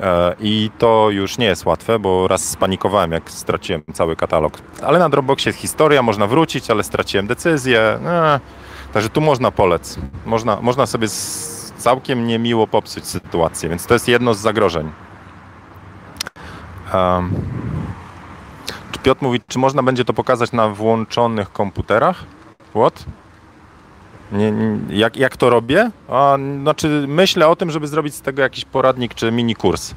E, 0.00 0.34
I 0.40 0.70
to 0.78 1.10
już 1.10 1.38
nie 1.38 1.46
jest 1.46 1.66
łatwe, 1.66 1.98
bo 1.98 2.28
raz 2.28 2.48
spanikowałem, 2.48 3.12
jak 3.12 3.30
straciłem 3.30 3.82
cały 3.92 4.16
katalog. 4.16 4.58
Ale 4.82 4.98
na 4.98 5.08
Dropboxie 5.08 5.48
jest 5.50 5.58
historia, 5.58 6.02
można 6.02 6.26
wrócić, 6.26 6.70
ale 6.70 6.82
straciłem 6.82 7.26
decyzję. 7.26 7.80
E, 7.80 8.40
także 8.92 9.08
tu 9.08 9.20
można 9.20 9.50
polec. 9.50 9.98
Można, 10.26 10.60
można 10.60 10.86
sobie 10.86 11.08
całkiem 11.78 12.26
niemiło 12.26 12.66
popsuć 12.66 13.06
sytuację, 13.06 13.68
więc 13.68 13.86
to 13.86 13.94
jest 13.94 14.08
jedno 14.08 14.34
z 14.34 14.38
zagrożeń. 14.38 14.90
Um, 16.94 17.30
czy 18.92 18.98
Piotr 18.98 19.22
mówi, 19.22 19.40
czy 19.48 19.58
można 19.58 19.82
będzie 19.82 20.04
to 20.04 20.12
pokazać 20.12 20.52
na 20.52 20.68
włączonych 20.68 21.52
komputerach? 21.52 22.24
What? 22.70 23.04
Nie, 24.32 24.50
nie, 24.50 24.96
jak, 24.96 25.16
jak 25.16 25.36
to 25.36 25.50
robię? 25.50 25.90
A, 26.08 26.38
znaczy 26.60 27.04
myślę 27.08 27.48
o 27.48 27.56
tym, 27.56 27.70
żeby 27.70 27.86
zrobić 27.86 28.14
z 28.14 28.20
tego 28.20 28.42
jakiś 28.42 28.64
poradnik 28.64 29.14
czy 29.14 29.32
mini 29.32 29.54
kurs. 29.54 29.94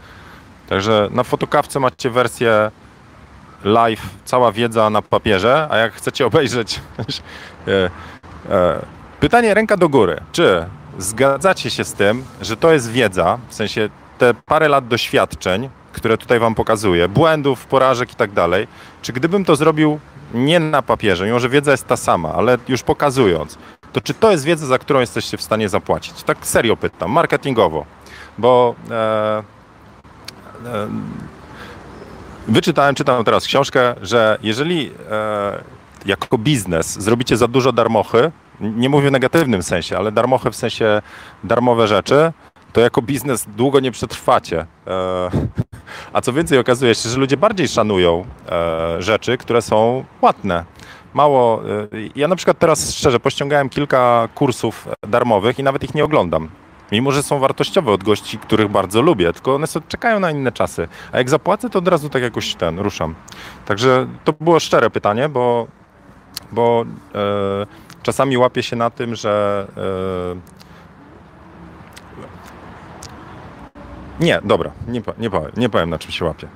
Także 0.69 1.09
na 1.11 1.23
fotokawce 1.23 1.79
macie 1.79 2.09
wersję 2.09 2.71
live, 3.63 4.09
cała 4.25 4.51
wiedza 4.51 4.89
na 4.89 5.01
papierze, 5.01 5.67
a 5.71 5.77
jak 5.77 5.93
chcecie 5.93 6.25
obejrzeć 6.25 6.79
e, 7.67 7.89
e, 8.49 8.85
pytanie 9.19 9.53
ręka 9.53 9.77
do 9.77 9.89
góry. 9.89 10.21
Czy 10.31 10.65
zgadzacie 10.97 11.69
się 11.69 11.83
z 11.83 11.93
tym, 11.93 12.23
że 12.41 12.57
to 12.57 12.71
jest 12.71 12.91
wiedza, 12.91 13.39
w 13.49 13.53
sensie 13.53 13.89
te 14.17 14.33
parę 14.33 14.69
lat 14.69 14.87
doświadczeń, 14.87 15.69
które 15.91 16.17
tutaj 16.17 16.39
Wam 16.39 16.55
pokazuję, 16.55 17.07
błędów, 17.07 17.65
porażek 17.65 18.11
i 18.11 18.15
tak 18.15 18.31
dalej, 18.31 18.67
czy 19.01 19.13
gdybym 19.13 19.45
to 19.45 19.55
zrobił 19.55 19.99
nie 20.33 20.59
na 20.59 20.81
papierze, 20.81 21.25
mimo 21.25 21.39
że 21.39 21.49
wiedza 21.49 21.71
jest 21.71 21.87
ta 21.87 21.97
sama, 21.97 22.33
ale 22.33 22.57
już 22.67 22.83
pokazując, 22.83 23.57
to 23.93 24.01
czy 24.01 24.13
to 24.13 24.31
jest 24.31 24.43
wiedza, 24.43 24.65
za 24.65 24.77
którą 24.77 24.99
jesteście 24.99 25.37
w 25.37 25.41
stanie 25.41 25.69
zapłacić? 25.69 26.23
Tak 26.23 26.37
serio 26.41 26.77
pytam, 26.77 27.11
marketingowo. 27.11 27.85
bo 28.37 28.75
e, 28.91 29.43
e, 30.65 30.87
wyczytałem, 32.47 32.95
czytam 32.95 33.23
teraz 33.23 33.45
książkę, 33.45 33.95
że 34.01 34.37
jeżeli 34.41 34.91
e, 35.11 35.63
jako 36.05 36.37
biznes 36.37 36.99
zrobicie 36.99 37.37
za 37.37 37.47
dużo 37.47 37.71
darmochy, 37.71 38.31
nie 38.61 38.89
mówię 38.89 39.09
w 39.09 39.11
negatywnym 39.11 39.63
sensie, 39.63 39.97
ale 39.97 40.11
darmochy 40.11 40.51
w 40.51 40.55
sensie 40.55 41.01
darmowe 41.43 41.87
rzeczy, 41.87 42.33
to 42.74 42.82
jako 42.82 43.01
biznes 43.01 43.45
długo 43.55 43.80
nie 43.80 43.91
przetrwacie. 43.91 44.65
E, 44.88 45.30
a 46.13 46.22
co 46.22 46.34
więcej, 46.34 46.59
okazuje 46.59 46.95
się, 46.95 47.09
że 47.09 47.17
ludzie 47.17 47.38
bardziej 47.38 47.67
szanują 47.67 48.26
e, 48.49 49.01
rzeczy, 49.01 49.38
które 49.38 49.61
są 49.61 50.03
płatne. 50.20 50.65
Mało. 51.13 51.61
E, 51.63 51.88
ja 52.15 52.28
na 52.28 52.36
przykład 52.36 52.59
teraz 52.59 52.95
szczerze 52.95 53.20
pościągałem 53.20 53.70
kilka 53.70 54.30
kursów 54.36 54.88
darmowych 55.07 55.59
i 55.59 55.63
nawet 55.63 55.84
ich 55.84 55.95
nie 55.95 56.03
oglądam. 56.03 56.49
Mimo, 56.91 57.11
że 57.11 57.24
są 57.24 57.39
wartościowe 57.39 57.91
od 57.91 58.03
gości, 58.03 58.38
których 58.38 58.67
bardzo 58.67 59.01
lubię, 59.01 59.34
tylko 59.34 59.55
one 59.55 59.67
sobie 59.67 59.86
czekają 59.88 60.20
na 60.20 60.32
inne 60.32 60.51
czasy. 60.51 60.88
A 61.11 61.17
jak 61.17 61.30
zapłacę, 61.30 61.70
to 61.70 61.80
od 61.80 61.88
razu 61.88 62.09
tak 62.09 62.24
jakoś 62.24 62.55
ten 62.55 62.80
ruszam. 62.80 63.15
Także 63.65 64.07
to 64.24 64.34
było 64.34 64.59
szczere 64.59 64.89
pytanie, 64.89 65.30
bo, 65.30 65.67
bo 66.51 66.86
e, 67.15 67.65
czasami 68.03 68.38
łapię 68.38 68.63
się 68.63 68.76
na 68.76 68.89
tym, 68.89 69.15
że 69.15 69.67
Nie, 74.20 74.39
dobra, 74.43 74.72
nie, 74.88 75.01
nie, 75.17 75.30
nie 75.57 75.70
powiem 75.70 75.89
na 75.89 75.99
czym 75.99 76.11
się 76.11 76.26
łapię. 76.26 76.47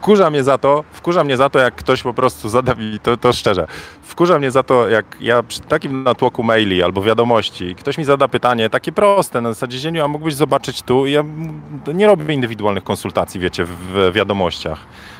Wkurza 0.00 0.30
mnie 0.30 0.44
za 0.44 0.58
to, 0.58 0.84
wkurza 0.92 1.24
mnie 1.24 1.36
za 1.36 1.50
to, 1.50 1.58
jak 1.58 1.74
ktoś 1.74 2.02
po 2.02 2.14
prostu 2.14 2.48
zada 2.48 2.74
mi, 2.74 3.00
to, 3.00 3.16
to 3.16 3.32
szczerze, 3.32 3.66
wkurza 4.02 4.38
mnie 4.38 4.50
za 4.50 4.62
to, 4.62 4.88
jak 4.88 5.16
ja 5.20 5.42
przy 5.42 5.60
takim 5.60 6.02
natłoku 6.02 6.42
maili 6.42 6.82
albo 6.82 7.02
wiadomości, 7.02 7.74
ktoś 7.74 7.98
mi 7.98 8.04
zada 8.04 8.28
pytanie, 8.28 8.70
takie 8.70 8.92
proste, 8.92 9.40
na 9.40 9.52
zasadzie 9.52 9.78
Zieniu, 9.78 10.04
a 10.04 10.08
mógłbyś 10.08 10.34
zobaczyć 10.34 10.82
tu 10.82 11.06
ja 11.06 11.24
nie 11.94 12.06
robię 12.06 12.34
indywidualnych 12.34 12.84
konsultacji, 12.84 13.40
wiecie, 13.40 13.64
w 13.64 14.12
wiadomościach. 14.14 14.78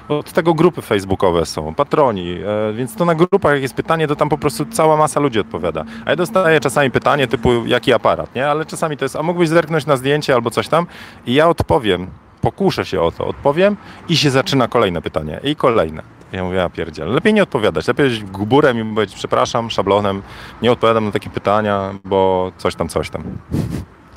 Od 0.09 0.33
tego 0.33 0.55
grupy 0.55 0.83
facebookowe 0.83 1.47
są, 1.47 1.75
patroni, 1.75 2.31
e, 2.31 2.73
więc 2.73 2.95
to 2.95 3.05
na 3.05 3.15
grupach 3.15 3.53
jak 3.53 3.63
jest 3.63 3.75
pytanie, 3.75 4.09
to 4.09 4.17
tam 4.17 4.29
po 4.29 4.39
prostu 4.39 4.67
cała 4.67 4.97
masa 4.97 5.21
ludzi 5.21 5.41
odpowiada. 5.41 5.85
A 6.05 6.11
ja 6.11 6.17
dostaję 6.17 6.61
czasami 6.61 6.91
pytanie 6.91 7.27
typu, 7.27 7.67
jaki 7.67 7.93
aparat, 7.93 8.35
nie? 8.35 8.49
Ale 8.49 8.65
czasami 8.67 8.97
to 8.97 9.05
jest, 9.05 9.17
a 9.17 9.23
mógłbyś 9.23 9.49
zerknąć 9.49 9.87
na 9.87 9.97
zdjęcie 9.97 10.35
albo 10.35 10.51
coś 10.51 10.69
tam 10.69 10.87
i 11.27 11.35
ja 11.35 11.49
odpowiem, 11.49 12.11
pokuszę 12.41 12.85
się 12.85 13.01
o 13.01 13.11
to, 13.11 13.27
odpowiem 13.27 13.77
i 14.09 14.17
się 14.17 14.31
zaczyna 14.31 14.69
kolejne 14.69 15.03
pytanie 15.03 15.41
i 15.43 15.57
kolejne. 15.57 16.03
Ja 16.33 16.45
mówię, 16.45 16.57
ja 16.57 16.69
pierdziel. 16.69 17.13
Lepiej 17.13 17.35
nie 17.35 17.43
odpowiadać. 17.43 17.89
Lepiej 17.89 18.09
być 18.09 18.25
gburem 18.25 18.91
i 18.91 18.95
powiedzieć, 18.95 19.17
przepraszam, 19.17 19.71
szablonem, 19.71 20.23
nie 20.63 20.73
odpowiadam 20.73 21.05
na 21.05 21.11
takie 21.11 21.31
pytania, 21.31 21.95
bo 22.05 22.53
coś 22.59 22.75
tam, 22.75 22.89
coś 22.89 23.11
tam. 23.11 23.23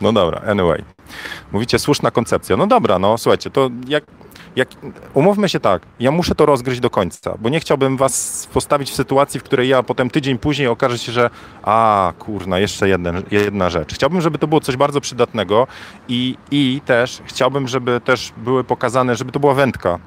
No 0.01 0.13
dobra, 0.13 0.41
anyway. 0.47 0.84
Mówicie, 1.51 1.80
słuszna 1.80 2.11
koncepcja. 2.11 2.57
No 2.57 2.67
dobra, 2.67 2.99
no 2.99 3.17
słuchajcie, 3.17 3.49
to 3.49 3.69
jak, 3.88 4.03
jak, 4.56 4.70
umówmy 5.14 5.49
się 5.49 5.60
tak, 5.60 5.82
ja 5.99 6.12
muszę 6.12 6.36
to 6.36 6.45
rozgryźć 6.45 6.80
do 6.80 6.89
końca, 6.89 7.38
bo 7.39 7.49
nie 7.49 7.60
chciałbym 7.60 7.97
was 7.97 8.47
postawić 8.54 8.91
w 8.91 8.95
sytuacji, 8.95 9.39
w 9.39 9.43
której 9.43 9.70
ja 9.70 9.84
potem 9.84 10.10
tydzień 10.10 10.38
później 10.38 10.68
okaże 10.68 10.97
się, 10.97 11.12
że 11.12 11.30
a 11.64 12.14
kurna, 12.20 12.60
jeszcze 12.60 12.89
jeden, 12.89 13.24
jedna 13.32 13.70
rzecz. 13.70 13.93
Chciałbym, 13.93 14.22
żeby 14.22 14.38
to 14.38 14.47
było 14.47 14.62
coś 14.62 14.78
bardzo 14.78 15.01
przydatnego 15.01 15.68
i, 16.08 16.38
i 16.51 16.82
też 16.86 17.22
chciałbym, 17.26 17.68
żeby 17.68 18.01
też 18.01 18.34
były 18.38 18.64
pokazane, 18.64 19.16
żeby 19.16 19.32
to 19.32 19.39
była 19.39 19.54
wędka, 19.54 19.99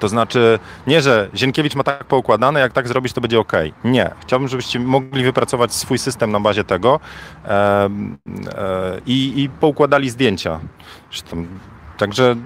to 0.00 0.08
znaczy, 0.08 0.58
nie, 0.86 1.02
że 1.02 1.28
Zienkiewicz 1.34 1.74
ma 1.74 1.82
tak 1.82 2.04
poukładane, 2.04 2.60
jak 2.60 2.72
tak 2.72 2.88
zrobisz, 2.88 3.12
to 3.12 3.20
będzie 3.20 3.40
ok. 3.40 3.52
Nie. 3.84 4.10
Chciałbym, 4.20 4.48
żebyście 4.48 4.80
mogli 4.80 5.24
wypracować 5.24 5.74
swój 5.74 5.98
system 5.98 6.32
na 6.32 6.40
bazie 6.40 6.64
tego 6.64 7.00
e, 7.44 7.50
e, 7.50 7.88
i, 9.06 9.42
i 9.42 9.48
poukładali 9.48 10.10
zdjęcia. 10.10 10.60
Także 11.98 12.36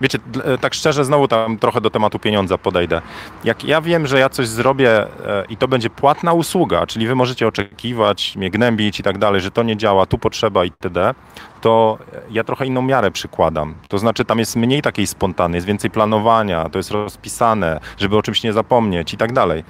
wiecie, 0.00 0.18
e, 0.44 0.58
tak 0.58 0.74
szczerze, 0.74 1.04
znowu 1.04 1.28
tam 1.28 1.58
trochę 1.58 1.80
do 1.80 1.90
tematu 1.90 2.18
pieniądza 2.18 2.58
podejdę. 2.58 3.02
Jak 3.44 3.64
ja 3.64 3.80
wiem, 3.80 4.06
że 4.06 4.18
ja 4.18 4.28
coś 4.28 4.48
zrobię 4.48 4.90
e, 5.02 5.06
i 5.48 5.56
to 5.56 5.68
będzie 5.68 5.90
płatna 5.90 6.32
usługa, 6.32 6.86
czyli 6.86 7.06
wy 7.06 7.14
możecie 7.14 7.48
oczekiwać, 7.48 8.36
mnie 8.36 8.50
gnębić 8.50 9.00
i 9.00 9.02
tak 9.02 9.18
dalej, 9.18 9.40
że 9.40 9.50
to 9.50 9.62
nie 9.62 9.76
działa, 9.76 10.06
tu 10.06 10.18
potrzeba 10.18 10.64
itd., 10.64 11.14
to 11.60 11.98
ja 12.30 12.44
trochę 12.44 12.66
inną 12.66 12.82
miarę 12.82 13.10
przykładam. 13.10 13.74
To 13.88 13.98
znaczy 13.98 14.24
tam 14.24 14.38
jest 14.38 14.56
mniej 14.56 14.82
takiej 14.82 15.06
spontany, 15.06 15.56
jest 15.56 15.66
więcej 15.66 15.90
planowania, 15.90 16.68
to 16.68 16.78
jest 16.78 16.90
rozpisane, 16.90 17.80
żeby 17.98 18.16
o 18.16 18.22
czymś 18.22 18.42
nie 18.42 18.52
zapomnieć 18.52 19.14
i 19.14 19.16
tak 19.16 19.32
dalej. 19.32 19.64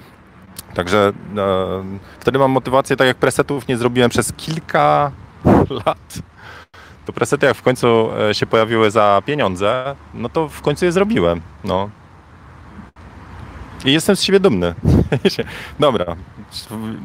Także 0.73 1.11
e, 1.37 1.83
wtedy 2.19 2.39
mam 2.39 2.51
motywację, 2.51 2.95
tak 2.95 3.07
jak 3.07 3.17
presetów 3.17 3.67
nie 3.67 3.77
zrobiłem 3.77 4.09
przez 4.09 4.33
kilka 4.33 5.11
lat, 5.85 6.19
to 7.09 7.13
presety 7.13 7.45
jak 7.45 7.57
w 7.57 7.61
końcu 7.61 8.09
e, 8.29 8.33
się 8.33 8.45
pojawiły 8.45 8.91
za 8.91 9.21
pieniądze, 9.25 9.95
no 10.13 10.29
to 10.29 10.49
w 10.49 10.61
końcu 10.61 10.85
je 10.85 10.91
zrobiłem. 10.91 11.41
No. 11.63 11.89
I 13.85 13.93
jestem 13.93 14.15
z 14.15 14.21
siebie 14.21 14.39
dumny. 14.39 14.75
dobra. 15.79 16.15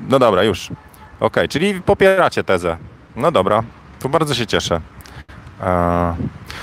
No 0.09 0.19
dobra, 0.19 0.43
już. 0.43 0.69
Ok, 1.21 1.37
czyli 1.49 1.81
popieracie 1.81 2.45
tezę. 2.45 2.77
No 3.17 3.33
dobra, 3.33 3.63
to 4.01 4.09
bardzo 4.09 4.35
się 4.35 4.47
cieszę. 4.47 4.81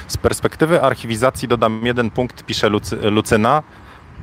Z 0.08 0.18
perspektywy 0.18 0.82
archiwizacji 0.82 1.48
dodam 1.48 1.82
jeden 1.86 2.12
punkt, 2.12 2.46
pisze 2.46 2.70
Lucy, 2.70 3.12
Lucyna. 3.12 3.64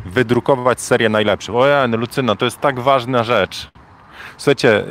Wydrukować 0.07 0.81
serię 0.81 1.09
najlepszych. 1.09 1.55
Ojej, 1.55 1.89
no 1.89 1.97
Lucyna, 1.97 2.37
to 2.37 2.45
jest 2.45 2.61
tak 2.61 2.81
ważna 2.81 3.25
rzecz. 3.25 3.71
Słuchajcie, 4.37 4.79
e, 4.79 4.85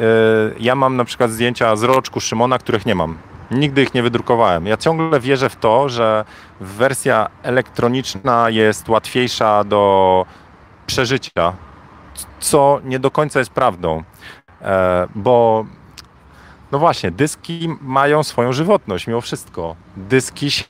ja 0.59 0.75
mam 0.75 0.95
na 0.95 1.05
przykład 1.05 1.31
zdjęcia 1.31 1.75
z 1.75 1.83
roczku 1.83 2.19
Szymona, 2.19 2.59
których 2.59 2.85
nie 2.85 2.95
mam. 2.95 3.17
Nigdy 3.51 3.83
ich 3.83 3.93
nie 3.93 4.03
wydrukowałem. 4.03 4.65
Ja 4.65 4.77
ciągle 4.77 5.19
wierzę 5.19 5.49
w 5.49 5.55
to, 5.55 5.89
że 5.89 6.25
wersja 6.59 7.29
elektroniczna 7.43 8.49
jest 8.49 8.89
łatwiejsza 8.89 9.63
do 9.63 10.25
przeżycia, 10.87 11.53
co 12.39 12.79
nie 12.83 12.99
do 12.99 13.11
końca 13.11 13.39
jest 13.39 13.51
prawdą, 13.51 14.03
e, 14.61 15.07
bo 15.15 15.65
no 16.71 16.79
właśnie, 16.79 17.11
dyski 17.11 17.69
mają 17.81 18.23
swoją 18.23 18.53
żywotność 18.53 19.07
mimo 19.07 19.21
wszystko. 19.21 19.75
Dyski 19.97 20.51
się 20.51 20.65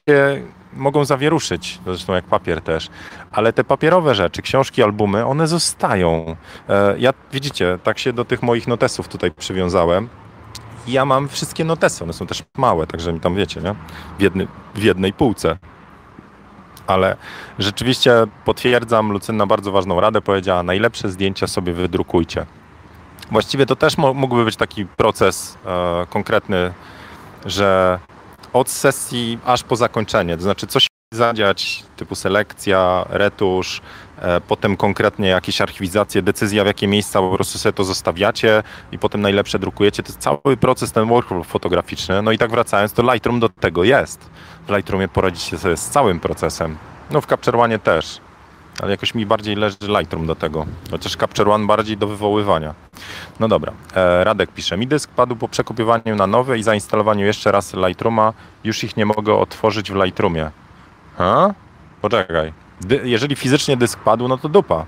mogą 0.74 1.06
zawieruszyć, 1.06 1.80
zresztą 1.86 2.14
jak 2.14 2.26
papier 2.26 2.62
też, 2.62 2.90
ale 3.32 3.54
te 3.54 3.64
papierowe 3.64 4.16
rzeczy, 4.16 4.42
książki, 4.42 4.84
albumy, 4.84 5.26
one 5.26 5.48
zostają. 5.48 6.36
E, 6.70 6.96
ja, 7.00 7.14
widzicie, 7.32 7.80
tak 7.84 8.00
się 8.00 8.14
do 8.14 8.26
tych 8.26 8.44
moich 8.44 8.68
notesów 8.68 9.08
tutaj 9.08 9.32
przywiązałem 9.32 10.10
ja 10.88 11.06
mam 11.06 11.28
wszystkie 11.28 11.64
notesy, 11.64 12.04
one 12.04 12.14
są 12.14 12.28
też 12.28 12.44
małe, 12.58 12.88
także 12.88 13.14
mi 13.14 13.20
tam 13.20 13.36
wiecie, 13.36 13.62
nie? 13.62 13.76
W, 14.20 14.22
jedny, 14.22 14.48
w 14.76 14.84
jednej 14.84 15.14
półce. 15.14 15.58
Ale 16.88 17.18
rzeczywiście 17.60 18.14
potwierdzam, 18.46 19.12
Lucyna 19.12 19.46
bardzo 19.46 19.72
ważną 19.72 20.00
radę 20.00 20.22
powiedziała, 20.22 20.64
najlepsze 20.64 21.10
zdjęcia 21.10 21.48
sobie 21.48 21.74
wydrukujcie. 21.74 22.46
Właściwie 23.32 23.66
to 23.66 23.76
też 23.76 23.98
mógłby 23.98 24.46
być 24.46 24.56
taki 24.56 24.86
proces 24.86 25.58
e, 25.66 26.06
konkretny, 26.10 26.74
że 27.46 28.00
od 28.54 28.70
sesji 28.70 29.40
aż 29.46 29.64
po 29.64 29.76
zakończenie, 29.76 30.38
to 30.38 30.44
znaczy 30.44 30.68
coś 30.68 30.88
zadziać, 31.14 31.84
typu 31.96 32.16
selekcja, 32.16 33.06
retusz, 33.10 33.82
e, 34.22 34.42
potem 34.42 34.78
konkretnie 34.78 35.28
jakieś 35.28 35.62
archiwizacje, 35.62 36.22
decyzja 36.22 36.64
w 36.64 36.68
jakie 36.68 36.88
miejsca 36.88 37.20
po 37.20 37.36
prostu 37.36 37.58
sobie 37.60 37.74
to 37.74 37.84
zostawiacie 37.84 38.64
i 38.92 39.00
potem 39.00 39.22
najlepsze 39.22 39.60
drukujecie. 39.60 40.04
To 40.04 40.10
jest 40.10 40.20
cały 40.20 40.58
proces, 40.58 40.92
ten 40.92 41.08
workflow 41.08 41.48
fotograficzny. 41.48 42.22
No 42.22 42.32
i 42.32 42.38
tak 42.38 42.52
wracając, 42.52 42.94
to 42.94 43.14
Lightroom 43.14 43.40
do 43.40 43.50
tego 43.50 43.84
jest. 43.84 44.30
W 44.68 44.76
Lightroomie 44.76 45.08
poradzicie 45.08 45.58
sobie 45.58 45.78
z 45.78 45.90
całym 45.90 46.20
procesem. 46.20 46.78
No 47.12 47.22
w 47.22 47.26
Capture 47.26 47.56
One 47.56 47.80
też, 47.80 48.22
ale 48.82 48.92
jakoś 48.92 49.16
mi 49.16 49.26
bardziej 49.26 49.56
leży 49.56 49.78
Lightroom 49.82 50.28
do 50.28 50.36
tego. 50.36 50.66
Chociaż 50.92 51.16
Capture 51.16 51.50
One 51.50 51.68
bardziej 51.68 51.98
do 51.98 52.08
wywoływania. 52.08 52.74
No 53.40 53.48
dobra, 53.48 53.74
e, 53.96 54.24
Radek 54.24 54.52
pisze, 54.52 54.78
mi 54.78 54.88
dysk 54.88 55.12
padł 55.12 55.36
po 55.36 55.48
przekupiowaniu 55.48 56.16
na 56.16 56.28
nowy 56.28 56.58
i 56.60 56.64
zainstalowaniu 56.64 57.26
jeszcze 57.26 57.52
raz 57.52 57.74
Lightrooma. 57.74 58.34
Już 58.64 58.84
ich 58.84 58.98
nie 58.98 59.06
mogę 59.06 59.34
otworzyć 59.34 59.92
w 59.92 59.96
Lightroomie. 59.96 60.52
A? 61.18 61.50
Poczekaj. 62.02 62.54
Dy 62.82 63.02
jeżeli 63.04 63.36
fizycznie 63.36 63.78
dysk 63.78 64.00
padł, 64.00 64.28
no 64.28 64.38
to 64.38 64.50
dupa. 64.50 64.86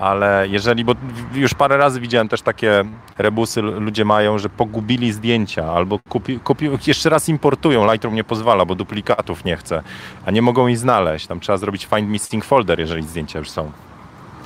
Ale 0.00 0.48
jeżeli, 0.48 0.84
bo 0.84 0.94
już 1.34 1.54
parę 1.54 1.76
razy 1.76 2.00
widziałem 2.00 2.28
też 2.28 2.42
takie 2.42 2.84
rebusy 3.18 3.62
ludzie 3.62 4.04
mają, 4.04 4.38
że 4.38 4.48
pogubili 4.48 5.12
zdjęcia 5.12 5.72
albo 5.72 5.98
kupi, 6.08 6.40
kupi, 6.40 6.70
jeszcze 6.86 7.10
raz 7.10 7.28
importują, 7.28 7.92
Lightroom 7.92 8.14
nie 8.14 8.24
pozwala, 8.24 8.64
bo 8.64 8.74
duplikatów 8.74 9.44
nie 9.44 9.56
chce, 9.56 9.82
a 10.26 10.30
nie 10.30 10.42
mogą 10.42 10.66
ich 10.66 10.78
znaleźć. 10.78 11.26
Tam 11.26 11.40
trzeba 11.40 11.58
zrobić 11.58 11.86
find 11.86 12.08
missing 12.08 12.44
folder, 12.44 12.80
jeżeli 12.80 13.02
zdjęcia 13.02 13.38
już 13.38 13.50
są. 13.50 13.70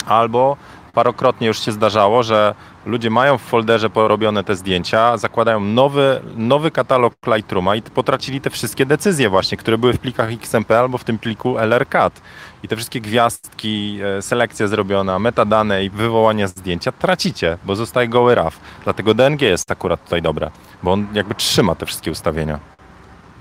Albo 0.06 0.56
parokrotnie 0.92 1.46
już 1.46 1.60
się 1.60 1.72
zdarzało, 1.72 2.22
że 2.22 2.54
ludzie 2.86 3.10
mają 3.10 3.38
w 3.38 3.42
folderze 3.42 3.90
porobione 3.90 4.44
te 4.44 4.56
zdjęcia, 4.56 5.16
zakładają 5.16 5.60
nowy, 5.60 6.20
nowy 6.36 6.70
katalog 6.70 7.14
Lightrooma 7.26 7.76
i 7.76 7.82
potracili 7.82 8.40
te 8.40 8.50
wszystkie 8.50 8.86
decyzje 8.86 9.28
właśnie, 9.28 9.58
które 9.58 9.78
były 9.78 9.92
w 9.92 9.98
plikach 9.98 10.32
XMP 10.32 10.70
albo 10.70 10.98
w 10.98 11.04
tym 11.04 11.18
pliku 11.18 11.58
LRCAT. 11.58 12.20
I 12.62 12.68
te 12.68 12.76
wszystkie 12.76 13.00
gwiazdki, 13.00 13.98
e, 14.18 14.22
selekcja 14.22 14.66
zrobiona, 14.66 15.18
metadane 15.18 15.84
i 15.84 15.90
wywołanie 15.90 16.48
zdjęcia 16.48 16.92
tracicie, 16.92 17.58
bo 17.64 17.76
zostaje 17.76 18.08
goły 18.08 18.34
RAW. 18.34 18.60
Dlatego 18.84 19.14
DNG 19.14 19.42
jest 19.42 19.70
akurat 19.70 20.04
tutaj 20.04 20.22
dobre, 20.22 20.50
bo 20.82 20.92
on 20.92 21.06
jakby 21.12 21.34
trzyma 21.34 21.74
te 21.74 21.86
wszystkie 21.86 22.10
ustawienia. 22.10 22.58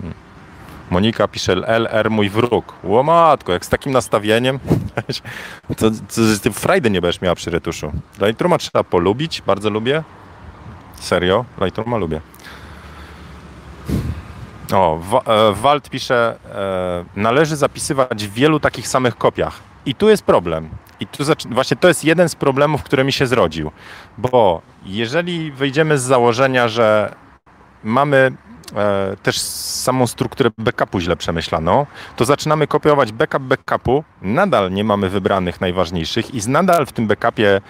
Hmm. 0.02 0.31
Monika 0.92 1.28
pisze 1.28 1.54
LR 1.54 2.12
mój 2.12 2.30
wróg. 2.30 2.74
Łomatko, 2.84 3.54
jak 3.54 3.66
z 3.66 3.70
takim 3.70 3.92
nastawieniem, 3.92 4.60
to, 5.78 5.92
to, 5.92 5.96
ty 6.44 6.52
frajdy 6.52 6.90
nie 6.90 7.02
będziesz 7.02 7.22
miała 7.22 7.36
przy 7.36 7.50
retuszu. 7.50 7.92
Lightrooma 8.22 8.58
trzeba 8.58 8.84
polubić, 8.84 9.42
bardzo 9.42 9.70
lubię. 9.70 10.04
Serio, 10.96 11.46
Lightrooma 11.62 11.98
lubię. 11.98 12.22
O, 14.74 15.00
e, 15.26 15.54
Walt 15.54 15.90
pisze, 15.90 16.36
e, 16.56 17.20
należy 17.22 17.56
zapisywać 17.56 18.28
w 18.28 18.34
wielu 18.34 18.60
takich 18.60 18.88
samych 18.88 19.18
kopiach. 19.18 19.60
I 19.86 19.96
tu 19.96 20.10
jest 20.10 20.24
problem. 20.24 20.70
I 21.00 21.08
tu 21.08 21.24
właśnie 21.50 21.78
to 21.78 21.88
jest 21.88 22.04
jeden 22.04 22.30
z 22.30 22.36
problemów, 22.36 22.84
który 22.84 23.04
mi 23.04 23.14
się 23.14 23.28
zrodził. 23.28 23.72
Bo 24.18 24.62
jeżeli 24.86 25.52
wyjdziemy 25.52 25.98
z 25.98 26.02
założenia, 26.02 26.68
że 26.68 27.16
mamy 27.84 28.32
też 29.24 29.40
samą 29.40 30.08
strukturę 30.08 30.50
backupu 30.58 31.00
źle 31.00 31.16
przemyślaną, 31.16 31.86
to 32.16 32.26
zaczynamy 32.26 32.68
kopiować 32.68 33.12
backup 33.12 33.44
backupu, 33.44 34.04
nadal 34.22 34.72
nie 34.72 34.84
mamy 34.84 35.10
wybranych 35.10 35.62
najważniejszych 35.62 36.36
i 36.36 36.50
nadal 36.50 36.86
w 36.86 36.92
tym 36.92 37.08
backupie 37.08 37.62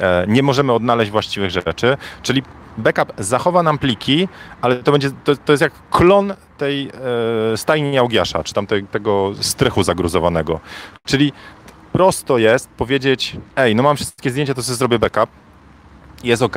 e, 0.00 0.24
nie 0.28 0.42
możemy 0.42 0.72
odnaleźć 0.72 1.10
właściwych 1.10 1.50
rzeczy, 1.50 1.96
czyli 2.22 2.42
backup 2.78 3.12
zachowa 3.18 3.62
nam 3.62 3.78
pliki, 3.78 4.28
ale 4.60 4.76
to 4.76 4.92
będzie, 4.92 5.10
to, 5.24 5.36
to 5.36 5.52
jest 5.52 5.62
jak 5.62 5.72
klon 5.90 6.34
tej 6.58 6.90
e, 7.52 7.56
stajni 7.56 7.98
Augiasza, 7.98 8.44
czy 8.44 8.54
tam 8.54 8.66
te, 8.66 8.82
tego 8.82 9.32
strychu 9.40 9.82
zagruzowanego. 9.82 10.60
Czyli 11.04 11.32
prosto 11.92 12.38
jest 12.38 12.68
powiedzieć, 12.68 13.36
ej, 13.56 13.74
no 13.74 13.82
mam 13.82 13.96
wszystkie 13.96 14.30
zdjęcia, 14.30 14.54
to 14.54 14.62
sobie 14.62 14.76
zrobię 14.76 14.98
backup, 14.98 15.30
jest 16.24 16.42
ok, 16.42 16.56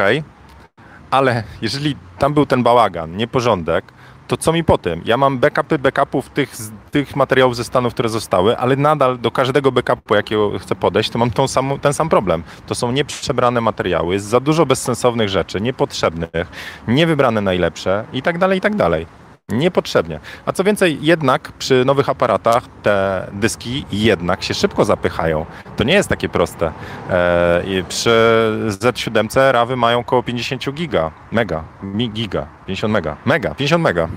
ale 1.11 1.43
jeżeli 1.61 1.95
tam 2.17 2.33
był 2.33 2.45
ten 2.45 2.63
bałagan, 2.63 3.17
nieporządek, 3.17 3.85
to 4.27 4.37
co 4.37 4.53
mi 4.53 4.63
po 4.63 4.77
tym? 4.77 5.01
Ja 5.05 5.17
mam 5.17 5.39
backupy 5.39 5.79
backupów 5.79 6.29
tych, 6.29 6.51
tych 6.91 7.15
materiałów 7.15 7.55
ze 7.55 7.63
Stanów, 7.63 7.93
które 7.93 8.09
zostały, 8.09 8.57
ale 8.57 8.75
nadal 8.75 9.19
do 9.19 9.31
każdego 9.31 9.71
backupu, 9.71 10.15
jakiego 10.15 10.59
chcę 10.59 10.75
podejść, 10.75 11.09
to 11.09 11.19
mam 11.19 11.31
tą 11.31 11.47
samą, 11.47 11.79
ten 11.79 11.93
sam 11.93 12.09
problem. 12.09 12.43
To 12.67 12.75
są 12.75 12.91
nieprzebrane 12.91 13.61
materiały, 13.61 14.13
jest 14.13 14.25
za 14.25 14.39
dużo 14.39 14.65
bezsensownych 14.65 15.29
rzeczy, 15.29 15.61
niepotrzebnych, 15.61 16.47
niewybrane 16.87 17.41
najlepsze 17.41 18.05
i 18.13 18.21
tak 18.21 18.37
dalej, 18.37 18.57
i 18.57 18.61
tak 18.61 18.75
dalej. 18.75 19.05
Niepotrzebnie. 19.51 20.19
A 20.45 20.51
co 20.51 20.63
więcej, 20.63 20.97
jednak 21.01 21.51
przy 21.51 21.85
nowych 21.85 22.09
aparatach 22.09 22.63
te 22.83 23.27
dyski 23.33 23.85
jednak 23.91 24.43
się 24.43 24.53
szybko 24.53 24.85
zapychają. 24.85 25.45
To 25.75 25.83
nie 25.83 25.93
jest 25.93 26.09
takie 26.09 26.29
proste. 26.29 26.71
E, 27.09 27.63
przy 27.89 28.09
Z7 28.67 29.51
rawy 29.51 29.75
mają 29.75 29.99
około 29.99 30.23
50 30.23 30.73
giga, 30.73 31.11
mega, 31.31 31.63
mi, 31.83 32.09
giga, 32.09 32.47
50 32.65 32.93
mega, 32.93 33.17
mega, 33.25 33.55
50 33.55 33.83
mega. 33.83 34.07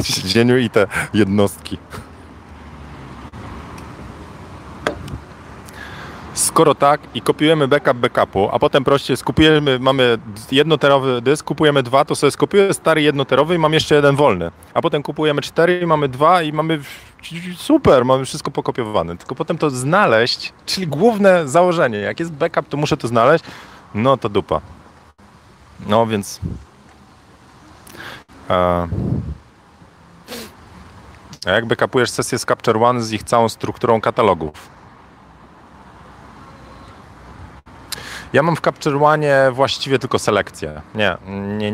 Dzieniu 0.24 0.58
i 0.58 0.70
te 0.70 0.86
jednostki. 1.14 1.78
Skoro 6.34 6.74
tak 6.74 7.00
i 7.14 7.20
kopiujemy 7.20 7.68
backup 7.68 7.96
backupu, 7.96 8.48
a 8.52 8.58
potem 8.58 8.84
prościej 8.84 9.16
skupujemy, 9.16 9.78
mamy 9.78 10.18
jednoterowy 10.52 11.22
dysk, 11.22 11.44
kupujemy 11.44 11.82
dwa, 11.82 12.04
to 12.04 12.14
sobie 12.16 12.30
skopiuję 12.30 12.74
stary 12.74 13.02
jednoterowy 13.02 13.54
i 13.54 13.58
mam 13.58 13.72
jeszcze 13.72 13.94
jeden 13.94 14.16
wolny. 14.16 14.50
A 14.74 14.82
potem 14.82 15.02
kupujemy 15.02 15.42
cztery 15.42 15.80
i 15.80 15.86
mamy 15.86 16.08
dwa 16.08 16.42
i 16.42 16.52
mamy 16.52 16.80
super, 17.56 18.04
mamy 18.04 18.24
wszystko 18.24 18.50
pokopiowane. 18.50 19.16
Tylko 19.16 19.34
potem 19.34 19.58
to 19.58 19.70
znaleźć, 19.70 20.52
czyli 20.66 20.86
główne 20.86 21.48
założenie, 21.48 21.98
jak 21.98 22.20
jest 22.20 22.32
backup, 22.32 22.68
to 22.68 22.76
muszę 22.76 22.96
to 22.96 23.08
znaleźć, 23.08 23.44
no 23.94 24.16
to 24.16 24.28
dupa. 24.28 24.60
No 25.86 26.06
więc... 26.06 26.40
A 28.48 28.86
jak 31.46 31.66
backupujesz 31.66 32.10
sesję 32.10 32.38
z 32.38 32.44
Capture 32.44 32.82
One 32.82 33.02
z 33.02 33.12
ich 33.12 33.22
całą 33.22 33.48
strukturą 33.48 34.00
katalogów? 34.00 34.73
Ja 38.34 38.42
mam 38.42 38.56
w 38.56 38.60
Capture 38.60 39.02
One 39.02 39.52
właściwie 39.52 39.98
tylko 39.98 40.18
selekcję. 40.18 40.80
Nie, 40.94 41.16
nie, 41.58 41.72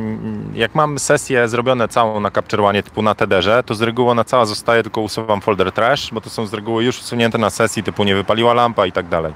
jak 0.54 0.74
mam 0.74 0.98
sesję 0.98 1.48
zrobione 1.48 1.88
całą 1.88 2.20
na 2.20 2.30
Capture 2.30 2.60
One 2.60 2.82
typu 2.82 3.02
na 3.02 3.14
Tederze, 3.14 3.62
to 3.66 3.74
z 3.74 3.82
reguły 3.82 4.10
ona 4.10 4.24
cała 4.24 4.46
zostaje, 4.46 4.82
tylko 4.82 5.00
usuwam 5.00 5.40
folder 5.40 5.72
trash, 5.72 6.10
bo 6.12 6.20
to 6.20 6.30
są 6.30 6.46
z 6.46 6.54
reguły 6.54 6.84
już 6.84 6.98
usunięte 6.98 7.38
na 7.38 7.50
sesji 7.50 7.82
typu 7.82 8.04
nie 8.04 8.14
wypaliła 8.14 8.54
lampa 8.54 8.86
i 8.86 8.92
tak 8.92 9.08
dalej. 9.08 9.32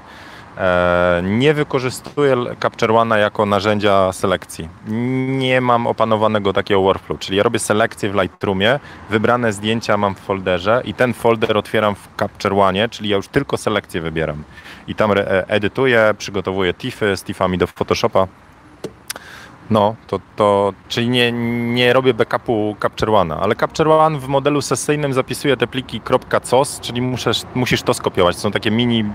E, 0.57 1.21
nie 1.23 1.53
wykorzystuję 1.53 2.35
Capture 2.61 2.91
One 2.91 3.19
jako 3.19 3.45
narzędzia 3.45 4.11
selekcji. 4.11 4.69
Nie 5.27 5.61
mam 5.61 5.87
opanowanego 5.87 6.53
takiego 6.53 6.81
workflow, 6.81 7.19
czyli 7.19 7.37
ja 7.37 7.43
robię 7.43 7.59
selekcję 7.59 8.09
w 8.09 8.15
Lightroomie, 8.15 8.79
wybrane 9.09 9.53
zdjęcia 9.53 9.97
mam 9.97 10.15
w 10.15 10.19
folderze 10.19 10.81
i 10.85 10.93
ten 10.93 11.13
folder 11.13 11.57
otwieram 11.57 11.95
w 11.95 12.07
Capture 12.19 12.53
One, 12.53 12.89
czyli 12.89 13.09
ja 13.09 13.15
już 13.17 13.27
tylko 13.27 13.57
selekcję 13.57 14.01
wybieram. 14.01 14.43
I 14.87 14.95
tam 14.95 15.11
e, 15.11 15.47
edytuję, 15.47 16.15
przygotowuję 16.17 16.73
TIFy 16.73 17.17
z 17.17 17.23
TIFami 17.23 17.57
do 17.57 17.67
Photoshopa 17.67 18.27
no, 19.69 19.95
to, 20.07 20.19
to 20.35 20.73
czyli 20.87 21.09
nie, 21.09 21.31
nie 21.73 21.93
robię 21.93 22.13
backupu 22.13 22.75
Capture 22.81 23.09
One, 23.09 23.35
ale 23.35 23.55
Capture 23.55 23.89
One 23.89 24.19
w 24.19 24.27
modelu 24.27 24.61
sesyjnym 24.61 25.13
zapisuje 25.13 25.57
te 25.57 25.67
pliki 25.67 26.01
.cos, 26.49 26.79
czyli 26.79 27.01
musisz, 27.01 27.41
musisz 27.55 27.81
to 27.81 27.93
skopiować. 27.93 28.37
Są 28.37 28.51
takie 28.51 28.71
mini 28.71 29.05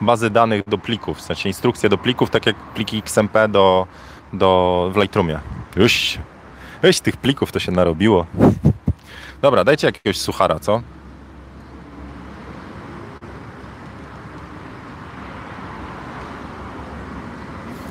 bazy 0.00 0.30
danych 0.30 0.62
do 0.66 0.78
plików, 0.78 1.18
w 1.18 1.20
sensie 1.20 1.48
instrukcje 1.48 1.88
do 1.88 1.98
plików, 1.98 2.30
tak 2.30 2.46
jak 2.46 2.56
pliki 2.56 2.98
XMP 2.98 3.48
do, 3.48 3.86
do, 4.32 4.90
w 4.94 4.96
Lightroomie. 4.96 5.38
Już, 5.76 6.18
już 6.82 7.00
tych 7.00 7.16
plików 7.16 7.52
to 7.52 7.58
się 7.58 7.72
narobiło. 7.72 8.26
Dobra, 9.42 9.64
dajcie 9.64 9.86
jakiegoś 9.86 10.18
suchara, 10.18 10.58
co? 10.58 10.82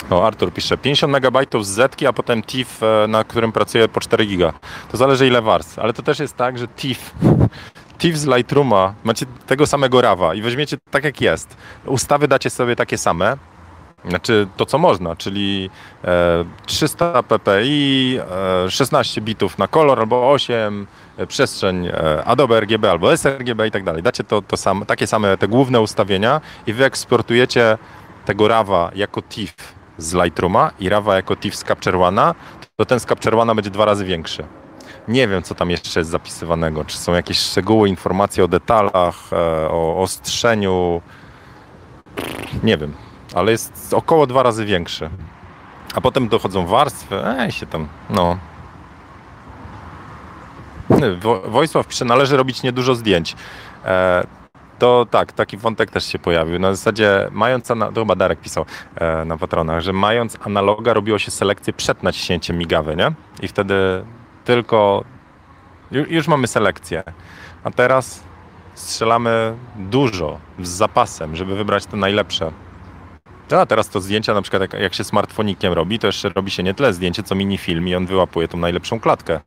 O, 0.09 0.27
Artur 0.27 0.53
pisze, 0.53 0.77
50 0.77 1.13
MB 1.13 1.63
z 1.63 1.67
Zetki, 1.67 2.07
a 2.07 2.13
potem 2.13 2.43
TIFF, 2.43 2.83
e, 2.83 3.07
na 3.07 3.23
którym 3.23 3.51
pracuję 3.51 3.87
po 3.87 3.99
4 3.99 4.25
giga. 4.25 4.53
To 4.91 4.97
zależy 4.97 5.27
ile 5.27 5.41
warstw, 5.41 5.79
ale 5.79 5.93
to 5.93 6.03
też 6.03 6.19
jest 6.19 6.37
tak, 6.37 6.57
że 6.57 6.67
TIFF, 6.67 7.13
TIFF 7.97 8.17
z 8.17 8.25
Lightrooma, 8.25 8.93
macie 9.03 9.25
tego 9.47 9.67
samego 9.67 10.01
rawa 10.01 10.35
i 10.35 10.41
weźmiecie 10.41 10.77
tak 10.91 11.03
jak 11.03 11.21
jest. 11.21 11.57
Ustawy 11.85 12.27
dacie 12.27 12.49
sobie 12.49 12.75
takie 12.75 12.97
same, 12.97 13.37
znaczy 14.05 14.47
to 14.57 14.65
co 14.65 14.77
można, 14.77 15.15
czyli 15.15 15.69
e, 16.03 16.45
300 16.65 17.23
ppi, 17.23 18.19
e, 18.65 18.71
16 18.71 19.21
bitów 19.21 19.57
na 19.57 19.67
kolor 19.67 19.99
albo 19.99 20.31
8, 20.31 20.87
e, 21.17 21.27
przestrzeń 21.27 21.87
e, 21.87 22.23
Adobe 22.25 22.59
RGB 22.59 22.91
albo 22.91 23.17
sRGB 23.17 23.67
i 23.67 23.71
tak 23.71 23.83
dalej. 23.83 24.03
Dacie 24.03 24.23
to, 24.23 24.41
to 24.41 24.57
sam, 24.57 24.85
takie 24.85 25.07
same 25.07 25.37
te 25.37 25.47
główne 25.47 25.81
ustawienia 25.81 26.41
i 26.67 26.73
wy 26.73 26.85
eksportujecie 26.85 27.77
tego 28.25 28.47
rawa 28.47 28.91
jako 28.95 29.21
TIFF 29.21 29.78
z 29.99 30.13
Lightrooma 30.13 30.71
i 30.79 30.89
Rawa 30.89 31.15
jako 31.15 31.35
TIFF 31.35 31.55
z 31.55 31.63
Capture 31.63 31.97
One'a, 31.97 32.35
to 32.75 32.85
ten 32.85 32.99
z 32.99 33.05
Capture 33.05 33.35
One'a 33.35 33.55
będzie 33.55 33.69
dwa 33.69 33.85
razy 33.85 34.05
większy. 34.05 34.43
Nie 35.07 35.27
wiem, 35.27 35.43
co 35.43 35.55
tam 35.55 35.69
jeszcze 35.69 35.99
jest 35.99 36.09
zapisywanego. 36.09 36.85
Czy 36.85 36.97
są 36.97 37.13
jakieś 37.13 37.39
szczegóły, 37.39 37.89
informacje 37.89 38.43
o 38.43 38.47
detalach, 38.47 39.15
e, 39.31 39.35
o 39.69 40.01
ostrzeniu. 40.01 41.01
Nie 42.63 42.77
wiem, 42.77 42.93
ale 43.35 43.51
jest 43.51 43.93
około 43.93 44.27
dwa 44.27 44.43
razy 44.43 44.65
większy. 44.65 45.09
A 45.95 46.01
potem 46.01 46.27
dochodzą 46.27 46.65
warstwy, 46.65 47.25
ej 47.25 47.51
się 47.51 47.65
tam, 47.65 47.87
no. 48.09 48.37
Wojsław 51.45 51.87
pisze, 51.87 52.05
należy 52.05 52.37
robić 52.37 52.63
niedużo 52.63 52.95
zdjęć. 52.95 53.35
E, 53.85 54.27
to 54.79 55.07
tak, 55.11 55.31
taki 55.31 55.57
wątek 55.57 55.91
też 55.91 56.05
się 56.05 56.19
pojawił. 56.19 56.59
Na 56.59 56.75
zasadzie, 56.75 57.27
mając, 57.31 57.67
to 57.67 57.75
chyba 57.95 58.15
Darek 58.15 58.39
pisał 58.39 58.65
e, 58.95 59.25
na 59.25 59.37
patronach, 59.37 59.81
że 59.81 59.93
mając 59.93 60.37
analoga 60.45 60.93
robiło 60.93 61.19
się 61.19 61.31
selekcję 61.31 61.73
przed 61.73 62.03
naciśnięciem 62.03 62.57
migawy, 62.57 62.95
nie? 62.95 63.11
I 63.41 63.47
wtedy 63.47 63.75
tylko, 64.45 65.03
już, 65.91 66.09
już 66.09 66.27
mamy 66.27 66.47
selekcję. 66.47 67.03
A 67.63 67.71
teraz 67.71 68.23
strzelamy 68.73 69.55
dużo, 69.75 70.39
z 70.59 70.69
zapasem, 70.69 71.35
żeby 71.35 71.55
wybrać 71.55 71.85
te 71.85 71.97
najlepsze. 71.97 72.51
A 73.57 73.65
teraz 73.65 73.89
to 73.89 74.01
zdjęcia, 74.01 74.33
na 74.33 74.41
przykład 74.41 74.61
jak, 74.61 74.73
jak, 74.73 74.93
się 74.93 75.03
smartfonikiem 75.03 75.73
robi, 75.73 75.99
to 75.99 76.07
jeszcze 76.07 76.29
robi 76.29 76.51
się 76.51 76.63
nie 76.63 76.73
tyle 76.73 76.93
zdjęcie, 76.93 77.23
co 77.23 77.35
mini 77.35 77.57
film 77.57 77.87
i 77.87 77.95
on 77.95 78.05
wyłapuje 78.05 78.47
tą 78.47 78.57
najlepszą 78.57 78.99
klatkę. 78.99 79.39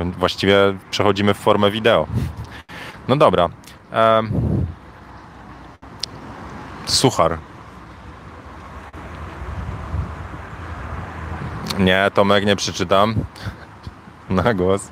Właściwie 0.00 0.56
przechodzimy 0.90 1.34
w 1.34 1.36
formę 1.36 1.70
wideo. 1.70 2.06
No 3.08 3.16
dobra. 3.16 3.48
Suchar. 6.86 7.38
Nie, 11.78 12.10
Tomek, 12.14 12.46
nie 12.46 12.56
przeczytam. 12.56 13.14
Na 14.30 14.54
głos. 14.54 14.88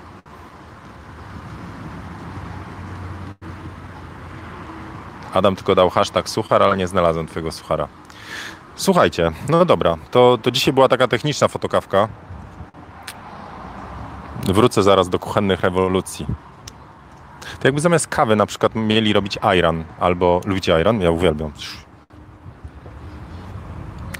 Adam 5.35 5.57
tylko 5.57 5.75
dał 5.75 5.91
hashtag 5.91 6.29
suchar, 6.29 6.63
ale 6.63 6.77
nie 6.77 6.89
znalazłem 6.89 7.27
twojego 7.27 7.53
suchara. 7.53 7.89
Słuchajcie, 8.77 9.33
no 9.49 9.65
dobra, 9.65 9.97
to, 10.11 10.39
to 10.43 10.51
dzisiaj 10.51 10.75
była 10.75 10.89
taka 10.89 11.09
techniczna 11.09 11.49
fotokawka. 11.49 12.09
Wrócę 14.47 14.83
zaraz 14.83 15.09
do 15.09 15.19
kuchennych 15.19 15.61
rewolucji. 15.61 16.27
To 17.61 17.69
jakby 17.69 17.81
zamiast 17.81 18.07
kawy 18.07 18.37
na 18.37 18.47
przykład 18.47 18.75
mieli 18.75 19.13
robić 19.13 19.39
ayran, 19.43 19.85
albo 20.01 20.41
lubicie 20.47 20.75
ayran? 20.75 21.01
Ja 21.01 21.11
uwielbiam. 21.11 21.53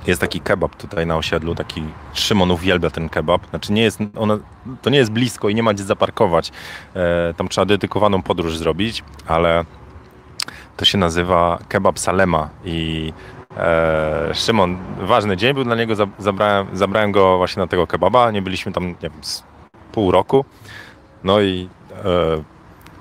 Jest 0.07 0.21
taki 0.21 0.41
kebab 0.41 0.77
tutaj 0.77 1.07
na 1.07 1.17
osiedlu, 1.17 1.55
taki 1.55 1.83
Szymon 2.15 2.51
uwielbia 2.51 2.91
ten 2.91 3.09
kebab. 3.09 3.51
Znaczy 3.51 3.73
nie 3.73 3.83
jest, 3.83 3.99
ona, 4.17 4.39
to 4.83 4.91
nie 4.91 4.99
jest 4.99 5.11
blisko 5.11 5.49
i 5.49 5.55
nie 5.55 5.63
ma 5.63 5.75
gdzie 5.75 5.85
zaparkować. 5.85 6.53
E, 6.95 7.35
tam 7.37 7.49
trzeba 7.49 7.65
dedykowaną 7.65 8.23
podróż 8.23 8.57
zrobić, 8.57 9.05
ale 9.27 9.65
to 10.77 10.85
się 10.85 10.99
nazywa 10.99 11.59
kebab 11.69 11.99
Salema 11.99 12.49
i 12.65 13.13
e, 13.57 14.31
Szymon, 14.35 14.77
ważny 15.01 15.37
dzień 15.37 15.55
był 15.55 15.65
dla 15.65 15.77
niego, 15.77 15.95
zabrałem, 16.19 16.67
zabrałem 16.73 17.13
go 17.13 17.39
właśnie 17.39 17.61
na 17.61 17.67
tego 17.67 17.87
kebaba, 17.87 18.31
nie 18.31 18.43
byliśmy 18.43 18.73
tam 18.73 18.87
nie 18.89 18.95
wiem, 19.03 19.13
pół 19.93 20.11
roku, 20.11 20.45
no 21.25 21.41
i 21.41 21.69
e, 21.93 22.54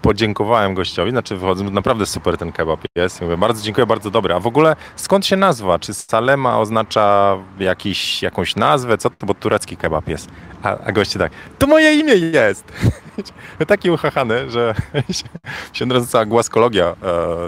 podziękowałem 0.03 0.73
gościowi, 0.73 1.11
znaczy 1.11 1.37
wychodzę, 1.37 1.63
naprawdę 1.63 2.05
super 2.05 2.37
ten 2.37 2.51
kebab 2.51 2.79
jest. 2.95 3.21
Mówię, 3.21 3.37
bardzo 3.37 3.63
dziękuję, 3.63 3.85
bardzo 3.87 4.11
dobry. 4.11 4.33
A 4.33 4.39
w 4.39 4.47
ogóle 4.47 4.75
skąd 4.95 5.25
się 5.25 5.37
nazwa? 5.37 5.79
Czy 5.79 5.93
Salema 5.93 6.59
oznacza 6.59 7.37
jakiś, 7.59 8.23
jakąś 8.23 8.55
nazwę? 8.55 8.97
Co 8.97 9.09
to? 9.09 9.25
Bo 9.25 9.33
turecki 9.33 9.77
kebab 9.77 10.07
jest. 10.07 10.29
A, 10.63 10.77
a 10.77 10.91
goście 10.91 11.19
tak, 11.19 11.31
to 11.59 11.67
moje 11.67 11.93
imię 11.93 12.13
jest! 12.15 12.71
Taki 13.67 13.91
uchachany, 13.91 14.49
że 14.49 14.75
się 15.73 15.85
od 15.85 15.91
razu 15.91 16.07
cała 16.07 16.25
głaskologia, 16.25 16.85
e, 16.85 16.95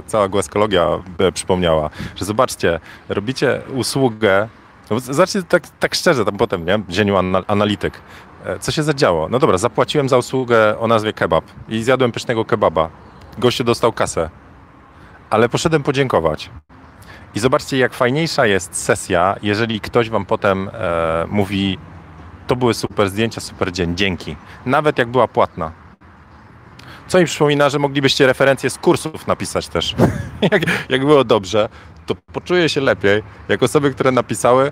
cała 0.05 0.27
głaskologia 0.27 0.87
e, 1.19 1.31
przypomniała, 1.31 1.89
że 2.15 2.25
zobaczcie, 2.25 2.79
robicie 3.09 3.61
usługę, 3.73 4.49
no, 4.89 4.99
zacznijcie 4.99 5.49
tak, 5.49 5.63
tak 5.79 5.95
szczerze, 5.95 6.25
tam 6.25 6.37
potem, 6.37 6.65
nie? 6.65 6.79
Dzieniu 6.89 7.15
analityk. 7.47 8.01
E, 8.45 8.59
co 8.59 8.71
się 8.71 8.83
zadziało? 8.83 9.29
No 9.29 9.39
dobra, 9.39 9.57
zapłaciłem 9.57 10.09
za 10.09 10.17
usługę 10.17 10.79
o 10.79 10.87
nazwie 10.87 11.13
kebab 11.13 11.45
i 11.69 11.83
zjadłem 11.83 12.11
pysznego 12.11 12.45
kebaba. 12.45 12.89
Gościu 13.37 13.63
dostał 13.63 13.91
kasę, 13.91 14.29
ale 15.29 15.49
poszedłem 15.49 15.83
podziękować. 15.83 16.49
I 17.35 17.39
zobaczcie, 17.39 17.77
jak 17.77 17.93
fajniejsza 17.93 18.45
jest 18.45 18.83
sesja, 18.83 19.35
jeżeli 19.41 19.79
ktoś 19.79 20.09
wam 20.09 20.25
potem 20.25 20.69
e, 20.73 21.25
mówi: 21.29 21.77
To 22.47 22.55
były 22.55 22.73
super 22.73 23.09
zdjęcia, 23.09 23.41
super 23.41 23.71
dzień, 23.71 23.95
dzięki. 23.95 24.35
Nawet 24.65 24.97
jak 24.97 25.07
była 25.07 25.27
płatna. 25.27 25.71
Co 27.07 27.19
mi 27.19 27.25
przypomina, 27.25 27.69
że 27.69 27.79
moglibyście 27.79 28.27
referencje 28.27 28.69
z 28.69 28.77
kursów 28.77 29.27
napisać 29.27 29.67
też. 29.67 29.95
jak, 30.51 30.61
jak 30.89 31.05
było 31.05 31.23
dobrze, 31.23 31.69
to 32.05 32.15
poczuję 32.15 32.69
się 32.69 32.81
lepiej, 32.81 33.23
jak 33.49 33.63
osoby, 33.63 33.91
które 33.91 34.11
napisały, 34.11 34.71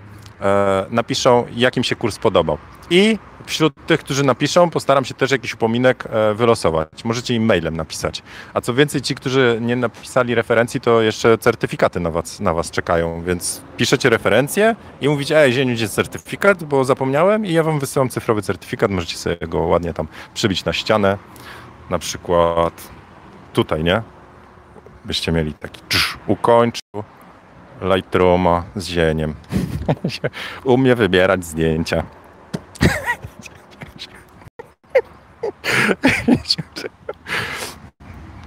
napiszą, 0.90 1.46
jak 1.56 1.78
im 1.78 1.84
się 1.84 1.96
kurs 1.96 2.20
podobał. 2.20 2.58
I 2.90 3.18
wśród 3.46 3.74
tych, 3.88 4.00
którzy 4.00 4.24
napiszą, 4.24 4.70
postaram 4.70 5.06
się 5.06 5.14
też 5.14 5.32
jakiś 5.32 5.54
upominek 5.54 6.04
e, 6.10 6.34
wylosować. 6.34 6.90
Możecie 7.04 7.36
im 7.36 7.46
mailem 7.46 7.78
napisać. 7.78 8.24
A 8.54 8.62
co 8.62 8.74
więcej, 8.74 9.02
ci, 9.02 9.16
którzy 9.16 9.58
nie 9.62 9.76
napisali 9.76 10.36
referencji, 10.36 10.82
to 10.82 11.02
jeszcze 11.02 11.38
certyfikaty 11.38 12.00
na 12.00 12.12
was, 12.12 12.40
na 12.40 12.54
was 12.54 12.72
czekają, 12.72 13.22
więc 13.22 13.62
piszecie 13.78 14.10
referencję 14.10 14.76
i 15.02 15.10
mówicie, 15.10 15.38
ej, 15.38 15.54
Zieniu, 15.54 15.74
gdzie 15.74 15.90
certyfikat, 15.90 16.64
bo 16.64 16.84
zapomniałem 16.86 17.46
i 17.46 17.54
ja 17.54 17.64
wam 17.64 17.80
wysyłam 17.80 18.10
cyfrowy 18.10 18.42
certyfikat, 18.42 18.92
możecie 18.92 19.18
sobie 19.18 19.38
go 19.48 19.60
ładnie 19.60 19.94
tam 19.94 20.08
przybić 20.34 20.66
na 20.66 20.74
ścianę, 20.74 21.18
na 21.90 22.00
przykład 22.00 22.90
tutaj, 23.54 23.84
nie? 23.84 24.02
Byście 25.06 25.32
mieli 25.32 25.54
taki 25.54 25.82
cz, 25.90 26.18
ukończył 26.28 27.04
Lightrooma 27.82 28.64
z 28.76 28.88
zieniem. 28.88 29.34
Umie 30.64 30.96
wybierać 30.96 31.46
zdjęcia. 31.46 32.04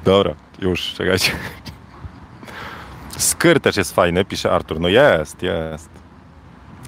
Dobra, 0.05 0.35
już, 0.59 0.95
czekajcie. 0.95 1.33
Skyr 3.19 3.61
też 3.61 3.77
jest 3.77 3.95
fajny, 3.95 4.25
pisze 4.25 4.53
Artur. 4.53 4.81
No 4.81 4.89
jest, 4.89 5.43
jest. 5.43 5.89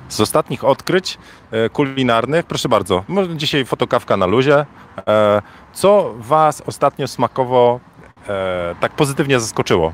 Z 0.08 0.20
ostatnich 0.20 0.64
odkryć 0.64 1.18
e, 1.50 1.68
kulinarnych, 1.68 2.46
proszę 2.46 2.68
bardzo, 2.68 3.04
dzisiaj 3.36 3.64
fotokawka 3.64 4.16
na 4.16 4.26
luzie. 4.26 4.66
E, 5.08 5.42
co 5.72 6.14
Was 6.18 6.62
ostatnio 6.66 7.08
smakowo 7.08 7.80
e, 8.28 8.74
tak 8.80 8.92
pozytywnie 8.92 9.40
zaskoczyło? 9.40 9.92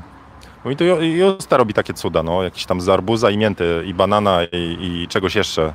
Bo 0.65 0.69
mi 0.69 0.75
to 0.75 0.83
Justa 0.83 1.57
robi 1.57 1.73
takie 1.73 1.93
cuda, 1.93 2.23
no, 2.23 2.43
jakieś 2.43 2.65
tam 2.65 2.81
z 2.81 2.89
arbuza 2.89 3.31
i 3.31 3.37
mięty 3.37 3.83
i 3.85 3.93
banana 3.93 4.39
i, 4.51 4.77
i 4.81 5.07
czegoś 5.07 5.35
jeszcze. 5.35 5.73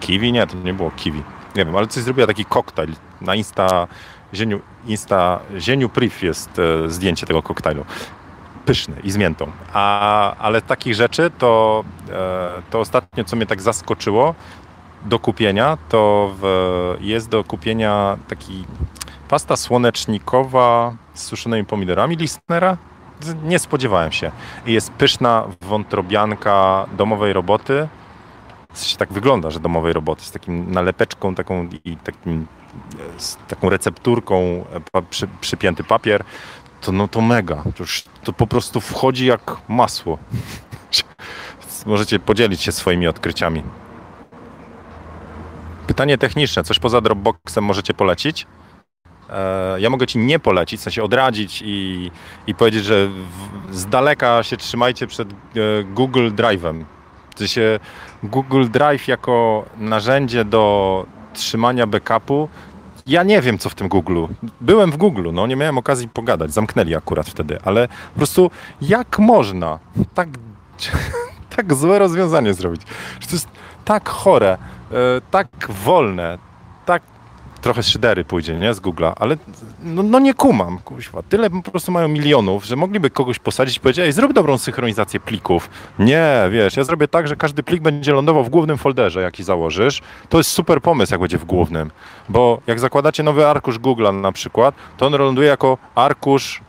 Kiwi? 0.00 0.32
Nie, 0.32 0.46
to 0.46 0.56
nie 0.56 0.74
było 0.74 0.90
kiwi. 0.90 1.22
Nie 1.56 1.64
wiem, 1.64 1.76
ale 1.76 1.86
coś 1.86 2.02
zrobiła 2.02 2.26
taki 2.26 2.44
koktajl. 2.44 2.92
Na 3.20 3.34
Insta 3.34 3.88
Zieniu, 4.34 4.60
Insta, 4.86 5.40
Zieniu 5.58 5.88
Priv 5.88 6.14
jest 6.22 6.58
e, 6.58 6.90
zdjęcie 6.90 7.26
tego 7.26 7.42
koktajlu. 7.42 7.84
Pyszny 8.66 8.96
i 9.04 9.10
z 9.10 9.16
miętą. 9.16 9.52
A, 9.72 10.36
ale 10.36 10.62
takich 10.62 10.94
rzeczy 10.94 11.30
to, 11.38 11.84
e, 12.10 12.62
to 12.70 12.80
ostatnio, 12.80 13.24
co 13.24 13.36
mnie 13.36 13.46
tak 13.46 13.62
zaskoczyło 13.62 14.34
do 15.04 15.18
kupienia, 15.18 15.78
to 15.88 16.34
w, 16.40 16.96
jest 17.00 17.28
do 17.28 17.44
kupienia 17.44 18.18
taki 18.28 18.64
pasta 19.28 19.56
słonecznikowa 19.56 20.96
z 21.14 21.22
suszonymi 21.22 21.64
pomidorami 21.64 22.16
Listnera. 22.16 22.76
Nie 23.42 23.58
spodziewałem 23.58 24.12
się. 24.12 24.30
I 24.66 24.72
jest 24.72 24.92
pyszna 24.92 25.44
wątrobianka 25.60 26.86
domowej 26.96 27.32
roboty 27.32 27.88
tak 28.98 29.12
wygląda, 29.12 29.50
że 29.50 29.60
domowej 29.60 29.92
roboty, 29.92 30.24
z 30.24 30.30
takim 30.30 30.72
nalepeczką 30.72 31.34
taką 31.34 31.68
i 31.84 31.96
takim, 31.96 32.46
z 33.16 33.36
taką 33.48 33.68
recepturką, 33.68 34.64
e, 34.94 35.02
przy, 35.02 35.28
przypięty 35.40 35.84
papier, 35.84 36.24
to 36.80 36.92
no 36.92 37.08
to 37.08 37.20
mega. 37.20 37.56
To, 37.56 37.70
już, 37.82 38.04
to 38.24 38.32
po 38.32 38.46
prostu 38.46 38.80
wchodzi 38.80 39.26
jak 39.26 39.56
masło. 39.68 40.18
Możecie 41.86 42.18
podzielić 42.18 42.62
się 42.62 42.72
swoimi 42.72 43.08
odkryciami. 43.08 43.62
Pytanie 45.86 46.18
techniczne. 46.18 46.64
Coś 46.64 46.78
poza 46.78 47.00
Dropboxem 47.00 47.64
możecie 47.64 47.94
polecić? 47.94 48.46
E, 49.30 49.80
ja 49.80 49.90
mogę 49.90 50.06
ci 50.06 50.18
nie 50.18 50.38
polecić, 50.38 50.80
w 50.80 50.82
sensie 50.82 51.02
odradzić 51.02 51.62
i, 51.66 52.10
i 52.46 52.54
powiedzieć, 52.54 52.84
że 52.84 53.08
w, 53.08 53.76
z 53.76 53.86
daleka 53.86 54.42
się 54.42 54.56
trzymajcie 54.56 55.06
przed 55.06 55.32
e, 55.32 55.34
Google 55.84 56.30
Drive'em. 56.30 56.84
W 57.34 57.38
sensie 57.38 57.80
Google 58.22 58.68
Drive 58.68 59.08
jako 59.08 59.64
narzędzie 59.78 60.44
do 60.44 61.06
trzymania 61.32 61.86
backupu. 61.86 62.48
Ja 63.06 63.22
nie 63.22 63.40
wiem, 63.40 63.58
co 63.58 63.68
w 63.68 63.74
tym 63.74 63.88
Google. 63.88 64.24
Byłem 64.60 64.90
w 64.90 64.96
Google, 64.96 65.30
no 65.32 65.46
nie 65.46 65.56
miałem 65.56 65.78
okazji 65.78 66.08
pogadać, 66.08 66.52
zamknęli 66.52 66.94
akurat 66.94 67.28
wtedy, 67.28 67.58
ale 67.64 67.88
po 67.88 68.16
prostu 68.16 68.50
jak 68.80 69.18
można 69.18 69.78
tak, 70.14 70.28
tak 71.56 71.74
złe 71.74 71.98
rozwiązanie 71.98 72.54
zrobić? 72.54 72.82
To 73.20 73.32
jest 73.32 73.48
tak 73.84 74.08
chore, 74.08 74.52
e, 74.52 74.58
tak 75.30 75.48
wolne, 75.68 76.38
tak 76.86 77.02
trochę 77.60 77.82
szydery 77.82 78.24
pójdzie, 78.24 78.54
nie, 78.54 78.74
z 78.74 78.80
Google'a, 78.80 79.12
ale 79.16 79.36
no, 79.82 80.02
no, 80.02 80.18
nie 80.18 80.34
kumam, 80.34 80.78
kuźwa. 80.78 81.22
Tyle 81.22 81.50
po 81.50 81.70
prostu 81.70 81.92
mają 81.92 82.08
milionów, 82.08 82.64
że 82.64 82.76
mogliby 82.76 83.10
kogoś 83.10 83.38
posadzić 83.38 83.76
i 83.76 83.80
powiedzieć, 83.80 84.04
ej, 84.04 84.12
zrób 84.12 84.32
dobrą 84.32 84.58
synchronizację 84.58 85.20
plików. 85.20 85.70
Nie, 85.98 86.34
wiesz, 86.50 86.76
ja 86.76 86.84
zrobię 86.84 87.08
tak, 87.08 87.28
że 87.28 87.36
każdy 87.36 87.62
plik 87.62 87.82
będzie 87.82 88.12
lądował 88.12 88.44
w 88.44 88.48
głównym 88.48 88.78
folderze, 88.78 89.22
jaki 89.22 89.44
założysz. 89.44 90.02
To 90.28 90.38
jest 90.38 90.50
super 90.50 90.82
pomysł, 90.82 91.12
jak 91.12 91.20
będzie 91.20 91.38
w 91.38 91.44
głównym, 91.44 91.90
bo 92.28 92.60
jak 92.66 92.80
zakładacie 92.80 93.22
nowy 93.22 93.46
arkusz 93.46 93.78
Google'a 93.78 94.20
na 94.20 94.32
przykład, 94.32 94.74
to 94.96 95.06
on 95.06 95.12
ląduje 95.12 95.48
jako 95.48 95.78
arkusz, 95.94 96.60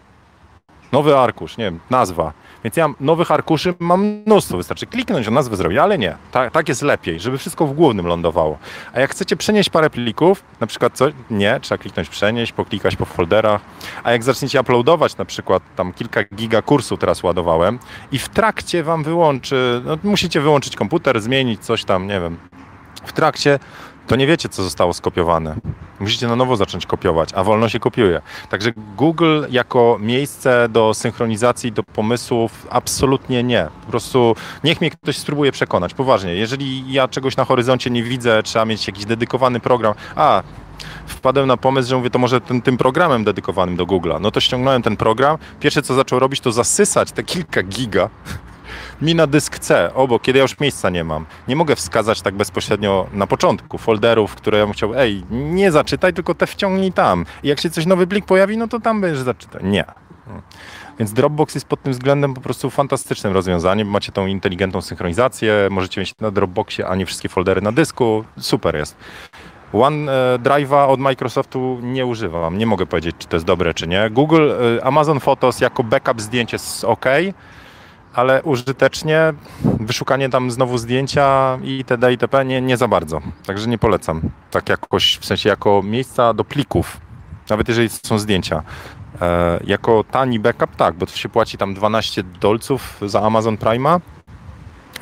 nowy 0.92 1.18
arkusz, 1.18 1.58
nie 1.58 1.66
wiem, 1.66 1.80
nazwa 1.90 2.34
więc 2.64 2.78
ja 2.78 2.90
nowych 3.00 3.32
arkuszy 3.32 3.74
mam 3.80 4.06
mnóstwo, 4.06 4.58
wystarczy 4.58 4.86
kliknąć, 4.86 5.28
o 5.28 5.32
nazwę 5.32 5.56
zrobić, 5.56 5.80
ale 5.80 5.98
nie, 5.98 6.16
tak, 6.32 6.52
tak 6.52 6.70
jest 6.70 6.82
lepiej, 6.82 7.20
żeby 7.20 7.38
wszystko 7.38 7.68
w 7.68 7.74
głównym 7.74 8.08
lądowało. 8.08 8.58
A 8.94 9.00
jak 9.00 9.12
chcecie 9.12 9.36
przenieść 9.36 9.70
parę 9.70 9.90
plików, 9.90 10.44
na 10.60 10.68
przykład 10.68 10.94
co, 10.94 11.06
nie, 11.32 11.60
trzeba 11.62 11.78
kliknąć 11.78 12.10
przenieść, 12.10 12.52
poklikać 12.52 12.96
po 12.96 13.06
folderach, 13.06 13.62
a 14.04 14.12
jak 14.12 14.24
zaczniecie 14.24 14.62
uploadować 14.62 15.18
na 15.18 15.26
przykład 15.26 15.64
tam 15.76 15.94
kilka 15.94 16.24
giga 16.24 16.62
kursu 16.62 16.98
teraz 16.98 17.24
ładowałem 17.24 17.80
i 18.12 18.20
w 18.20 18.30
trakcie 18.30 18.84
wam 18.84 19.04
wyłączy, 19.04 19.82
no, 19.86 19.98
musicie 20.04 20.42
wyłączyć 20.42 20.76
komputer, 20.76 21.22
zmienić 21.22 21.62
coś 21.66 21.84
tam, 21.84 22.08
nie 22.08 22.22
wiem, 22.22 22.38
w 23.06 23.14
trakcie 23.14 23.60
to 24.08 24.16
nie 24.16 24.28
wiecie, 24.28 24.50
co 24.50 24.64
zostało 24.64 24.94
skopiowane. 24.94 25.56
Musicie 26.00 26.28
na 26.28 26.36
nowo 26.36 26.58
zacząć 26.58 26.86
kopiować, 26.86 27.30
a 27.34 27.44
wolno 27.44 27.70
się 27.70 27.80
kopiuje. 27.80 28.22
Także 28.50 28.72
Google 28.96 29.44
jako 29.50 29.98
miejsce 30.02 30.70
do 30.70 30.94
synchronizacji, 30.94 31.72
do 31.72 31.84
pomysłów, 31.84 32.68
absolutnie 32.70 33.44
nie. 33.44 33.68
Po 33.86 33.92
prostu 33.92 34.36
niech 34.64 34.82
mnie 34.82 34.92
ktoś 34.92 35.18
spróbuje 35.18 35.52
przekonać. 35.52 35.94
Poważnie, 35.94 36.36
jeżeli 36.36 36.94
ja 36.94 37.08
czegoś 37.08 37.38
na 37.38 37.46
horyzoncie 37.46 37.90
nie 37.90 38.04
widzę, 38.04 38.44
trzeba 38.44 38.66
mieć 38.66 38.88
jakiś 38.88 39.06
dedykowany 39.06 39.60
program. 39.60 39.94
A, 40.16 40.44
wpadłem 41.08 41.48
na 41.48 41.58
pomysł, 41.58 41.90
że 41.90 41.98
mówię, 41.98 42.10
to 42.10 42.20
może 42.20 42.42
tym, 42.42 42.62
tym 42.62 42.78
programem 42.78 43.24
dedykowanym 43.24 43.76
do 43.76 43.86
Google'a. 43.86 44.22
No 44.22 44.32
to 44.32 44.40
ściągnąłem 44.40 44.82
ten 44.82 44.98
program. 44.98 45.38
Pierwsze, 45.60 45.82
co 45.82 45.96
zaczął 45.96 46.20
robić, 46.20 46.40
to 46.40 46.52
zasysać 46.52 47.12
te 47.12 47.24
kilka 47.24 47.64
giga 47.64 48.10
mi 49.02 49.16
na 49.16 49.28
dysk 49.28 49.60
C, 49.60 49.94
obok, 49.94 50.22
kiedy 50.22 50.40
ja 50.40 50.44
już 50.44 50.60
miejsca 50.60 50.90
nie 50.90 51.04
mam. 51.04 51.26
Nie 51.48 51.56
mogę 51.56 51.76
wskazać 51.76 52.22
tak 52.22 52.36
bezpośrednio 52.36 53.08
na 53.14 53.28
początku 53.28 53.78
folderów, 53.78 54.36
które 54.36 54.58
ja 54.58 54.66
bym 54.66 54.74
chciał, 54.74 54.94
ej, 54.96 55.24
nie 55.32 55.72
zaczytaj, 55.72 56.14
tylko 56.14 56.36
te 56.36 56.48
wciągnij 56.48 56.92
tam. 56.92 57.26
I 57.44 57.48
jak 57.48 57.62
się 57.62 57.70
coś 57.70 57.86
nowy 57.86 58.08
plik 58.08 58.26
pojawi, 58.26 58.58
no 58.58 58.68
to 58.68 58.80
tam 58.80 59.02
będziesz 59.02 59.22
zaczytać. 59.22 59.62
Nie. 59.66 59.86
Więc 61.00 61.14
Dropbox 61.14 61.56
jest 61.56 61.68
pod 61.68 61.82
tym 61.82 61.94
względem 61.94 62.34
po 62.34 62.42
prostu 62.42 62.70
fantastycznym 62.70 63.34
rozwiązaniem. 63.34 63.88
Macie 63.88 64.12
tą 64.12 64.28
inteligentną 64.28 64.82
synchronizację, 64.82 65.68
możecie 65.72 66.02
mieć 66.02 66.14
na 66.22 66.32
Dropboxie, 66.32 66.88
a 66.88 66.96
nie 66.96 67.06
wszystkie 67.06 67.30
foldery 67.30 67.62
na 67.62 67.72
dysku. 67.72 68.24
Super 68.40 68.76
jest. 68.76 68.98
OneDrive'a 69.74 70.88
od 70.90 71.00
Microsoftu 71.00 71.80
nie 71.82 72.06
używam. 72.06 72.58
Nie 72.58 72.66
mogę 72.66 72.86
powiedzieć, 72.86 73.16
czy 73.20 73.28
to 73.28 73.36
jest 73.36 73.46
dobre, 73.46 73.74
czy 73.74 73.88
nie. 73.88 74.10
Google, 74.10 74.52
e, 74.78 74.86
Amazon 74.86 75.20
Photos 75.20 75.62
jako 75.62 75.84
backup 75.84 76.22
zdjęć 76.22 76.54
jest 76.54 76.84
ok, 76.84 77.06
ale 78.18 78.44
użytecznie 78.44 79.34
wyszukanie 79.80 80.30
tam 80.30 80.52
znowu 80.52 80.78
zdjęcia 80.78 81.58
itd. 81.64 82.12
itp. 82.12 82.46
Nie, 82.46 82.62
nie 82.62 82.78
za 82.78 82.88
bardzo. 82.88 83.22
Także 83.46 83.68
nie 83.68 83.78
polecam. 83.78 84.22
Tak 84.52 84.70
jakoś, 84.70 85.18
w 85.18 85.26
sensie 85.26 85.50
jako 85.50 85.82
miejsca 85.84 86.34
do 86.34 86.44
plików, 86.44 86.98
nawet 87.50 87.68
jeżeli 87.68 87.90
są 87.90 88.20
zdjęcia. 88.20 88.64
E, 89.22 89.60
jako 89.64 90.04
tani 90.12 90.40
backup 90.40 90.76
tak, 90.76 90.96
bo 90.96 91.06
to 91.06 91.16
się 91.16 91.30
płaci 91.30 91.58
tam 91.58 91.74
12 91.74 92.24
dolców 92.24 92.98
za 93.02 93.22
Amazon 93.22 93.56
Prime'a 93.56 94.00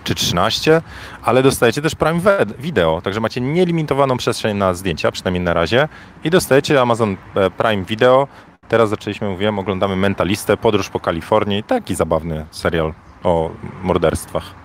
czy 0.04 0.16
13, 0.16 0.82
ale 1.24 1.44
dostajecie 1.44 1.82
też 1.82 1.96
Prime 1.96 2.22
Video, 2.60 3.02
także 3.02 3.20
macie 3.20 3.42
nielimitowaną 3.42 4.18
przestrzeń 4.18 4.58
na 4.58 4.74
zdjęcia, 4.74 5.12
przynajmniej 5.12 5.44
na 5.44 5.54
razie 5.54 5.88
i 6.24 6.30
dostajecie 6.30 6.82
Amazon 6.82 7.18
e, 7.36 7.52
Prime 7.52 7.84
Video. 7.86 8.28
Teraz 8.68 8.90
zaczęliśmy, 8.90 9.30
mówiłem, 9.30 9.60
oglądamy 9.60 9.96
Mentalistę, 9.96 10.58
Podróż 10.58 10.90
po 10.90 11.00
Kalifornii, 11.00 11.64
taki 11.64 11.96
zabawny 11.96 12.46
serial 12.52 12.94
o 13.26 13.52
morderstwach. 13.84 14.56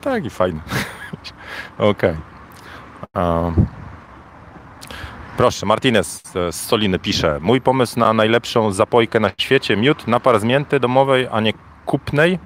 tak 0.00 0.24
i 0.24 0.30
fajny. 0.30 0.60
Okej. 1.78 2.16
Okay. 3.12 3.52
Proszę, 5.36 5.66
Martinez 5.66 6.22
z 6.50 6.54
Soliny 6.54 6.98
pisze. 6.98 7.38
Mój 7.40 7.60
pomysł 7.60 7.98
na 7.98 8.12
najlepszą 8.12 8.72
zapojkę 8.72 9.20
na 9.20 9.30
świecie. 9.38 9.76
Miód, 9.76 10.08
napar 10.08 10.40
z 10.40 10.44
mięty 10.44 10.80
domowej, 10.80 11.28
a 11.32 11.40
nie 11.40 11.52
kupnej. 11.86 12.38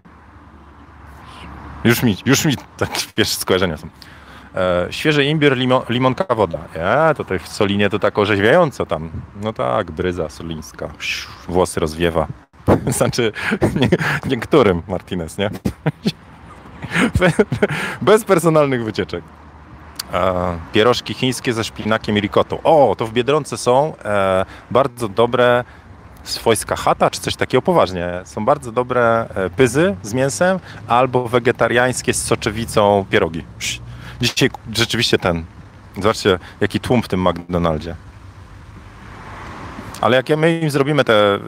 Już 1.84 2.02
mi, 2.02 2.16
już 2.26 2.44
mi 2.44 2.54
tak 2.76 2.90
pierwsze 3.14 3.36
skojarzenia 3.36 3.76
są. 3.76 3.88
E, 4.54 4.86
świeży 4.90 5.24
imbir, 5.24 5.56
limon, 5.56 5.82
limonka, 5.88 6.34
woda. 6.34 6.58
Ja, 6.76 7.14
tutaj 7.14 7.38
w 7.38 7.48
Solinie 7.48 7.90
to 7.90 7.98
tak 7.98 8.18
orzeźwiająco 8.18 8.86
tam. 8.86 9.10
No 9.42 9.52
tak, 9.52 9.90
bryza 9.90 10.28
solińska. 10.28 10.88
Włosy 11.48 11.80
rozwiewa. 11.80 12.26
Znaczy, 12.98 13.32
nie, 13.80 13.88
niektórym 14.30 14.82
Martinez, 14.88 15.38
nie? 15.38 15.50
Bez 18.02 18.24
personalnych 18.24 18.84
wycieczek. 18.84 19.24
E, 20.12 20.58
pierożki 20.72 21.14
chińskie 21.14 21.52
ze 21.52 21.64
szpinakiem 21.64 22.18
i 22.18 22.20
rikotą. 22.20 22.62
O, 22.62 22.94
to 22.98 23.06
w 23.06 23.12
Biedronce 23.12 23.56
są 23.56 23.92
e, 24.04 24.46
bardzo 24.70 25.08
dobre 25.08 25.64
swojska 26.22 26.76
chata, 26.76 27.10
czy 27.10 27.20
coś 27.20 27.36
takiego, 27.36 27.62
poważnie. 27.62 28.10
Są 28.24 28.44
bardzo 28.44 28.72
dobre 28.72 29.28
e, 29.34 29.50
pyzy 29.50 29.96
z 30.02 30.14
mięsem 30.14 30.58
albo 30.88 31.28
wegetariańskie 31.28 32.14
z 32.14 32.24
soczewicą 32.24 33.04
pierogi. 33.10 33.44
Dzisiaj 34.20 34.50
rzeczywiście 34.72 35.18
ten, 35.18 35.44
zobaczcie 35.96 36.38
jaki 36.60 36.80
tłum 36.80 37.02
w 37.02 37.08
tym 37.08 37.28
McDonaldzie. 37.28 37.96
Ale 40.00 40.16
jak 40.16 40.28
my 40.38 40.58
im 40.58 40.70
zrobimy 40.70 41.04
te, 41.04 41.38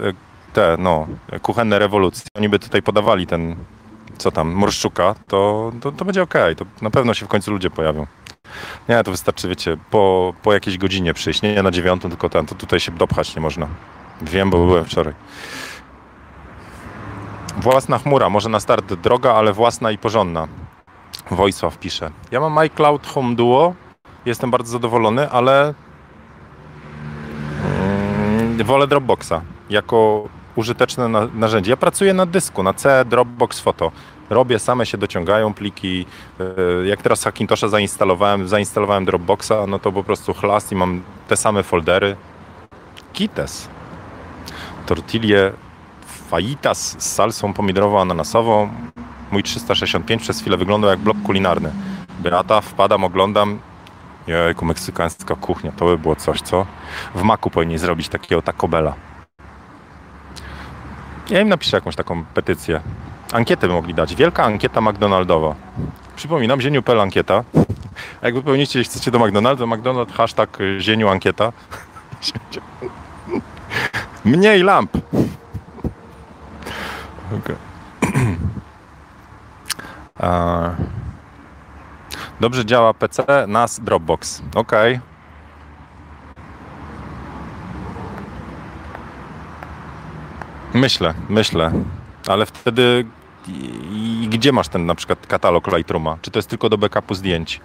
te 0.56 0.76
no, 0.78 1.06
kuchenne 1.42 1.78
rewolucje, 1.78 2.26
oni 2.34 2.48
by 2.48 2.58
tutaj 2.58 2.82
podawali 2.82 3.26
ten, 3.26 3.56
co 4.18 4.30
tam, 4.30 4.52
morszczuka, 4.52 5.14
to, 5.28 5.72
to, 5.80 5.92
to 5.92 6.04
będzie 6.04 6.22
ok. 6.22 6.34
To 6.56 6.64
na 6.82 6.90
pewno 6.90 7.14
się 7.14 7.26
w 7.26 7.28
końcu 7.28 7.50
ludzie 7.50 7.70
pojawią. 7.70 8.06
Nie, 8.88 9.04
to 9.04 9.10
wystarczy, 9.10 9.48
wiecie, 9.48 9.76
po, 9.90 10.34
po 10.42 10.52
jakiejś 10.52 10.78
godzinie 10.78 11.14
przyjść. 11.14 11.42
Nie 11.42 11.62
na 11.62 11.70
dziewiątą, 11.70 12.08
tylko 12.08 12.28
ten, 12.28 12.46
to 12.46 12.54
tutaj 12.54 12.80
się 12.80 12.92
dopchać 12.92 13.36
nie 13.36 13.42
można. 13.42 13.66
Wiem, 14.22 14.50
bo 14.50 14.66
byłem 14.66 14.84
wczoraj. 14.84 15.14
Własna 17.56 17.98
chmura, 17.98 18.28
może 18.30 18.48
na 18.48 18.60
start 18.60 18.94
droga, 18.94 19.34
ale 19.34 19.52
własna 19.52 19.90
i 19.90 19.98
porządna. 19.98 20.48
Wojsław 21.30 21.78
pisze. 21.78 22.10
Ja 22.30 22.40
mam 22.40 22.58
iCloud 22.58 23.06
Home 23.06 23.34
Duo. 23.34 23.74
Jestem 24.26 24.50
bardzo 24.50 24.72
zadowolony, 24.72 25.30
ale 25.30 25.74
mm, 27.64 28.64
wolę 28.64 28.86
Dropboxa 28.86 29.42
jako 29.70 30.28
użyteczne 30.56 31.08
narzędzie. 31.34 31.70
Ja 31.70 31.76
pracuję 31.76 32.14
na 32.14 32.26
dysku, 32.26 32.62
na 32.62 32.74
C, 32.74 33.04
Dropbox 33.04 33.60
Photo. 33.60 33.92
Robię, 34.30 34.58
same 34.58 34.86
się 34.86 34.98
dociągają 34.98 35.54
pliki. 35.54 36.06
E, 36.40 36.86
jak 36.86 37.02
teraz 37.02 37.24
Hackintosha 37.24 37.68
zainstalowałem, 37.68 38.48
zainstalowałem 38.48 39.04
Dropboxa, 39.04 39.66
no 39.68 39.78
to 39.78 39.92
po 39.92 40.04
prostu 40.04 40.34
chlas 40.34 40.72
i 40.72 40.74
mam 40.74 41.02
te 41.28 41.36
same 41.36 41.62
foldery. 41.62 42.16
Kites. 43.12 43.68
Tortille 44.86 45.52
fajitas 46.30 46.96
z 46.98 47.14
salsą 47.14 47.52
pomidorowo-ananasową. 47.52 48.68
Mój 49.30 49.42
365 49.42 50.22
przez 50.22 50.40
chwilę 50.40 50.56
wyglądał 50.56 50.90
jak 50.90 50.98
blok 50.98 51.16
kulinarny. 51.24 51.72
Beata, 52.18 52.60
wpadam, 52.60 53.04
oglądam. 53.04 53.58
Jejku, 54.26 54.64
meksykańska 54.64 55.34
kuchnia, 55.34 55.72
to 55.72 55.84
by 55.84 55.98
było 55.98 56.16
coś, 56.16 56.40
co? 56.40 56.66
W 57.14 57.22
maku 57.22 57.50
powinni 57.50 57.78
zrobić 57.78 58.08
takiego 58.08 58.42
Taco 58.42 58.68
Bella. 58.68 58.94
Ja 61.30 61.40
im 61.40 61.48
napiszę 61.48 61.76
jakąś 61.76 61.96
taką 61.96 62.24
petycję. 62.24 62.80
Ankietę 63.32 63.68
by 63.68 63.74
mogli 63.74 63.94
dać. 63.94 64.14
Wielka 64.14 64.44
ankieta 64.44 64.80
McDonaldowa. 64.80 65.54
Przypominam, 66.16 66.60
Zieniu 66.60 66.82
Pel 66.82 67.00
ankieta. 67.00 67.44
Jakby 68.22 68.42
pełnicie, 68.42 68.84
chcecie 68.84 69.10
do 69.10 69.18
McDonalda, 69.18 69.66
McDonald 69.66 70.12
hashtag 70.12 70.58
Zieniu 70.78 71.08
ankieta. 71.08 71.52
Mniej 74.24 74.62
lamp. 74.62 74.96
Okay. 77.38 77.56
Dobrze 82.40 82.64
działa 82.64 82.94
PC, 82.94 83.24
NAS, 83.48 83.80
Dropbox. 83.80 84.42
Ok. 84.54 84.72
Myślę, 90.76 91.14
myślę. 91.28 91.72
Ale 92.28 92.46
wtedy 92.46 93.04
i, 93.92 94.28
gdzie 94.30 94.52
masz 94.52 94.68
ten 94.68 94.86
na 94.86 94.94
przykład 94.94 95.26
katalog 95.26 95.76
Lightrooma? 95.76 96.18
Czy 96.22 96.30
to 96.30 96.38
jest 96.38 96.48
tylko 96.48 96.68
do 96.68 96.78
backupu 96.78 97.14
zdjęć? 97.14 97.60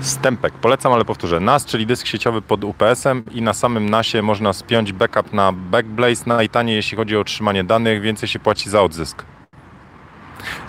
Stępek. 0.00 0.52
Polecam, 0.54 0.92
ale 0.92 1.04
powtórzę. 1.04 1.40
NAS, 1.40 1.64
czyli 1.64 1.86
dysk 1.86 2.06
sieciowy 2.06 2.42
pod 2.42 2.64
UPS-em 2.64 3.24
i 3.30 3.42
na 3.42 3.52
samym 3.52 3.90
NASie 3.90 4.22
można 4.22 4.52
spiąć 4.52 4.92
backup 4.92 5.32
na 5.32 5.52
Backblaze 5.52 6.24
najtaniej, 6.26 6.76
jeśli 6.76 6.96
chodzi 6.96 7.16
o 7.16 7.20
utrzymanie 7.20 7.64
danych, 7.64 8.00
więcej 8.00 8.28
się 8.28 8.38
płaci 8.38 8.70
za 8.70 8.82
odzysk. 8.82 9.24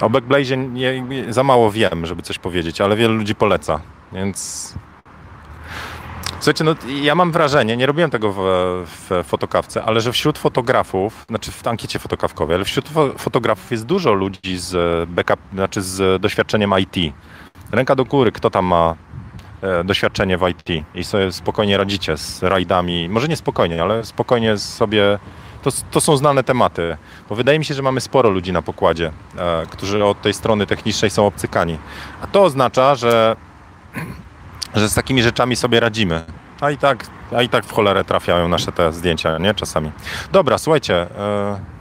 O 0.02 0.10
Backblaze 0.10 0.58
nie, 0.58 1.06
za 1.30 1.44
mało 1.44 1.72
wiem, 1.72 2.06
żeby 2.06 2.22
coś 2.22 2.40
powiedzieć, 2.40 2.82
ale 2.82 2.96
wielu 2.96 3.16
ludzi 3.16 3.36
poleca, 3.36 3.82
więc... 4.12 4.74
Słuchajcie, 6.44 6.64
no 6.64 6.76
ja 7.02 7.16
mam 7.16 7.32
wrażenie, 7.32 7.78
nie 7.78 7.86
robiłem 7.86 8.10
tego 8.10 8.34
w, 8.34 8.40
w 8.86 9.24
fotokawce, 9.28 9.84
ale 9.84 10.02
że 10.02 10.12
wśród 10.12 10.38
fotografów, 10.38 11.26
znaczy 11.30 11.52
w 11.52 11.68
ankiecie 11.68 12.00
fotokawkowej, 12.00 12.56
ale 12.56 12.66
wśród 12.66 12.90
fotografów 13.18 13.72
jest 13.72 13.86
dużo 13.86 14.14
ludzi 14.14 14.58
z 14.58 15.10
backup, 15.10 15.40
znaczy 15.54 15.82
z 15.82 16.22
doświadczeniem 16.22 16.74
IT. 16.80 17.14
Ręka 17.72 17.96
do 17.96 18.06
góry, 18.06 18.32
kto 18.32 18.50
tam 18.50 18.66
ma 18.66 18.96
E, 19.64 19.84
doświadczenie 19.84 20.38
w 20.38 20.48
IT 20.50 20.86
i 20.96 21.04
sobie 21.04 21.32
spokojnie 21.32 21.78
radzicie 21.78 22.18
z 22.18 22.44
rajdami. 22.44 23.10
Może 23.10 23.28
nie 23.28 23.36
spokojnie, 23.36 23.82
ale 23.82 24.06
spokojnie 24.06 24.58
sobie. 24.58 25.20
To, 25.62 25.70
to 25.92 26.02
są 26.02 26.18
znane 26.18 26.44
tematy, 26.44 26.98
bo 27.30 27.36
wydaje 27.36 27.60
mi 27.60 27.66
się, 27.66 27.74
że 27.74 27.82
mamy 27.82 28.02
sporo 28.02 28.30
ludzi 28.30 28.54
na 28.54 28.62
pokładzie, 28.62 29.12
e, 29.38 29.66
którzy 29.70 30.06
od 30.06 30.22
tej 30.22 30.34
strony 30.34 30.68
technicznej 30.68 31.12
są 31.12 31.28
obcykani. 31.28 31.78
A 32.22 32.28
to 32.28 32.44
oznacza, 32.44 32.96
że, 32.96 33.36
że 34.76 34.90
z 34.90 34.94
takimi 34.94 35.24
rzeczami 35.24 35.56
sobie 35.56 35.80
radzimy. 35.80 36.24
A 36.62 36.72
i 36.72 36.78
tak, 36.78 37.06
a 37.36 37.42
i 37.42 37.50
tak 37.50 37.66
w 37.66 37.72
cholerę 37.72 38.04
trafiają 38.04 38.48
nasze 38.48 38.72
te 38.72 38.94
zdjęcia, 38.94 39.38
nie? 39.38 39.54
Czasami. 39.54 39.92
Dobra, 40.32 40.58
słuchajcie. 40.58 41.08
Y 41.60 41.74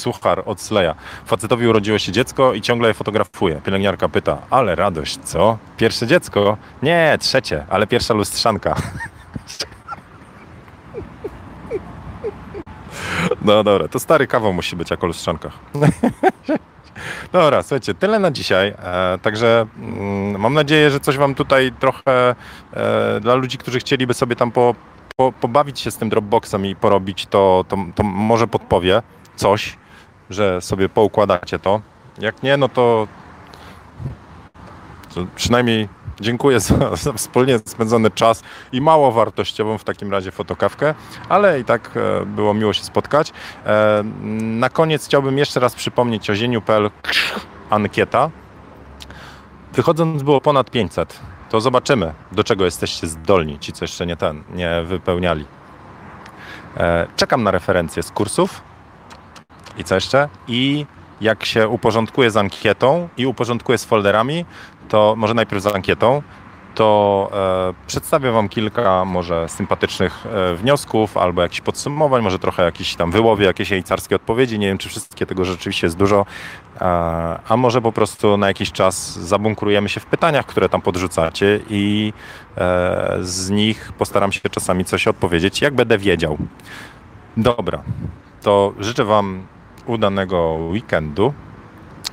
suchar 0.00 0.42
od 0.46 0.60
Sleja. 0.60 0.94
Facetowi 1.26 1.66
urodziło 1.66 1.98
się 1.98 2.12
dziecko 2.12 2.54
i 2.54 2.60
ciągle 2.60 2.88
je 2.88 2.94
fotografuje. 2.94 3.60
Pielęgniarka 3.64 4.08
pyta, 4.08 4.38
ale 4.50 4.74
radość, 4.74 5.18
co? 5.24 5.58
Pierwsze 5.76 6.06
dziecko? 6.06 6.56
Nie, 6.82 7.16
trzecie, 7.20 7.66
ale 7.70 7.86
pierwsza 7.86 8.14
lustrzanka. 8.14 8.76
No 13.42 13.64
dobra, 13.64 13.88
to 13.88 13.98
stary 13.98 14.26
kawał 14.26 14.52
musi 14.52 14.76
być 14.76 14.90
jako 14.90 15.06
lustrzanka. 15.06 15.50
Dobra, 17.32 17.62
słuchajcie, 17.62 17.94
tyle 17.94 18.18
na 18.18 18.30
dzisiaj. 18.30 18.68
E, 18.68 19.18
także 19.22 19.66
mm, 19.78 20.40
mam 20.40 20.54
nadzieję, 20.54 20.90
że 20.90 21.00
coś 21.00 21.16
Wam 21.16 21.34
tutaj 21.34 21.72
trochę 21.80 22.34
e, 22.72 23.20
dla 23.20 23.34
ludzi, 23.34 23.58
którzy 23.58 23.78
chcieliby 23.80 24.14
sobie 24.14 24.36
tam 24.36 24.50
po, 24.50 24.74
po, 25.16 25.32
pobawić 25.32 25.80
się 25.80 25.90
z 25.90 25.96
tym 25.96 26.08
Dropboxem 26.08 26.66
i 26.66 26.76
porobić, 26.76 27.26
to, 27.26 27.64
to, 27.68 27.76
to 27.94 28.02
może 28.02 28.46
podpowie 28.46 29.02
coś, 29.36 29.76
że 30.30 30.60
sobie 30.60 30.88
poukładacie 30.88 31.58
to. 31.58 31.80
Jak 32.18 32.42
nie, 32.42 32.56
no 32.56 32.68
to, 32.68 33.08
to 35.14 35.26
przynajmniej 35.36 35.88
Dziękuję 36.20 36.60
za, 36.60 36.96
za, 36.96 37.12
wspólnie 37.12 37.58
spędzony 37.58 38.10
czas 38.10 38.42
i 38.72 38.80
mało 38.80 39.12
wartościową 39.12 39.78
w 39.78 39.84
takim 39.84 40.12
razie 40.12 40.30
fotokawkę, 40.30 40.94
ale 41.28 41.60
i 41.60 41.64
tak 41.64 41.90
e, 41.96 42.26
było 42.26 42.54
miło 42.54 42.72
się 42.72 42.84
spotkać. 42.84 43.32
E, 43.66 44.02
na 44.42 44.68
koniec 44.68 45.06
chciałbym 45.06 45.38
jeszcze 45.38 45.60
raz 45.60 45.74
przypomnieć 45.74 46.30
o 46.30 46.34
zieniu.pl 46.34 46.90
ankieta. 47.70 48.30
Wychodząc 49.72 50.22
było 50.22 50.40
ponad 50.40 50.70
500. 50.70 51.20
To 51.50 51.60
zobaczymy, 51.60 52.14
do 52.32 52.44
czego 52.44 52.64
jesteście 52.64 53.06
zdolni, 53.06 53.58
ci 53.58 53.72
co 53.72 53.84
jeszcze 53.84 54.06
nie 54.06 54.16
ten, 54.16 54.42
nie 54.54 54.82
wypełniali. 54.84 55.44
E, 56.76 57.06
czekam 57.16 57.42
na 57.42 57.50
referencje 57.50 58.02
z 58.02 58.10
kursów 58.10 58.62
i 59.78 59.84
co 59.84 59.94
jeszcze? 59.94 60.28
I 60.48 60.86
jak 61.20 61.44
się 61.44 61.68
uporządkuje 61.68 62.30
z 62.30 62.36
ankietą 62.36 63.08
i 63.16 63.26
uporządkuje 63.26 63.78
z 63.78 63.84
folderami, 63.84 64.44
to 64.90 65.14
może 65.16 65.34
najpierw 65.34 65.62
z 65.62 65.66
ankietą, 65.66 66.22
to 66.74 67.30
e, 67.32 67.86
przedstawię 67.86 68.32
Wam 68.32 68.48
kilka 68.48 69.04
może 69.04 69.48
sympatycznych 69.48 70.26
e, 70.26 70.54
wniosków 70.54 71.16
albo 71.16 71.42
jakichś 71.42 71.60
podsumowań, 71.60 72.22
może 72.22 72.38
trochę 72.38 72.62
jakiś 72.62 72.94
tam 72.94 73.10
wyłowie, 73.10 73.46
jakieś 73.46 73.70
jajcarskie 73.70 74.16
odpowiedzi. 74.16 74.58
Nie 74.58 74.66
wiem, 74.66 74.78
czy 74.78 74.88
wszystkie 74.88 75.26
tego 75.26 75.44
rzeczywiście 75.44 75.86
jest 75.86 75.96
dużo, 75.96 76.26
e, 76.76 76.80
a 77.48 77.56
może 77.56 77.82
po 77.82 77.92
prostu 77.92 78.36
na 78.36 78.48
jakiś 78.48 78.72
czas 78.72 79.18
zabunkrujemy 79.18 79.88
się 79.88 80.00
w 80.00 80.06
pytaniach, 80.06 80.46
które 80.46 80.68
tam 80.68 80.80
podrzucacie 80.80 81.60
i 81.70 82.12
e, 82.56 83.18
z 83.20 83.50
nich 83.50 83.92
postaram 83.98 84.32
się 84.32 84.40
czasami 84.50 84.84
coś 84.84 85.08
odpowiedzieć, 85.08 85.62
jak 85.62 85.74
będę 85.74 85.98
wiedział. 85.98 86.38
Dobra, 87.36 87.82
to 88.42 88.72
życzę 88.78 89.04
Wam 89.04 89.46
udanego 89.86 90.54
weekendu 90.54 91.34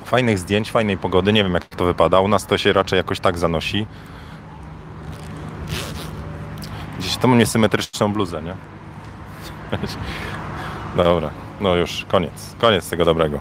fajnych 0.04 0.38
zdjęć, 0.38 0.70
fajnej 0.70 0.98
pogody. 0.98 1.32
Nie 1.32 1.44
wiem, 1.44 1.54
jak 1.54 1.64
to 1.64 1.84
wypada. 1.84 2.20
U 2.20 2.28
nas 2.28 2.46
to 2.46 2.58
się 2.58 2.72
raczej 2.72 2.96
jakoś 2.96 3.20
tak 3.20 3.38
zanosi. 3.38 3.86
Gdzieś 6.98 7.16
to 7.16 7.28
mam 7.28 7.38
niesymetryczną 7.38 8.12
bluzę, 8.12 8.42
nie? 8.42 8.54
Dobra, 11.04 11.30
no 11.60 11.74
już 11.74 12.06
koniec. 12.08 12.56
Koniec 12.60 12.90
tego 12.90 13.04
dobrego. 13.04 13.38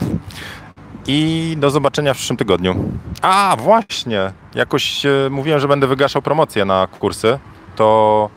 I 1.07 1.55
do 1.59 1.71
zobaczenia 1.71 2.13
w 2.13 2.17
przyszłym 2.17 2.37
tygodniu. 2.37 2.75
A, 3.21 3.55
właśnie! 3.59 4.31
Jakoś 4.55 5.05
e, 5.05 5.09
mówiłem, 5.31 5.59
że 5.59 5.67
będę 5.67 5.87
wygaszał 5.87 6.21
promocję 6.21 6.65
na 6.65 6.87
kursy. 6.99 7.39
To 7.75 8.29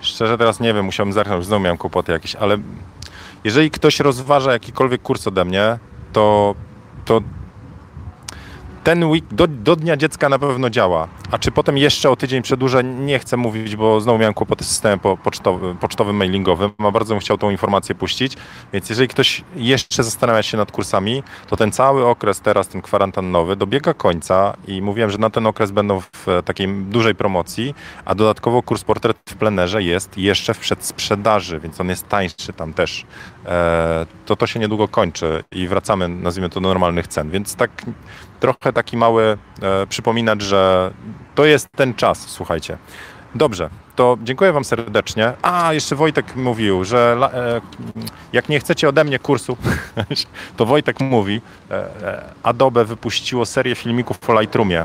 szczerze 0.00 0.38
teraz 0.38 0.60
nie 0.60 0.74
wiem, 0.74 0.84
musiałem 0.84 1.12
zerknąć, 1.12 1.46
znowu 1.46 1.62
miałem 1.62 1.78
kłopoty 1.78 2.12
jakieś, 2.12 2.36
ale 2.36 2.56
jeżeli 3.44 3.70
ktoś 3.70 4.00
rozważa 4.00 4.52
jakikolwiek 4.52 5.02
kurs 5.02 5.26
ode 5.26 5.44
mnie, 5.44 5.78
to, 6.12 6.54
to 7.04 7.20
ten 8.84 9.04
week 9.04 9.24
do, 9.30 9.46
do, 9.46 9.76
Dnia 9.76 9.96
Dziecka 9.96 10.28
na 10.28 10.38
pewno 10.38 10.70
działa. 10.70 11.08
A 11.30 11.38
czy 11.38 11.50
potem 11.50 11.78
jeszcze 11.78 12.10
o 12.10 12.16
tydzień 12.16 12.42
przedłużę, 12.42 12.84
nie 12.84 13.18
chcę 13.18 13.36
mówić, 13.36 13.76
bo 13.76 14.00
znowu 14.00 14.18
miałem 14.18 14.34
kłopoty 14.34 14.64
z 14.64 14.68
systemem 14.68 14.98
pocztowym, 14.98 15.76
pocztowym 15.76 16.16
mailingowym, 16.16 16.70
a 16.78 16.90
bardzo 16.90 17.14
bym 17.14 17.20
chciał 17.20 17.38
tą 17.38 17.50
informację 17.50 17.94
puścić. 17.94 18.36
Więc 18.72 18.88
jeżeli 18.88 19.08
ktoś 19.08 19.44
jeszcze 19.56 20.02
zastanawia 20.02 20.42
się 20.42 20.56
nad 20.56 20.72
kursami, 20.72 21.22
to 21.48 21.56
ten 21.56 21.72
cały 21.72 22.06
okres 22.06 22.40
teraz, 22.40 22.68
ten 22.68 22.82
kwarantannowy, 22.82 23.56
dobiega 23.56 23.94
końca 23.94 24.56
i 24.66 24.82
mówiłem, 24.82 25.10
że 25.10 25.18
na 25.18 25.30
ten 25.30 25.46
okres 25.46 25.70
będą 25.70 26.00
w 26.00 26.26
takiej 26.44 26.68
dużej 26.68 27.14
promocji, 27.14 27.74
a 28.04 28.14
dodatkowo 28.14 28.62
kurs 28.62 28.84
portret 28.84 29.16
w 29.28 29.34
plenerze 29.34 29.82
jest 29.82 30.18
jeszcze 30.18 30.54
w 30.54 30.58
przedsprzedaży, 30.58 31.60
więc 31.60 31.80
on 31.80 31.88
jest 31.88 32.08
tańszy 32.08 32.52
tam 32.52 32.74
też. 32.74 33.06
E, 33.46 34.06
to 34.26 34.36
to 34.36 34.46
się 34.46 34.60
niedługo 34.60 34.88
kończy 34.88 35.44
i 35.52 35.68
wracamy, 35.68 36.08
nazwijmy 36.08 36.48
to, 36.48 36.60
do 36.60 36.68
normalnych 36.68 37.08
cen. 37.08 37.30
Więc 37.30 37.56
tak 37.56 37.70
trochę 38.42 38.72
taki 38.72 38.96
mały 38.96 39.38
e, 39.62 39.86
że 40.38 40.90
to 41.34 41.44
jest 41.44 41.68
ten 41.76 41.94
czas, 41.94 42.18
słuchajcie. 42.28 42.78
Dobrze, 43.34 43.70
to 43.96 44.18
dziękuję 44.22 44.52
Wam 44.52 44.64
serdecznie. 44.64 45.32
A, 45.42 45.72
jeszcze 45.72 45.96
Wojtek 45.96 46.36
mówił, 46.36 46.84
że 46.84 47.16
e, 47.34 47.60
jak 48.32 48.48
nie 48.48 48.60
chcecie 48.60 48.88
ode 48.88 49.04
mnie 49.04 49.18
kursu, 49.18 49.56
to 50.56 50.66
Wojtek 50.66 51.00
mówi, 51.00 51.40
e, 51.70 51.74
e, 51.74 52.24
Adobe 52.42 52.84
wypuściło 52.84 53.46
serię 53.46 53.74
filmików 53.74 54.18
po 54.18 54.40
Lightroomie 54.40 54.84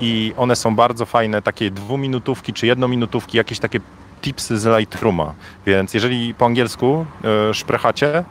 i 0.00 0.32
one 0.36 0.56
są 0.56 0.76
bardzo 0.76 1.06
fajne, 1.06 1.42
takie 1.42 1.70
dwuminutówki 1.70 2.52
czy 2.52 2.66
jednominutówki, 2.66 3.36
jakieś 3.36 3.58
takie 3.58 3.80
tipsy 4.20 4.58
z 4.58 4.78
Lightrooma. 4.78 5.34
Więc 5.66 5.94
jeżeli 5.94 6.34
po 6.34 6.46
angielsku 6.46 7.06
e, 7.24 7.54
szprechacie, 7.54 8.24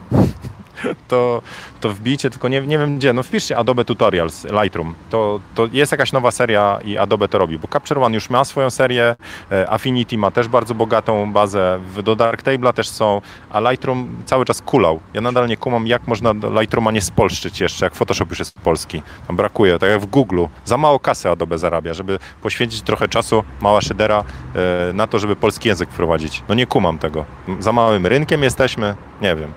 to, 1.08 1.42
to 1.80 1.90
wbijcie, 1.90 2.30
tylko 2.30 2.48
nie, 2.48 2.60
nie 2.60 2.78
wiem 2.78 2.98
gdzie, 2.98 3.12
no 3.12 3.22
wpiszcie 3.22 3.56
Adobe 3.56 3.84
Tutorials, 3.84 4.46
Lightroom. 4.62 4.94
To, 5.10 5.40
to 5.54 5.68
jest 5.72 5.92
jakaś 5.92 6.12
nowa 6.12 6.30
seria 6.30 6.78
i 6.84 6.98
Adobe 6.98 7.28
to 7.28 7.38
robi, 7.38 7.58
bo 7.58 7.68
Capture 7.68 7.98
One 8.02 8.14
już 8.14 8.30
ma 8.30 8.44
swoją 8.44 8.70
serię, 8.70 9.16
e, 9.52 9.70
Affinity 9.70 10.18
ma 10.18 10.30
też 10.30 10.48
bardzo 10.48 10.74
bogatą 10.74 11.32
bazę, 11.32 11.80
do 12.04 12.16
Darktable'a 12.16 12.72
też 12.72 12.88
są, 12.88 13.20
a 13.50 13.60
Lightroom 13.60 14.16
cały 14.26 14.44
czas 14.44 14.62
kulał. 14.62 15.00
Ja 15.14 15.20
nadal 15.20 15.48
nie 15.48 15.56
kumam, 15.56 15.86
jak 15.86 16.06
można 16.06 16.32
Lightrooma 16.60 16.90
nie 16.90 17.02
spolszczyć 17.02 17.60
jeszcze, 17.60 17.86
jak 17.86 17.94
Photoshop 17.94 18.26
już 18.30 18.38
jest 18.38 18.60
polski. 18.60 19.02
Tam 19.26 19.36
brakuje, 19.36 19.78
tak 19.78 19.90
jak 19.90 20.00
w 20.00 20.06
Google. 20.06 20.44
Za 20.64 20.76
mało 20.76 21.00
kasy 21.00 21.30
Adobe 21.30 21.58
zarabia, 21.58 21.94
żeby 21.94 22.18
poświęcić 22.42 22.82
trochę 22.82 23.08
czasu, 23.08 23.44
mała 23.60 23.80
szydera, 23.80 24.24
e, 24.54 24.92
na 24.92 25.06
to, 25.06 25.18
żeby 25.18 25.36
polski 25.36 25.68
język 25.68 25.90
wprowadzić. 25.90 26.42
No 26.48 26.54
nie 26.54 26.66
kumam 26.66 26.98
tego. 26.98 27.24
Za 27.58 27.72
małym 27.72 28.06
rynkiem 28.06 28.42
jesteśmy, 28.42 28.94
nie 29.20 29.36
wiem. 29.36 29.52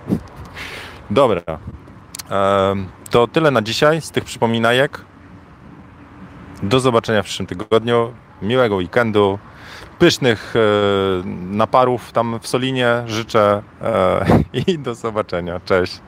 Dobra. 1.11 1.41
To 3.09 3.27
tyle 3.27 3.51
na 3.51 3.61
dzisiaj 3.61 4.01
z 4.01 4.11
tych 4.11 4.23
przypominajek. 4.23 5.01
Do 6.63 6.79
zobaczenia 6.79 7.23
w 7.23 7.25
przyszłym 7.25 7.47
tygodniu. 7.47 8.13
Miłego 8.41 8.75
weekendu. 8.75 9.39
Pysznych 9.99 10.53
e, 10.55 10.59
naparów 11.51 12.11
tam 12.11 12.39
w 12.39 12.47
Solinie 12.47 13.03
życzę 13.05 13.61
e, 13.81 14.25
i 14.67 14.79
do 14.79 14.95
zobaczenia. 14.95 15.59
Cześć. 15.59 15.99